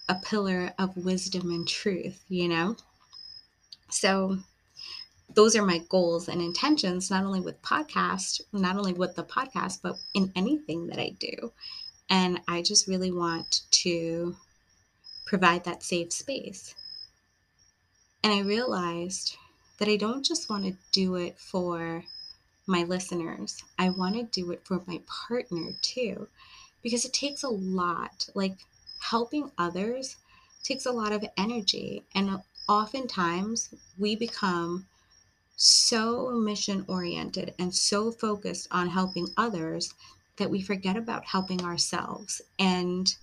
a 0.09 0.15
pillar 0.15 0.73
of 0.79 0.97
wisdom 0.97 1.51
and 1.51 1.67
truth, 1.67 2.25
you 2.29 2.49
know? 2.49 2.77
So, 3.91 4.39
those 5.35 5.57
are 5.57 5.65
my 5.65 5.79
goals 5.89 6.29
and 6.29 6.41
intentions, 6.41 7.11
not 7.11 7.25
only 7.25 7.41
with 7.41 7.61
podcast, 7.63 8.41
not 8.53 8.77
only 8.77 8.93
with 8.93 9.17
the 9.17 9.25
podcast, 9.25 9.81
but 9.83 9.99
in 10.13 10.33
anything 10.37 10.87
that 10.89 10.99
I 10.99 11.11
do. 11.19 11.53
And 12.09 12.41
I 12.47 12.63
just 12.63 12.87
really 12.87 13.11
want 13.11 13.63
to 13.83 14.37
provide 15.25 15.65
that 15.65 15.83
safe 15.83 16.13
space. 16.13 16.75
And 18.23 18.33
I 18.33 18.41
realized 18.41 19.37
that 19.79 19.89
I 19.89 19.97
don't 19.97 20.25
just 20.25 20.49
want 20.49 20.65
to 20.65 20.77
do 20.93 21.17
it 21.17 21.39
for 21.39 22.05
my 22.67 22.83
listeners, 22.85 23.63
I 23.79 23.91
want 23.91 24.15
to 24.15 24.23
do 24.23 24.51
it 24.51 24.63
for 24.65 24.83
my 24.87 25.01
partner 25.07 25.73
too, 25.83 26.29
because 26.85 27.05
it 27.05 27.13
takes 27.13 27.43
a 27.43 27.49
lot. 27.49 28.29
Like 28.35 28.59
helping 29.01 29.51
others 29.59 30.17
takes 30.63 30.87
a 30.87 30.93
lot 30.93 31.11
of 31.11 31.25
energy. 31.37 32.05
And 32.15 32.39
oftentimes 32.69 33.75
we 33.99 34.15
become 34.15 34.87
so 35.57 36.31
mission 36.31 36.85
oriented 36.87 37.55
and 37.59 37.75
so 37.75 38.13
focused 38.13 38.69
on 38.71 38.89
helping 38.89 39.29
others 39.37 39.95
that 40.37 40.51
we 40.51 40.63
forget 40.63 40.97
about 40.97 41.25
helping 41.25 41.63
ourselves. 41.63 42.43
And 42.59 43.15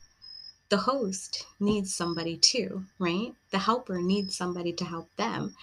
the 0.69 0.77
host 0.77 1.45
needs 1.59 1.93
somebody 1.93 2.37
too, 2.37 2.85
right? 2.97 3.33
The 3.51 3.59
helper 3.59 4.01
needs 4.01 4.35
somebody 4.35 4.73
to 4.73 4.85
help 4.85 5.09
them. 5.17 5.55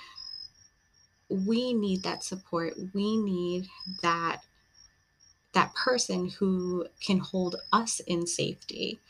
We 1.31 1.73
need 1.73 2.03
that 2.03 2.23
support. 2.23 2.75
We 2.95 3.17
need 3.17 3.69
that 4.03 4.43
that 5.53 5.75
person 5.75 6.29
who 6.29 6.87
can 7.01 7.19
hold 7.19 7.57
us 7.73 8.01
in 8.01 8.27
safety 8.27 9.01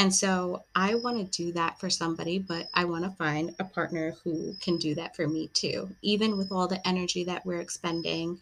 and 0.00 0.14
so 0.14 0.64
I 0.74 0.94
want 0.94 1.18
to 1.18 1.42
do 1.44 1.52
that 1.52 1.78
for 1.78 1.90
somebody, 1.90 2.38
but 2.38 2.70
I 2.72 2.86
want 2.86 3.04
to 3.04 3.10
find 3.10 3.54
a 3.58 3.64
partner 3.64 4.16
who 4.24 4.54
can 4.54 4.78
do 4.78 4.94
that 4.94 5.14
for 5.14 5.28
me 5.28 5.48
too. 5.48 5.94
Even 6.00 6.38
with 6.38 6.50
all 6.50 6.66
the 6.66 6.80
energy 6.88 7.22
that 7.24 7.44
we're 7.44 7.60
expending, 7.60 8.40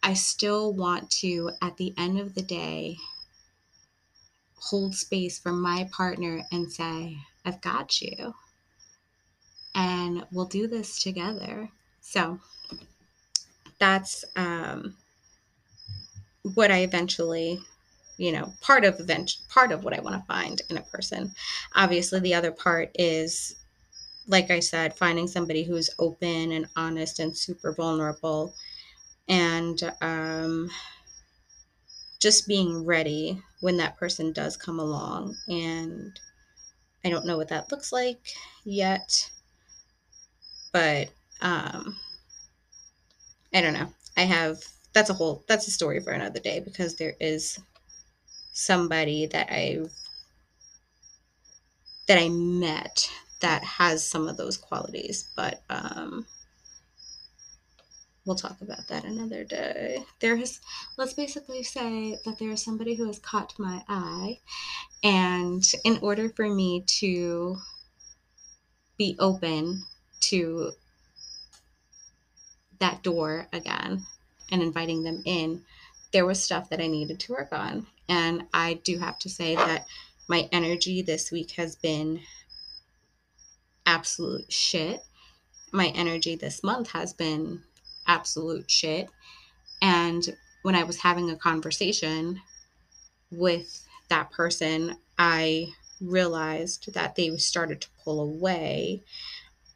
I 0.00 0.14
still 0.14 0.72
want 0.72 1.10
to, 1.22 1.50
at 1.60 1.76
the 1.76 1.92
end 1.98 2.20
of 2.20 2.36
the 2.36 2.42
day, 2.42 2.98
hold 4.60 4.94
space 4.94 5.40
for 5.40 5.50
my 5.50 5.88
partner 5.90 6.42
and 6.52 6.70
say, 6.70 7.18
I've 7.44 7.60
got 7.60 8.00
you. 8.00 8.34
And 9.74 10.24
we'll 10.30 10.46
do 10.46 10.68
this 10.68 11.02
together. 11.02 11.68
So 12.00 12.38
that's 13.78 14.24
um, 14.36 14.96
what 16.54 16.70
I 16.70 16.78
eventually 16.78 17.60
you 18.18 18.32
know 18.32 18.52
part 18.60 18.84
of 18.84 18.98
event 19.00 19.36
part 19.48 19.70
of 19.72 19.84
what 19.84 19.94
i 19.94 20.00
want 20.00 20.14
to 20.16 20.26
find 20.26 20.60
in 20.70 20.76
a 20.76 20.82
person. 20.82 21.32
Obviously 21.74 22.20
the 22.20 22.34
other 22.34 22.50
part 22.52 22.90
is 22.96 23.56
like 24.26 24.50
i 24.50 24.60
said 24.60 24.94
finding 24.94 25.28
somebody 25.28 25.62
who's 25.64 25.90
open 25.98 26.52
and 26.52 26.66
honest 26.76 27.20
and 27.20 27.36
super 27.36 27.72
vulnerable 27.72 28.54
and 29.28 29.92
um, 30.00 30.70
just 32.20 32.48
being 32.48 32.84
ready 32.84 33.40
when 33.60 33.76
that 33.76 33.96
person 33.96 34.32
does 34.32 34.56
come 34.56 34.80
along. 34.80 35.36
And 35.48 36.18
i 37.04 37.10
don't 37.10 37.26
know 37.26 37.36
what 37.36 37.48
that 37.48 37.70
looks 37.70 37.92
like 37.92 38.34
yet 38.64 39.30
but 40.72 41.08
um, 41.40 41.96
i 43.54 43.60
don't 43.60 43.74
know 43.74 43.88
i 44.16 44.22
have 44.22 44.62
that's 44.92 45.10
a 45.10 45.14
whole 45.14 45.44
that's 45.48 45.68
a 45.68 45.70
story 45.70 46.00
for 46.00 46.12
another 46.12 46.40
day 46.40 46.60
because 46.60 46.96
there 46.96 47.14
is 47.20 47.58
somebody 48.58 49.26
that 49.26 49.46
I 49.50 49.78
that 52.08 52.18
I 52.18 52.28
met 52.28 53.08
that 53.40 53.62
has 53.62 54.02
some 54.04 54.26
of 54.26 54.36
those 54.36 54.56
qualities, 54.56 55.28
but 55.36 55.62
um, 55.70 56.26
we'll 58.24 58.34
talk 58.34 58.60
about 58.60 58.88
that 58.88 59.04
another 59.04 59.44
day. 59.44 60.02
There 60.18 60.36
is 60.36 60.60
let's 60.96 61.12
basically 61.12 61.62
say 61.62 62.18
that 62.24 62.38
there 62.38 62.50
is 62.50 62.64
somebody 62.64 62.94
who 62.94 63.06
has 63.06 63.20
caught 63.20 63.58
my 63.58 63.84
eye, 63.88 64.40
and 65.04 65.62
in 65.84 65.98
order 66.02 66.28
for 66.30 66.48
me 66.48 66.82
to 66.98 67.58
be 68.96 69.14
open 69.20 69.84
to 70.20 70.72
that 72.78 73.02
door 73.02 73.48
again, 73.52 74.04
and 74.50 74.62
inviting 74.62 75.02
them 75.02 75.22
in, 75.24 75.62
there 76.12 76.26
was 76.26 76.42
stuff 76.42 76.70
that 76.70 76.80
I 76.80 76.86
needed 76.86 77.20
to 77.20 77.32
work 77.32 77.52
on. 77.52 77.86
And 78.08 78.44
I 78.54 78.74
do 78.84 78.98
have 78.98 79.18
to 79.20 79.28
say 79.28 79.54
that 79.54 79.86
my 80.28 80.48
energy 80.52 81.02
this 81.02 81.30
week 81.30 81.52
has 81.52 81.76
been 81.76 82.20
absolute 83.86 84.50
shit. 84.52 85.02
My 85.72 85.88
energy 85.88 86.36
this 86.36 86.62
month 86.62 86.90
has 86.90 87.12
been 87.12 87.62
absolute 88.06 88.70
shit. 88.70 89.08
And 89.82 90.36
when 90.62 90.74
I 90.74 90.84
was 90.84 90.98
having 90.98 91.30
a 91.30 91.36
conversation 91.36 92.40
with 93.30 93.84
that 94.08 94.30
person, 94.30 94.96
I 95.18 95.68
realized 96.00 96.94
that 96.94 97.16
they 97.16 97.36
started 97.36 97.80
to 97.82 97.88
pull 98.02 98.20
away. 98.20 99.02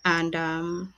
And 0.04 0.34
um, 0.34 0.94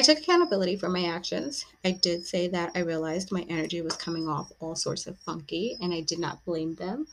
I 0.00 0.02
took 0.02 0.20
accountability 0.20 0.76
for 0.76 0.88
my 0.88 1.04
actions. 1.04 1.66
I 1.84 1.90
did 1.90 2.24
say 2.24 2.48
that 2.48 2.72
I 2.74 2.78
realized 2.78 3.30
my 3.30 3.44
energy 3.50 3.82
was 3.82 3.96
coming 3.96 4.28
off 4.28 4.50
all 4.58 4.74
sorts 4.74 5.06
of 5.06 5.18
funky, 5.18 5.76
and 5.78 5.92
I 5.92 6.00
did 6.00 6.18
not 6.18 6.42
blame 6.46 6.74
them. 6.76 7.06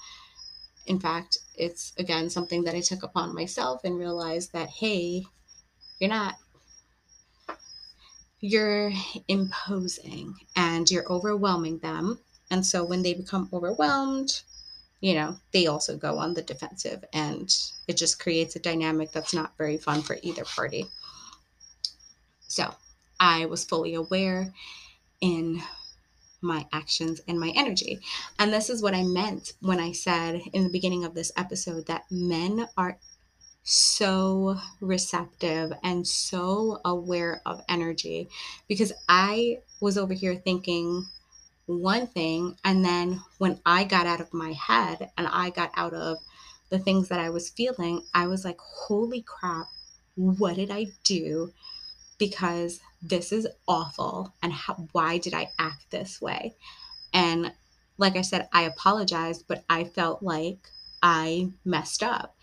In 0.85 0.97
fact, 0.97 1.39
it's 1.57 1.91
again 1.97 2.29
something 2.29 2.63
that 2.63 2.75
I 2.75 2.79
took 2.79 3.03
upon 3.03 3.35
myself 3.35 3.81
and 3.83 3.99
realized 3.99 4.53
that, 4.53 4.69
hey, 4.69 5.25
you're 5.99 6.09
not 6.09 6.35
you're 8.39 8.93
imposing 9.27 10.35
and 10.55 10.89
you're 10.89 11.11
overwhelming 11.11 11.79
them. 11.79 12.19
And 12.49 12.65
so 12.65 12.85
when 12.85 13.01
they 13.01 13.13
become 13.13 13.49
overwhelmed, 13.51 14.43
you 15.01 15.13
know, 15.13 15.35
they 15.51 15.67
also 15.67 15.97
go 15.97 16.19
on 16.19 16.35
the 16.35 16.41
defensive 16.41 17.03
and 17.11 17.53
it 17.89 17.97
just 17.97 18.17
creates 18.17 18.55
a 18.55 18.59
dynamic 18.59 19.11
that's 19.11 19.33
not 19.33 19.57
very 19.57 19.75
fun 19.75 20.03
for 20.03 20.15
either 20.23 20.45
party. 20.45 20.87
So 22.47 22.73
I 23.19 23.45
was 23.45 23.63
fully 23.63 23.93
aware 23.93 24.53
in 25.21 25.61
my 26.41 26.67
actions 26.71 27.21
and 27.27 27.39
my 27.39 27.51
energy. 27.55 27.99
And 28.37 28.53
this 28.53 28.69
is 28.69 28.81
what 28.81 28.93
I 28.93 29.03
meant 29.03 29.53
when 29.59 29.79
I 29.79 29.91
said 29.91 30.41
in 30.53 30.63
the 30.63 30.69
beginning 30.69 31.03
of 31.03 31.13
this 31.13 31.31
episode 31.35 31.87
that 31.87 32.05
men 32.11 32.67
are 32.77 32.99
so 33.63 34.57
receptive 34.79 35.73
and 35.83 36.07
so 36.07 36.79
aware 36.85 37.41
of 37.45 37.61
energy 37.67 38.29
because 38.67 38.93
I 39.09 39.57
was 39.81 39.97
over 39.97 40.13
here 40.13 40.35
thinking 40.35 41.05
one 41.65 42.07
thing 42.07 42.55
and 42.63 42.85
then 42.85 43.21
when 43.39 43.59
I 43.65 43.83
got 43.83 44.07
out 44.07 44.21
of 44.21 44.33
my 44.33 44.53
head 44.53 45.11
and 45.17 45.27
I 45.27 45.49
got 45.49 45.71
out 45.75 45.93
of 45.93 46.17
the 46.69 46.79
things 46.79 47.09
that 47.09 47.19
I 47.19 47.29
was 47.29 47.49
feeling, 47.49 48.03
I 48.13 48.27
was 48.27 48.45
like, 48.45 48.59
holy 48.59 49.21
crap, 49.21 49.67
what 50.15 50.55
did 50.55 50.71
I 50.71 50.87
do? 51.03 51.51
Because 52.17 52.79
this 53.01 53.31
is 53.31 53.47
awful 53.67 54.33
and 54.41 54.51
how, 54.51 54.87
why 54.91 55.17
did 55.17 55.33
I 55.33 55.51
act 55.59 55.91
this 55.91 56.21
way? 56.21 56.55
And 57.13 57.51
like 57.97 58.15
I 58.15 58.21
said, 58.21 58.47
I 58.51 58.63
apologized, 58.63 59.45
but 59.47 59.63
I 59.69 59.83
felt 59.83 60.23
like 60.23 60.69
I 61.01 61.51
messed 61.65 62.03
up. 62.03 62.35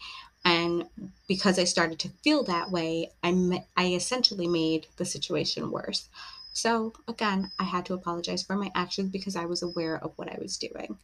And 0.44 0.84
because 1.26 1.58
I 1.58 1.64
started 1.64 1.98
to 2.00 2.10
feel 2.22 2.44
that 2.44 2.70
way, 2.70 3.10
I, 3.22 3.64
I 3.76 3.94
essentially 3.94 4.46
made 4.46 4.86
the 4.96 5.04
situation 5.04 5.70
worse. 5.70 6.08
So 6.52 6.92
again, 7.08 7.50
I 7.58 7.64
had 7.64 7.86
to 7.86 7.94
apologize 7.94 8.42
for 8.42 8.54
my 8.54 8.70
actions 8.74 9.10
because 9.10 9.36
I 9.36 9.46
was 9.46 9.62
aware 9.62 9.96
of 9.96 10.12
what 10.16 10.28
I 10.28 10.38
was 10.40 10.56
doing. 10.56 10.98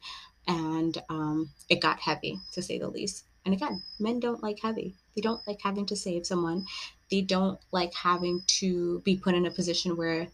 And 0.47 0.97
um, 1.09 1.51
it 1.69 1.81
got 1.81 2.01
heavy, 2.01 2.39
to 2.53 2.63
say 2.63 2.79
the 2.79 2.89
least. 2.89 3.25
And 3.45 3.55
again, 3.55 3.83
men 3.99 4.21
don't 4.21 4.43
like 4.43 4.61
heavy. 4.61 4.95
They 5.17 5.23
don't 5.23 5.47
like 5.47 5.61
having 5.63 5.87
to 5.87 5.97
save 5.97 6.27
someone. 6.27 6.67
They 7.11 7.21
don't 7.21 7.59
like 7.73 7.95
having 7.95 8.43
to 8.59 9.01
be 9.01 9.17
put 9.17 9.35
in 9.35 9.47
a 9.47 9.51
position 9.51 9.97
where 9.97 10.29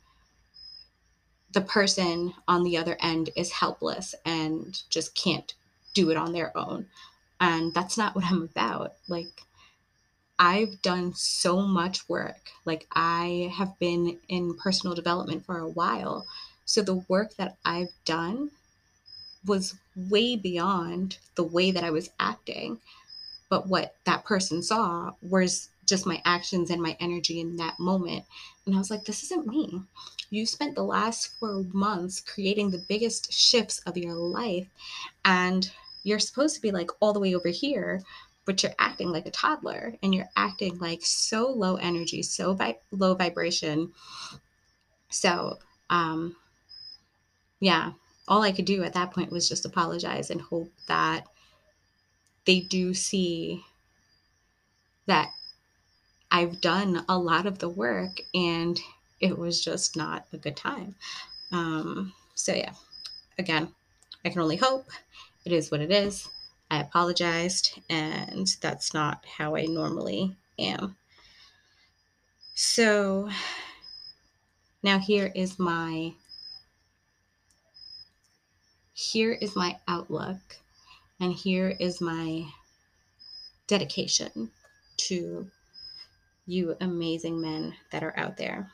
the 1.53 1.61
person 1.61 2.35
on 2.47 2.65
the 2.65 2.77
other 2.77 2.97
end 3.01 3.31
is 3.37 3.53
helpless 3.53 4.15
and 4.25 4.83
just 4.91 5.15
can't 5.15 5.55
do 5.95 6.11
it 6.11 6.17
on 6.17 6.33
their 6.33 6.57
own. 6.57 6.87
And 7.41 7.73
that's 7.73 7.97
not 7.97 8.15
what 8.15 8.25
I'm 8.25 8.43
about. 8.43 8.95
Like, 9.09 9.43
I've 10.39 10.83
done 10.83 11.15
so 11.15 11.63
much 11.63 12.09
work. 12.09 12.51
Like, 12.65 12.87
I 12.93 13.51
have 13.57 13.79
been 13.79 14.19
in 14.29 14.57
personal 14.57 14.95
development 14.95 15.47
for 15.47 15.59
a 15.59 15.69
while. 15.69 16.27
So, 16.67 16.83
the 16.83 17.05
work 17.09 17.37
that 17.37 17.57
I've 17.65 17.93
done 18.05 18.51
was 19.47 19.77
way 19.97 20.37
beyond 20.37 21.19
the 21.37 21.45
way 21.45 21.71
that 21.71 21.85
I 21.85 21.91
was 21.91 22.11
acting. 22.19 22.81
But 23.49 23.69
what 23.69 23.95
that 24.05 24.25
person 24.25 24.63
saw 24.63 25.13
was 25.23 25.71
just 25.87 26.07
my 26.07 26.21
actions 26.25 26.71
and 26.71 26.83
my 26.83 26.97
energy 27.01 27.41
in 27.41 27.57
that 27.57 27.79
moment. 27.79 28.25
And 28.67 28.75
I 28.75 28.79
was 28.79 28.91
like, 28.91 29.05
this 29.05 29.23
isn't 29.25 29.47
me. 29.47 29.83
You 30.31 30.45
spent 30.45 30.75
the 30.75 30.83
last 30.83 31.39
four 31.39 31.65
months 31.73 32.21
creating 32.21 32.71
the 32.71 32.85
biggest 32.89 33.33
shifts 33.33 33.79
of 33.87 33.97
your 33.97 34.15
life. 34.15 34.67
And 35.25 35.71
you're 36.03 36.19
supposed 36.19 36.55
to 36.55 36.63
be 36.63 36.71
like 36.71 36.91
all 37.01 37.13
the 37.13 37.21
way 37.21 37.35
over 37.35 37.49
here 37.49 38.01
but 38.47 38.63
you're 38.63 38.73
acting 38.79 39.11
like 39.11 39.27
a 39.27 39.31
toddler 39.31 39.97
and 40.03 40.15
you're 40.15 40.31
acting 40.37 40.79
like 40.79 41.01
so 41.05 41.51
low 41.51 41.75
energy 41.77 42.23
so 42.23 42.55
vi- 42.55 42.79
low 42.93 43.15
vibration 43.15 43.93
so 45.11 45.59
um 45.91 46.37
yeah 47.61 47.93
all 48.29 48.43
i 48.43 48.53
could 48.53 48.65
do 48.65 48.85
at 48.85 48.93
that 48.93 49.13
point 49.13 49.33
was 49.33 49.49
just 49.49 49.67
apologize 49.67 50.31
and 50.31 50.41
hope 50.41 50.73
that 50.87 51.27
they 52.45 52.61
do 52.61 52.95
see 52.95 53.65
that 55.07 55.31
i've 56.31 56.61
done 56.61 57.05
a 57.09 57.19
lot 57.19 57.47
of 57.47 57.59
the 57.59 57.69
work 57.69 58.21
and 58.35 58.81
it 59.21 59.37
was 59.39 59.65
just 59.65 59.97
not 59.97 60.27
a 60.33 60.37
good 60.37 60.57
time 60.57 60.95
um 61.53 62.13
so 62.35 62.53
yeah 62.53 62.73
again 63.39 63.69
i 64.25 64.29
can 64.29 64.41
only 64.41 64.57
hope 64.57 64.89
it 65.47 65.53
is 65.53 65.71
what 65.71 65.81
it 65.81 65.93
is. 65.93 66.29
I 66.73 66.81
apologized, 66.81 67.81
and 67.89 68.49
that's 68.61 68.93
not 68.93 69.25
how 69.39 69.55
I 69.55 69.67
normally 69.67 70.35
am. 70.59 70.97
So 72.55 73.31
now 74.83 74.99
here 74.99 75.31
is 75.37 75.61
my 75.61 76.15
here 78.93 79.33
is 79.33 79.55
my 79.55 79.79
outlook 79.87 80.57
and 81.21 81.33
here 81.33 81.77
is 81.79 82.01
my 82.01 82.47
dedication 83.69 84.51
to 84.97 85.49
you 86.47 86.77
amazing 86.81 87.41
men 87.41 87.75
that 87.91 88.03
are 88.05 88.17
out 88.17 88.37
there. 88.37 88.71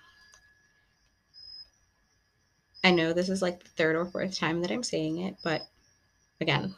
I 2.84 2.90
know 2.90 3.12
this 3.12 3.28
is 3.28 3.42
like 3.42 3.62
the 3.62 3.70
third 3.70 3.96
or 3.96 4.06
fourth 4.06 4.36
time 4.36 4.60
that 4.62 4.70
I'm 4.70 4.82
saying 4.82 5.18
it, 5.18 5.36
but 5.42 5.62
again, 6.40 6.74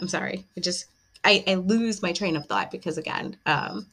I'm 0.00 0.08
sorry. 0.08 0.46
I 0.56 0.60
just 0.60 0.86
I, 1.24 1.42
I 1.46 1.54
lose 1.54 2.02
my 2.02 2.12
train 2.12 2.36
of 2.36 2.46
thought 2.46 2.70
because 2.70 2.98
again, 2.98 3.36
um, 3.46 3.86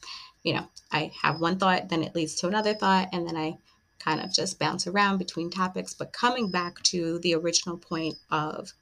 you 0.44 0.54
know, 0.54 0.68
I 0.92 1.12
have 1.22 1.42
one 1.42 1.58
thought, 1.58 1.90
then 1.90 2.04
it 2.04 2.14
leads 2.14 2.36
to 2.36 2.48
another 2.48 2.74
thought, 2.74 3.10
and 3.12 3.28
then 3.28 3.36
I 3.36 3.58
kind 4.00 4.22
of 4.22 4.32
just 4.32 4.60
bounce 4.60 4.86
around 4.86 5.18
between 5.18 5.50
topics. 5.50 5.94
But 5.94 6.14
coming 6.14 6.52
back 6.52 6.82
to 6.84 7.18
the 7.20 7.34
original 7.34 7.78
point 7.78 8.16
of 8.30 8.74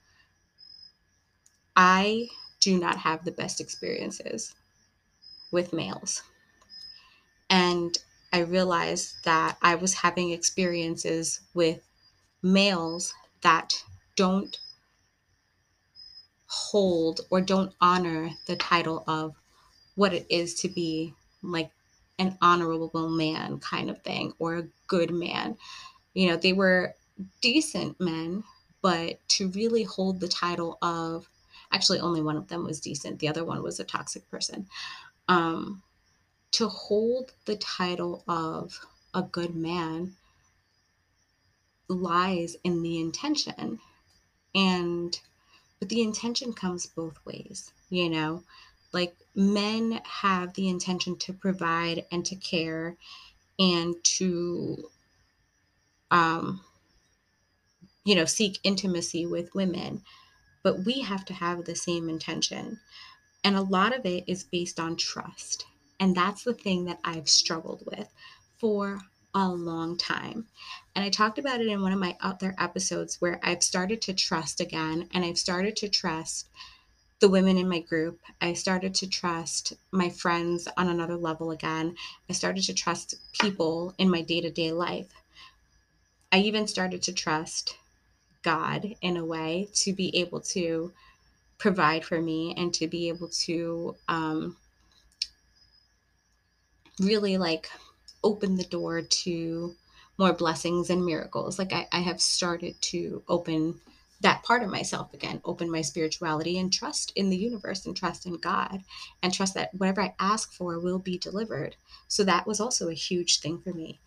I 1.76 2.28
do 2.59 2.78
not 2.80 2.97
have 2.97 3.24
the 3.24 3.32
best 3.32 3.61
experiences 3.61 4.53
with 5.51 5.74
males. 5.74 6.24
And 7.50 7.98
I 8.32 8.39
realized 8.39 9.24
that 9.26 9.58
I 9.62 9.76
was 9.76 9.94
having 9.94 10.32
experiences 10.32 11.41
with 11.54 11.82
males 12.41 13.14
that 13.41 13.84
don't 14.16 14.60
hold 16.48 17.22
or 17.30 17.41
don't 17.41 17.74
honor 17.82 18.30
the 18.48 18.56
title 18.56 19.04
of 19.08 19.36
what 19.96 20.14
it 20.14 20.26
is 20.30 20.54
to 20.62 20.70
be 20.70 21.14
like 21.41 21.72
an 22.20 22.38
honorable 22.41 23.10
man 23.10 23.60
kind 23.60 23.89
of 23.89 24.02
thing 24.02 24.34
or 24.39 24.58
a 24.58 24.68
good 24.88 25.12
man. 25.12 25.58
You 26.14 26.30
know, 26.30 26.38
they 26.38 26.54
were 26.54 26.96
decent 27.41 28.00
men, 28.00 28.44
but 28.82 29.20
to 29.30 29.50
really 29.50 29.84
hold 29.84 30.20
the 30.20 30.28
title 30.28 30.78
of 30.82 31.28
actually 31.72 32.00
only 32.00 32.22
one 32.22 32.38
of 32.38 32.48
them 32.48 32.64
was 32.64 32.80
decent, 32.80 33.20
the 33.20 33.28
other 33.28 33.44
one 33.44 33.64
was 33.64 33.80
a 33.80 33.84
toxic 33.84 34.30
person. 34.30 34.68
Um, 35.28 35.82
to 36.54 36.68
hold 36.68 37.34
the 37.45 37.56
title 37.56 38.24
of 38.28 38.80
a 39.14 39.22
good 39.22 39.56
man 39.56 40.16
lies 41.88 42.56
in 42.64 42.82
the 42.82 42.99
intention. 42.99 43.80
And 44.56 45.20
but 45.80 45.89
the 45.89 46.01
intention 46.01 46.54
comes 46.54 46.86
both 46.86 47.18
ways, 47.26 47.74
you 47.89 48.10
know? 48.10 48.43
Like 48.91 49.16
men 49.36 49.99
have 50.06 50.54
the 50.54 50.70
intention 50.70 51.18
to 51.18 51.34
provide 51.34 52.06
and 52.12 52.26
to 52.28 52.36
care 52.36 52.95
and 53.60 53.95
to 54.04 54.89
um 56.12 56.62
you 58.06 58.16
know, 58.16 58.26
seek 58.26 58.60
intimacy 58.64 59.26
with 59.26 59.56
women. 59.56 60.04
But 60.62 60.86
we 60.86 61.01
have 61.01 61.26
to 61.26 61.34
have 61.34 61.66
the 61.66 61.76
same 61.76 62.10
intention. 62.10 62.80
And 63.43 63.56
a 63.56 63.62
lot 63.62 63.97
of 63.97 64.06
it 64.06 64.26
is 64.28 64.43
based 64.43 64.80
on 64.80 64.97
trust. 64.97 65.66
And 66.00 66.16
that's 66.16 66.44
the 66.44 66.54
thing 66.54 66.86
that 66.86 67.00
I've 67.04 67.30
struggled 67.30 67.84
with 67.86 68.10
for 68.58 69.00
a 69.34 69.48
long 69.48 69.98
time. 69.98 70.48
And 70.96 71.04
I 71.04 71.10
talked 71.10 71.39
about 71.39 71.62
it 71.62 71.68
in 71.68 71.82
one 71.82 71.91
of 71.94 72.00
my 72.00 72.16
other 72.22 72.56
episodes 72.60 73.20
where 73.20 73.39
I've 73.41 73.64
started 73.64 74.02
to 74.04 74.14
trust 74.14 74.60
again 74.60 75.10
and 75.14 75.26
I've 75.26 75.38
started 75.38 75.76
to 75.78 75.89
trust 75.89 76.48
the 77.20 77.30
women 77.30 77.58
in 77.58 77.70
my 77.70 77.80
group. 77.80 78.20
I 78.41 78.54
started 78.54 78.94
to 78.96 79.08
trust 79.08 79.74
my 79.91 80.10
friends 80.10 80.68
on 80.78 80.89
another 80.89 81.16
level 81.16 81.52
again. 81.52 81.96
I 82.30 82.34
started 82.34 82.64
to 82.66 82.74
trust 82.74 83.16
people 83.39 83.96
in 83.98 84.10
my 84.10 84.22
day 84.22 84.41
to 84.41 84.52
day 84.52 84.72
life. 84.72 85.10
I 86.32 86.39
even 86.39 86.68
started 86.68 87.02
to 87.04 87.14
trust 87.14 87.78
God 88.41 88.96
in 89.02 89.18
a 89.18 89.26
way 89.26 89.70
to 89.76 89.94
be 89.94 90.16
able 90.18 90.41
to 90.41 90.91
provide 91.58 92.04
for 92.04 92.22
me 92.22 92.54
and 92.58 92.74
to 92.74 92.88
be 92.88 93.08
able 93.08 93.30
to 93.30 93.96
um, 94.10 94.58
really 97.00 97.38
like 97.38 97.70
open 98.24 98.56
the 98.56 98.64
door 98.64 99.02
to 99.02 99.76
more 100.18 100.34
blessings 100.34 100.89
and 100.89 101.06
miracles. 101.06 101.58
Like 101.58 101.74
I, 101.74 101.88
I 101.91 102.00
have 102.00 102.22
started 102.22 102.80
to 102.82 103.24
open 103.28 103.80
that 104.22 104.44
part 104.44 104.64
of 104.64 104.70
myself 104.70 105.14
again, 105.14 105.41
open 105.44 105.70
my 105.70 105.82
spirituality 105.82 106.58
and 106.58 106.72
trust 106.72 107.12
in 107.16 107.30
the 107.30 107.38
universe 107.38 107.86
and 107.86 107.96
trust 107.96 108.26
in 108.26 108.38
God 108.38 108.84
and 109.22 109.34
trust 109.34 109.54
that 109.56 109.74
whatever 109.74 110.02
I 110.02 110.14
ask 110.20 110.54
for 110.54 110.80
will 110.80 111.00
be 111.00 111.18
delivered. 111.18 111.76
So 112.08 112.24
that 112.24 112.48
was 112.48 112.62
also 112.62 112.88
a 112.88 112.94
huge 112.94 113.39
thing 113.39 113.60
for 113.60 113.74
me. 113.74 114.00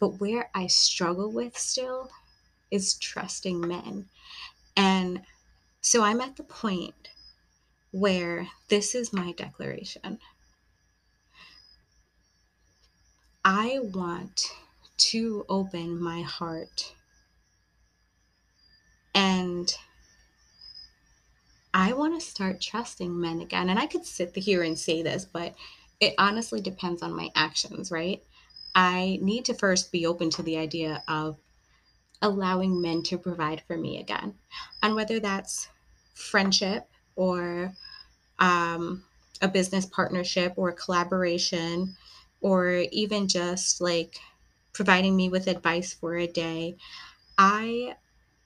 But 0.00 0.20
where 0.20 0.50
I 0.52 0.66
struggle 0.66 1.30
with 1.30 1.56
still 1.56 2.10
is 2.72 2.94
trusting 2.94 3.60
men. 3.60 4.06
And 4.76 5.22
so 5.80 6.02
I'm 6.02 6.20
at 6.20 6.36
the 6.36 6.42
point 6.42 7.10
where 7.92 8.48
this 8.68 8.94
is 8.94 9.12
my 9.12 9.32
declaration. 9.32 10.18
I 13.44 13.80
want 13.82 14.52
to 14.98 15.44
open 15.48 16.00
my 16.00 16.22
heart 16.22 16.94
and 19.14 19.74
I 21.74 21.92
want 21.94 22.18
to 22.20 22.26
start 22.26 22.60
trusting 22.60 23.20
men 23.20 23.40
again. 23.40 23.68
And 23.68 23.78
I 23.78 23.86
could 23.86 24.04
sit 24.04 24.36
here 24.36 24.62
and 24.62 24.78
say 24.78 25.02
this, 25.02 25.24
but 25.24 25.54
it 26.00 26.14
honestly 26.18 26.60
depends 26.60 27.02
on 27.02 27.16
my 27.16 27.30
actions, 27.34 27.90
right? 27.90 28.22
I 28.74 29.18
need 29.22 29.44
to 29.46 29.54
first 29.54 29.90
be 29.90 30.06
open 30.06 30.30
to 30.30 30.42
the 30.42 30.58
idea 30.58 31.02
of 31.08 31.36
allowing 32.20 32.80
men 32.80 33.02
to 33.04 33.18
provide 33.18 33.62
for 33.66 33.76
me 33.76 33.98
again. 33.98 34.34
And 34.82 34.94
whether 34.94 35.18
that's 35.18 35.68
friendship 36.14 36.88
or 37.16 37.72
um, 38.38 39.02
a 39.40 39.48
business 39.48 39.86
partnership 39.86 40.54
or 40.56 40.72
collaboration 40.72 41.96
or 42.42 42.84
even 42.92 43.28
just 43.28 43.80
like 43.80 44.18
providing 44.72 45.16
me 45.16 45.28
with 45.28 45.46
advice 45.46 45.94
for 45.94 46.16
a 46.16 46.26
day, 46.26 46.76
I 47.38 47.94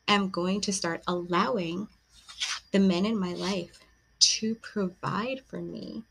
am 0.07 0.31
going 0.31 0.61
to 0.63 0.73
start 0.73 1.03
allowing 1.07 1.89
the 2.73 2.79
men 2.79 3.07
in 3.07 3.19
my 3.19 3.33
life 3.35 3.81
to 4.19 4.55
provide 4.57 5.41
for 5.47 5.61
me 5.61 6.05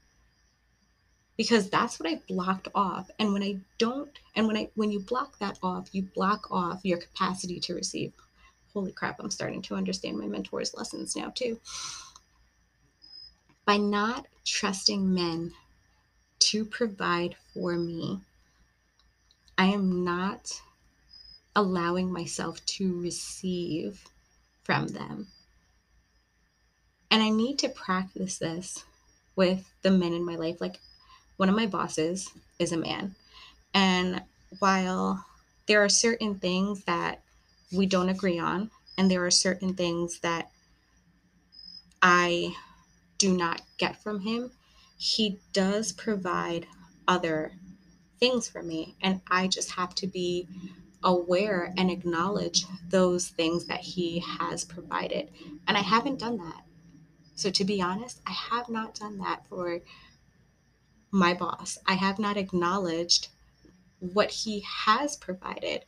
because 1.38 1.70
that's 1.70 2.00
what 2.00 2.10
I 2.10 2.22
blocked 2.28 2.70
off. 2.74 3.10
And 3.20 3.34
when 3.34 3.44
I 3.44 3.58
don't, 3.78 4.12
and 4.36 4.48
when 4.48 4.58
I, 4.58 4.70
when 4.76 4.92
you 4.92 5.00
block 5.00 5.38
that 5.40 5.60
off, 5.62 5.90
you 5.92 6.04
block 6.16 6.48
off 6.50 6.80
your 6.84 6.98
capacity 6.98 7.60
to 7.62 7.76
receive. 7.76 8.14
Holy 8.74 8.92
crap, 8.92 9.20
I'm 9.20 9.32
starting 9.32 9.62
to 9.64 9.76
understand 9.76 10.18
my 10.18 10.26
mentor's 10.26 10.74
lessons 10.74 11.16
now 11.16 11.30
too. 11.30 11.60
By 13.66 13.78
not 13.78 14.28
trusting 14.46 15.14
men 15.14 15.54
to 16.46 16.64
provide 16.64 17.36
for 17.54 17.74
me, 17.74 18.20
I 19.58 19.66
am 19.68 20.04
not 20.04 20.62
allowing 21.56 22.12
myself 22.12 22.64
to 22.66 23.00
receive 23.00 24.04
from 24.64 24.88
them. 24.88 25.28
And 27.10 27.24
I 27.24 27.30
need 27.30 27.58
to 27.60 27.70
practice 27.70 28.38
this 28.38 28.84
with 29.36 29.66
the 29.82 29.92
men 29.92 30.14
in 30.14 30.26
my 30.26 30.36
life. 30.36 30.60
Like 30.60 30.80
one 31.38 31.50
of 31.50 31.56
my 31.56 31.66
bosses 31.66 32.30
is 32.60 32.72
a 32.72 32.78
man. 32.78 33.16
And 33.74 34.22
while 34.60 35.26
there 35.66 35.84
are 35.84 35.90
certain 35.90 36.36
things 36.36 36.84
that 36.84 37.22
we 37.72 37.86
don't 37.86 38.10
agree 38.10 38.38
on, 38.40 38.70
and 38.98 39.10
there 39.10 39.26
are 39.26 39.32
certain 39.32 39.74
things 39.74 40.20
that 40.20 40.52
I 42.02 42.56
do 43.18 43.36
not 43.36 43.62
get 43.78 44.02
from 44.02 44.20
him, 44.22 44.52
he 44.98 45.40
does 45.54 45.92
provide 45.92 46.68
other 47.08 47.54
things 48.20 48.48
for 48.48 48.64
me. 48.64 48.96
And 49.02 49.22
I 49.30 49.48
just 49.48 49.72
have 49.72 49.94
to 49.96 50.08
be 50.08 50.48
aware 51.04 51.74
and 51.78 51.92
acknowledge 51.92 52.66
those 52.90 53.28
things 53.28 53.66
that 53.68 53.82
he 53.82 54.20
has 54.20 54.66
provided. 54.66 55.30
And 55.68 55.78
I 55.78 55.82
haven't 55.82 56.20
done 56.20 56.38
that. 56.38 56.64
So, 57.36 57.50
to 57.52 57.66
be 57.66 57.82
honest, 57.82 58.22
I 58.26 58.32
have 58.32 58.70
not 58.70 58.96
done 58.96 59.18
that 59.20 59.46
for 59.48 59.82
my 61.12 61.34
boss. 61.34 61.78
I 61.86 61.94
have 61.94 62.18
not 62.18 62.38
acknowledged 62.38 63.28
what 64.00 64.32
he 64.32 64.62
has 64.86 65.18
provided. 65.18 65.86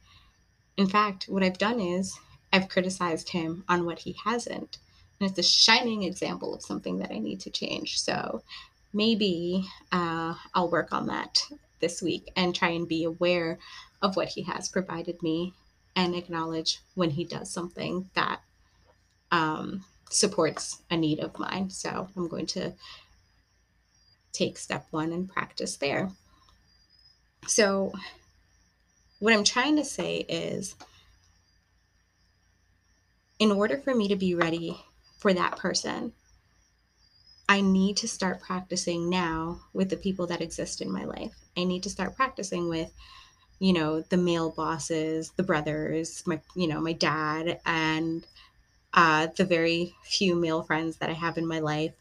In 0.75 0.87
fact, 0.87 1.25
what 1.25 1.43
I've 1.43 1.57
done 1.57 1.79
is 1.79 2.17
I've 2.51 2.69
criticized 2.69 3.29
him 3.29 3.63
on 3.67 3.85
what 3.85 3.99
he 3.99 4.17
hasn't. 4.23 4.77
And 5.19 5.29
it's 5.29 5.39
a 5.39 5.43
shining 5.43 6.03
example 6.03 6.53
of 6.53 6.61
something 6.61 6.99
that 6.99 7.11
I 7.11 7.19
need 7.19 7.39
to 7.41 7.49
change. 7.49 7.99
So 7.99 8.43
maybe 8.97 9.63
uh, 9.91 10.33
I'll 10.55 10.71
work 10.71 10.91
on 10.91 11.05
that 11.07 11.43
this 11.79 12.01
week 12.01 12.31
and 12.35 12.53
try 12.53 12.69
and 12.69 12.87
be 12.87 13.03
aware 13.03 13.59
of 14.01 14.15
what 14.15 14.29
he 14.29 14.41
has 14.41 14.67
provided 14.67 15.21
me 15.21 15.53
and 15.95 16.15
acknowledge 16.15 16.79
when 16.95 17.11
he 17.11 17.23
does 17.23 17.51
something 17.51 18.09
that 18.15 18.41
um, 19.31 19.85
supports 20.09 20.81
a 20.89 20.97
need 20.97 21.19
of 21.19 21.37
mine. 21.37 21.69
So 21.69 22.09
I'm 22.17 22.27
going 22.27 22.47
to 22.47 22.73
take 24.33 24.57
step 24.57 24.87
one 24.89 25.11
and 25.11 25.29
practice 25.29 25.77
there. 25.77 26.09
So, 27.45 27.93
what 29.19 29.33
I'm 29.33 29.43
trying 29.43 29.77
to 29.77 29.85
say 29.85 30.17
is, 30.27 30.75
in 33.39 33.51
order 33.51 33.77
for 33.77 33.93
me 33.95 34.07
to 34.09 34.15
be 34.15 34.35
ready 34.35 34.79
for 35.17 35.33
that 35.33 35.57
person, 35.57 36.13
I 37.49 37.61
need 37.61 37.97
to 37.97 38.07
start 38.07 38.41
practicing 38.41 39.09
now 39.09 39.61
with 39.73 39.89
the 39.89 39.97
people 39.97 40.27
that 40.27 40.41
exist 40.41 40.81
in 40.81 40.91
my 40.91 41.05
life. 41.05 41.33
I 41.55 41.63
need 41.63 41.83
to 41.83 41.89
start 41.89 42.15
practicing 42.15 42.69
with, 42.69 42.91
you 43.59 43.73
know, 43.73 44.01
the 44.01 44.17
male 44.17 44.51
bosses, 44.51 45.31
the 45.31 45.43
brothers, 45.43 46.23
my, 46.27 46.41
you 46.55 46.67
know, 46.67 46.81
my 46.81 46.93
dad, 46.93 47.59
and 47.65 48.25
uh, 48.93 49.27
the 49.35 49.45
very 49.45 49.95
few 50.03 50.35
male 50.35 50.63
friends 50.63 50.97
that 50.97 51.09
I 51.09 51.13
have 51.13 51.37
in 51.37 51.47
my 51.47 51.59
life 51.59 51.93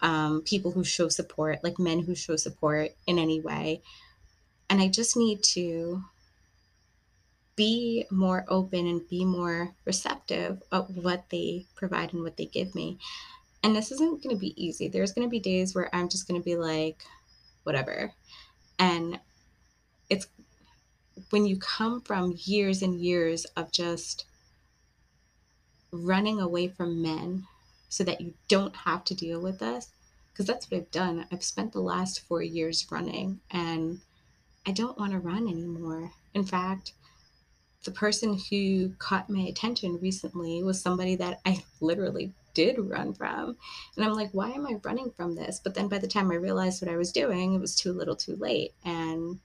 um, 0.00 0.42
people 0.42 0.72
who 0.72 0.84
show 0.84 1.08
support, 1.08 1.62
like 1.64 1.78
men 1.78 2.00
who 2.00 2.14
show 2.14 2.36
support 2.36 2.92
in 3.06 3.18
any 3.18 3.40
way. 3.40 3.82
And 4.68 4.80
I 4.80 4.88
just 4.88 5.16
need 5.16 5.42
to 5.54 6.04
be 7.54 8.04
more 8.10 8.44
open 8.48 8.86
and 8.86 9.08
be 9.08 9.24
more 9.24 9.72
receptive 9.84 10.62
of 10.70 10.94
what 10.96 11.30
they 11.30 11.66
provide 11.74 12.12
and 12.12 12.22
what 12.22 12.36
they 12.36 12.44
give 12.44 12.74
me. 12.74 12.98
And 13.66 13.74
this 13.74 13.90
isn't 13.90 14.22
going 14.22 14.32
to 14.32 14.40
be 14.40 14.54
easy. 14.64 14.86
There's 14.86 15.12
going 15.12 15.26
to 15.26 15.28
be 15.28 15.40
days 15.40 15.74
where 15.74 15.92
I'm 15.92 16.08
just 16.08 16.28
going 16.28 16.40
to 16.40 16.44
be 16.44 16.54
like, 16.54 17.02
whatever. 17.64 18.12
And 18.78 19.18
it's 20.08 20.28
when 21.30 21.46
you 21.46 21.56
come 21.56 22.00
from 22.00 22.38
years 22.44 22.80
and 22.80 22.94
years 22.94 23.44
of 23.56 23.72
just 23.72 24.24
running 25.90 26.40
away 26.40 26.68
from 26.68 27.02
men 27.02 27.48
so 27.88 28.04
that 28.04 28.20
you 28.20 28.34
don't 28.46 28.76
have 28.76 29.02
to 29.06 29.16
deal 29.16 29.40
with 29.40 29.58
this 29.58 29.88
because 30.32 30.46
that's 30.46 30.70
what 30.70 30.78
I've 30.78 30.90
done. 30.92 31.26
I've 31.32 31.42
spent 31.42 31.72
the 31.72 31.80
last 31.80 32.20
four 32.20 32.44
years 32.44 32.86
running 32.88 33.40
and 33.50 33.98
I 34.64 34.70
don't 34.70 34.96
want 34.96 35.10
to 35.10 35.18
run 35.18 35.48
anymore. 35.48 36.12
In 36.34 36.44
fact, 36.44 36.92
the 37.82 37.90
person 37.90 38.38
who 38.48 38.90
caught 39.00 39.28
my 39.28 39.40
attention 39.40 39.98
recently 40.00 40.62
was 40.62 40.80
somebody 40.80 41.16
that 41.16 41.40
I 41.44 41.64
literally 41.80 42.32
did 42.56 42.78
run 42.78 43.12
from. 43.12 43.56
And 43.96 44.04
I'm 44.04 44.14
like, 44.14 44.30
why 44.32 44.50
am 44.50 44.66
I 44.66 44.80
running 44.82 45.10
from 45.10 45.34
this? 45.34 45.60
But 45.62 45.74
then 45.74 45.88
by 45.88 45.98
the 45.98 46.08
time 46.08 46.32
I 46.32 46.36
realized 46.36 46.82
what 46.82 46.90
I 46.90 46.96
was 46.96 47.12
doing, 47.12 47.52
it 47.54 47.60
was 47.60 47.76
too 47.76 47.92
little 47.92 48.16
too 48.16 48.34
late. 48.36 48.72
And 48.84 49.38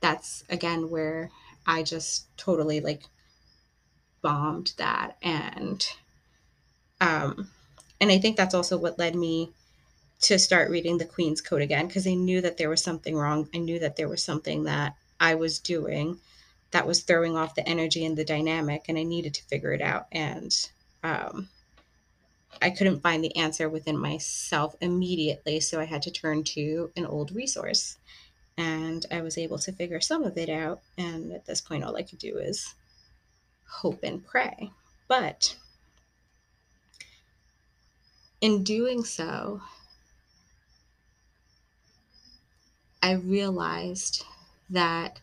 that's 0.00 0.42
again 0.48 0.90
where 0.90 1.30
I 1.66 1.82
just 1.82 2.26
totally 2.36 2.80
like 2.80 3.04
bombed 4.20 4.72
that 4.78 5.16
and 5.22 5.86
um 7.00 7.48
and 8.00 8.10
I 8.10 8.18
think 8.18 8.36
that's 8.36 8.54
also 8.54 8.78
what 8.78 8.98
led 8.98 9.14
me 9.14 9.52
to 10.22 10.38
start 10.38 10.70
reading 10.70 10.98
the 10.98 11.04
Queen's 11.04 11.40
Code 11.40 11.62
again 11.62 11.86
because 11.86 12.06
I 12.06 12.14
knew 12.14 12.40
that 12.40 12.56
there 12.56 12.70
was 12.70 12.82
something 12.82 13.14
wrong. 13.14 13.48
I 13.54 13.58
knew 13.58 13.78
that 13.80 13.96
there 13.96 14.08
was 14.08 14.24
something 14.24 14.64
that 14.64 14.96
I 15.20 15.34
was 15.34 15.58
doing 15.60 16.18
that 16.72 16.86
was 16.86 17.02
throwing 17.02 17.36
off 17.36 17.54
the 17.54 17.68
energy 17.68 18.04
and 18.04 18.16
the 18.16 18.24
dynamic, 18.24 18.86
and 18.88 18.98
I 18.98 19.02
needed 19.02 19.34
to 19.34 19.44
figure 19.44 19.72
it 19.72 19.82
out. 19.82 20.06
And 20.10 20.52
um, 21.04 21.48
I 22.60 22.70
couldn't 22.70 23.00
find 23.00 23.22
the 23.24 23.36
answer 23.36 23.68
within 23.68 23.96
myself 23.98 24.74
immediately, 24.80 25.60
so 25.60 25.80
I 25.80 25.84
had 25.84 26.02
to 26.02 26.10
turn 26.10 26.44
to 26.44 26.92
an 26.96 27.06
old 27.06 27.32
resource. 27.32 27.98
and 28.58 29.06
I 29.10 29.22
was 29.22 29.38
able 29.38 29.58
to 29.60 29.72
figure 29.72 30.00
some 30.00 30.24
of 30.24 30.36
it 30.38 30.48
out. 30.48 30.82
And 30.98 31.32
at 31.32 31.46
this 31.46 31.60
point, 31.60 31.84
all 31.84 31.96
I 31.96 32.02
could 32.02 32.18
do 32.18 32.38
is 32.38 32.74
hope 33.66 34.02
and 34.04 34.24
pray. 34.26 34.70
But 35.08 35.56
in 38.40 38.62
doing 38.62 39.04
so, 39.04 39.62
I 43.02 43.12
realized 43.12 44.24
that 44.70 45.20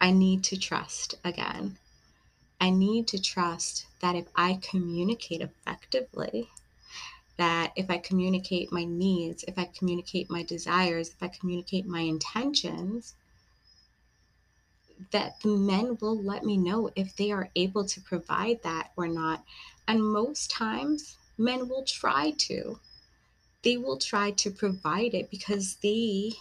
I 0.00 0.10
need 0.10 0.44
to 0.44 0.56
trust 0.58 1.14
again. 1.24 1.78
I 2.62 2.70
need 2.70 3.08
to 3.08 3.20
trust 3.20 3.86
that 3.98 4.14
if 4.14 4.26
I 4.36 4.60
communicate 4.62 5.40
effectively, 5.40 6.48
that 7.36 7.72
if 7.74 7.90
I 7.90 7.98
communicate 7.98 8.70
my 8.70 8.84
needs, 8.84 9.42
if 9.48 9.58
I 9.58 9.64
communicate 9.64 10.30
my 10.30 10.44
desires, 10.44 11.08
if 11.08 11.20
I 11.20 11.26
communicate 11.26 11.86
my 11.86 12.02
intentions, 12.02 13.16
that 15.10 15.40
the 15.40 15.48
men 15.48 15.98
will 16.00 16.22
let 16.22 16.44
me 16.44 16.56
know 16.56 16.88
if 16.94 17.16
they 17.16 17.32
are 17.32 17.50
able 17.56 17.84
to 17.84 18.00
provide 18.00 18.62
that 18.62 18.92
or 18.96 19.08
not. 19.08 19.44
And 19.88 20.04
most 20.04 20.48
times, 20.48 21.16
men 21.36 21.68
will 21.68 21.84
try 21.84 22.30
to. 22.46 22.78
They 23.62 23.76
will 23.76 23.98
try 23.98 24.30
to 24.30 24.52
provide 24.52 25.14
it 25.14 25.30
because 25.30 25.78
they 25.82 26.34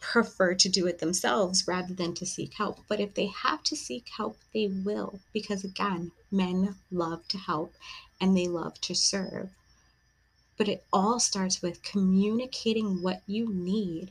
prefer 0.00 0.54
to 0.54 0.68
do 0.68 0.86
it 0.86 0.98
themselves 0.98 1.68
rather 1.68 1.94
than 1.94 2.14
to 2.14 2.26
seek 2.26 2.54
help. 2.54 2.80
But 2.88 3.00
if 3.00 3.14
they 3.14 3.26
have 3.26 3.62
to 3.64 3.76
seek 3.76 4.08
help, 4.08 4.38
they 4.52 4.66
will, 4.66 5.20
because 5.32 5.62
again, 5.62 6.10
men 6.30 6.76
love 6.90 7.28
to 7.28 7.38
help 7.38 7.74
and 8.20 8.36
they 8.36 8.48
love 8.48 8.80
to 8.82 8.94
serve. 8.94 9.50
But 10.56 10.68
it 10.68 10.84
all 10.92 11.20
starts 11.20 11.62
with 11.62 11.82
communicating 11.82 13.02
what 13.02 13.22
you 13.26 13.52
need 13.52 14.10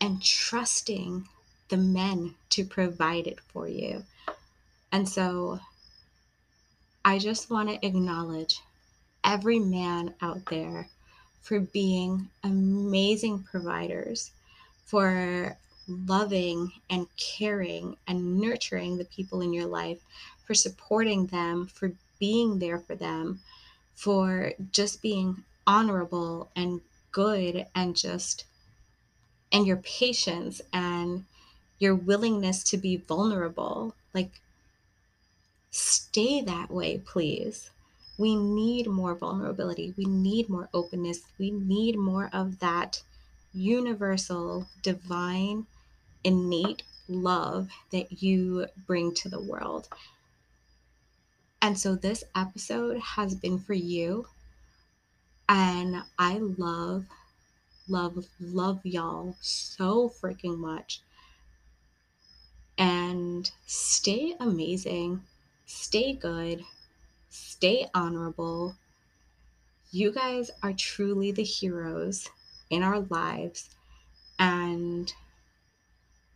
and 0.00 0.22
trusting 0.22 1.28
the 1.68 1.76
men 1.76 2.34
to 2.50 2.64
provide 2.64 3.26
it 3.26 3.40
for 3.52 3.68
you. 3.68 4.04
And 4.90 5.08
so 5.08 5.60
I 7.04 7.18
just 7.18 7.50
want 7.50 7.68
to 7.68 7.86
acknowledge 7.86 8.60
every 9.24 9.58
man 9.58 10.14
out 10.20 10.46
there 10.46 10.88
for 11.40 11.60
being 11.60 12.28
amazing 12.44 13.44
providers 13.44 14.32
for 14.84 15.56
loving 15.88 16.72
and 16.88 17.06
caring 17.16 17.96
and 18.06 18.38
nurturing 18.40 18.98
the 18.98 19.04
people 19.04 19.40
in 19.40 19.52
your 19.52 19.66
life, 19.66 20.00
for 20.44 20.54
supporting 20.54 21.26
them, 21.26 21.66
for 21.66 21.92
being 22.18 22.58
there 22.58 22.78
for 22.78 22.94
them, 22.94 23.40
for 23.94 24.52
just 24.70 25.02
being 25.02 25.44
honorable 25.66 26.50
and 26.56 26.80
good 27.10 27.66
and 27.74 27.96
just 27.96 28.44
and 29.52 29.66
your 29.66 29.76
patience 29.76 30.62
and 30.72 31.24
your 31.78 31.94
willingness 31.94 32.62
to 32.62 32.76
be 32.76 32.96
vulnerable. 32.96 33.94
Like 34.14 34.40
stay 35.70 36.40
that 36.42 36.70
way, 36.70 36.98
please. 36.98 37.70
We 38.18 38.36
need 38.36 38.86
more 38.86 39.14
vulnerability. 39.14 39.94
We 39.96 40.04
need 40.04 40.48
more 40.48 40.68
openness. 40.72 41.22
We 41.38 41.50
need 41.50 41.98
more 41.98 42.30
of 42.32 42.60
that 42.60 43.02
universal, 43.52 44.66
divine, 44.82 45.66
innate 46.24 46.82
love 47.08 47.68
that 47.90 48.22
you 48.22 48.66
bring 48.86 49.14
to 49.14 49.28
the 49.28 49.40
world. 49.40 49.88
And 51.60 51.78
so 51.78 51.94
this 51.94 52.24
episode 52.34 52.98
has 52.98 53.34
been 53.34 53.58
for 53.58 53.74
you. 53.74 54.26
And 55.48 56.02
I 56.18 56.38
love, 56.38 57.04
love, 57.88 58.26
love 58.40 58.80
y'all 58.84 59.36
so 59.40 60.08
freaking 60.08 60.58
much. 60.58 61.02
And 62.78 63.50
stay 63.66 64.34
amazing, 64.40 65.22
stay 65.66 66.14
good, 66.14 66.64
stay 67.28 67.88
honorable. 67.94 68.76
You 69.90 70.10
guys 70.10 70.50
are 70.62 70.72
truly 70.72 71.32
the 71.32 71.44
heroes 71.44 72.28
in 72.72 72.82
our 72.82 73.00
lives. 73.10 73.76
And 74.38 75.12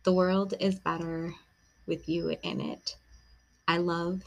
the 0.03 0.13
world 0.13 0.53
is 0.61 0.79
better 0.79 1.33
with 1.85 2.07
you 2.07 2.37
in 2.43 2.61
it. 2.61 2.95
I 3.67 3.77
love 3.77 4.21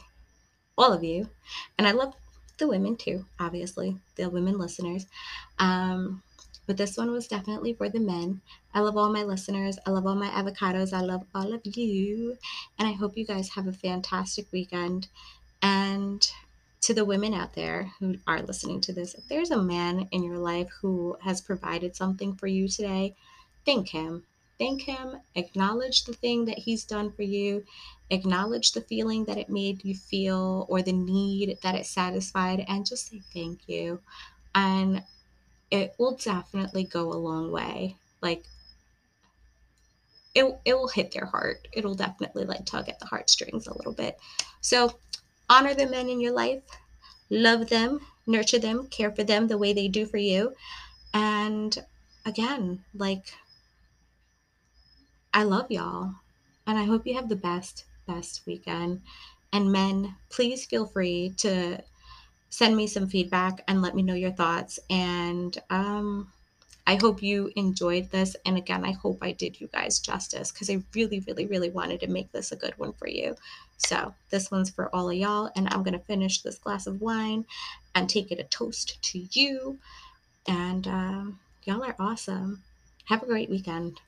all 0.77 0.93
of 0.93 1.03
you. 1.03 1.29
And 1.77 1.87
I 1.87 1.91
love 1.91 2.13
the 2.57 2.67
women 2.67 2.95
too, 2.95 3.25
obviously, 3.39 3.97
the 4.15 4.29
women 4.29 4.59
listeners. 4.59 5.07
Um, 5.57 6.21
but 6.67 6.77
this 6.77 6.97
one 6.97 7.11
was 7.11 7.27
definitely 7.27 7.73
for 7.73 7.89
the 7.89 7.99
men. 7.99 8.41
I 8.73 8.81
love 8.81 8.97
all 8.97 9.11
my 9.11 9.23
listeners. 9.23 9.79
I 9.85 9.89
love 9.89 10.05
all 10.05 10.15
my 10.15 10.29
avocados. 10.29 10.93
I 10.93 11.01
love 11.01 11.23
all 11.33 11.53
of 11.53 11.61
you. 11.65 12.37
And 12.77 12.87
I 12.87 12.91
hope 12.91 13.17
you 13.17 13.25
guys 13.25 13.49
have 13.49 13.67
a 13.67 13.73
fantastic 13.73 14.45
weekend. 14.51 15.07
And 15.61 16.29
to 16.81 16.93
the 16.93 17.05
women 17.05 17.33
out 17.33 17.53
there 17.53 17.91
who 17.99 18.15
are 18.27 18.41
listening 18.41 18.81
to 18.81 18.93
this, 18.93 19.13
if 19.13 19.27
there's 19.27 19.51
a 19.51 19.61
man 19.61 20.07
in 20.11 20.23
your 20.23 20.37
life 20.37 20.69
who 20.81 21.15
has 21.21 21.39
provided 21.39 21.95
something 21.95 22.35
for 22.35 22.47
you 22.47 22.67
today, 22.67 23.15
thank 23.65 23.89
him. 23.89 24.23
Thank 24.59 24.83
him, 24.83 25.19
acknowledge 25.33 26.03
the 26.03 26.13
thing 26.13 26.45
that 26.45 26.59
he's 26.59 26.83
done 26.83 27.11
for 27.11 27.23
you, 27.23 27.63
acknowledge 28.11 28.73
the 28.73 28.81
feeling 28.81 29.25
that 29.25 29.39
it 29.39 29.49
made 29.49 29.83
you 29.83 29.95
feel 29.95 30.67
or 30.69 30.83
the 30.83 30.93
need 30.93 31.57
that 31.63 31.73
it 31.73 31.87
satisfied, 31.87 32.63
and 32.67 32.85
just 32.85 33.09
say 33.09 33.23
thank 33.33 33.67
you. 33.67 34.01
And 34.53 35.01
it 35.71 35.95
will 35.97 36.15
definitely 36.15 36.83
go 36.83 37.11
a 37.11 37.17
long 37.17 37.51
way. 37.51 37.95
Like, 38.21 38.43
it, 40.35 40.45
it 40.63 40.73
will 40.75 40.89
hit 40.89 41.11
their 41.11 41.25
heart. 41.25 41.67
It'll 41.73 41.95
definitely 41.95 42.45
like 42.45 42.65
tug 42.65 42.87
at 42.87 42.99
the 42.99 43.07
heartstrings 43.07 43.65
a 43.65 43.75
little 43.75 43.93
bit. 43.93 44.19
So 44.61 44.99
honor 45.51 45.75
the 45.75 45.87
men 45.87 46.09
in 46.09 46.21
your 46.21 46.33
life, 46.33 46.63
love 47.29 47.69
them, 47.69 47.99
nurture 48.27 48.59
them, 48.59 48.87
care 48.87 49.11
for 49.11 49.23
them 49.23 49.47
the 49.49 49.57
way 49.59 49.73
they 49.73 49.89
do 49.89 50.05
for 50.07 50.17
you. 50.17 50.55
And 51.13 51.77
again, 52.25 52.85
like, 52.95 53.35
I 55.33 55.43
love 55.43 55.71
y'all. 55.71 56.15
And 56.67 56.77
I 56.77 56.85
hope 56.85 57.05
you 57.07 57.15
have 57.15 57.29
the 57.29 57.35
best, 57.35 57.85
best 58.07 58.45
weekend. 58.45 59.01
And 59.51 59.71
men, 59.71 60.15
please 60.29 60.65
feel 60.65 60.85
free 60.85 61.33
to 61.37 61.83
send 62.49 62.77
me 62.77 62.87
some 62.87 63.07
feedback 63.09 63.63
and 63.67 63.81
let 63.81 63.95
me 63.95 64.03
know 64.03 64.15
your 64.15 64.31
thoughts. 64.31 64.79
And 64.89 65.57
um, 65.69 66.31
I 66.87 66.95
hope 66.95 67.23
you 67.23 67.51
enjoyed 67.55 68.11
this. 68.11 68.35
And 68.45 68.57
again, 68.57 68.85
I 68.85 68.93
hope 68.93 69.19
I 69.21 69.33
did 69.33 69.61
you 69.61 69.67
guys 69.67 69.99
justice 69.99 70.51
because 70.51 70.69
I 70.69 70.83
really, 70.95 71.21
really, 71.27 71.47
really 71.47 71.71
wanted 71.71 72.01
to 72.01 72.07
make 72.07 72.31
this 72.33 72.51
a 72.51 72.57
good 72.57 72.77
one 72.79 72.93
for 72.93 73.09
you. 73.09 73.35
So 73.85 74.13
this 74.29 74.51
one's 74.51 74.69
for 74.69 74.93
all 74.95 75.09
of 75.09 75.15
y'all. 75.15 75.51
And 75.55 75.67
I'm 75.67 75.83
to 75.93 75.99
finish 75.99 76.41
this 76.41 76.57
glass 76.57 76.87
of 76.87 77.01
wine 77.01 77.45
and 77.95 78.09
take 78.09 78.31
it 78.31 78.39
a 78.39 78.43
toast 78.43 79.01
to 79.01 79.27
you. 79.31 79.79
And 80.47 80.87
um, 80.87 81.39
y'all 81.63 81.83
are 81.83 81.95
awesome. 81.99 82.63
Have 83.05 83.23
a 83.23 83.27
great 83.27 83.49
weekend. 83.49 83.99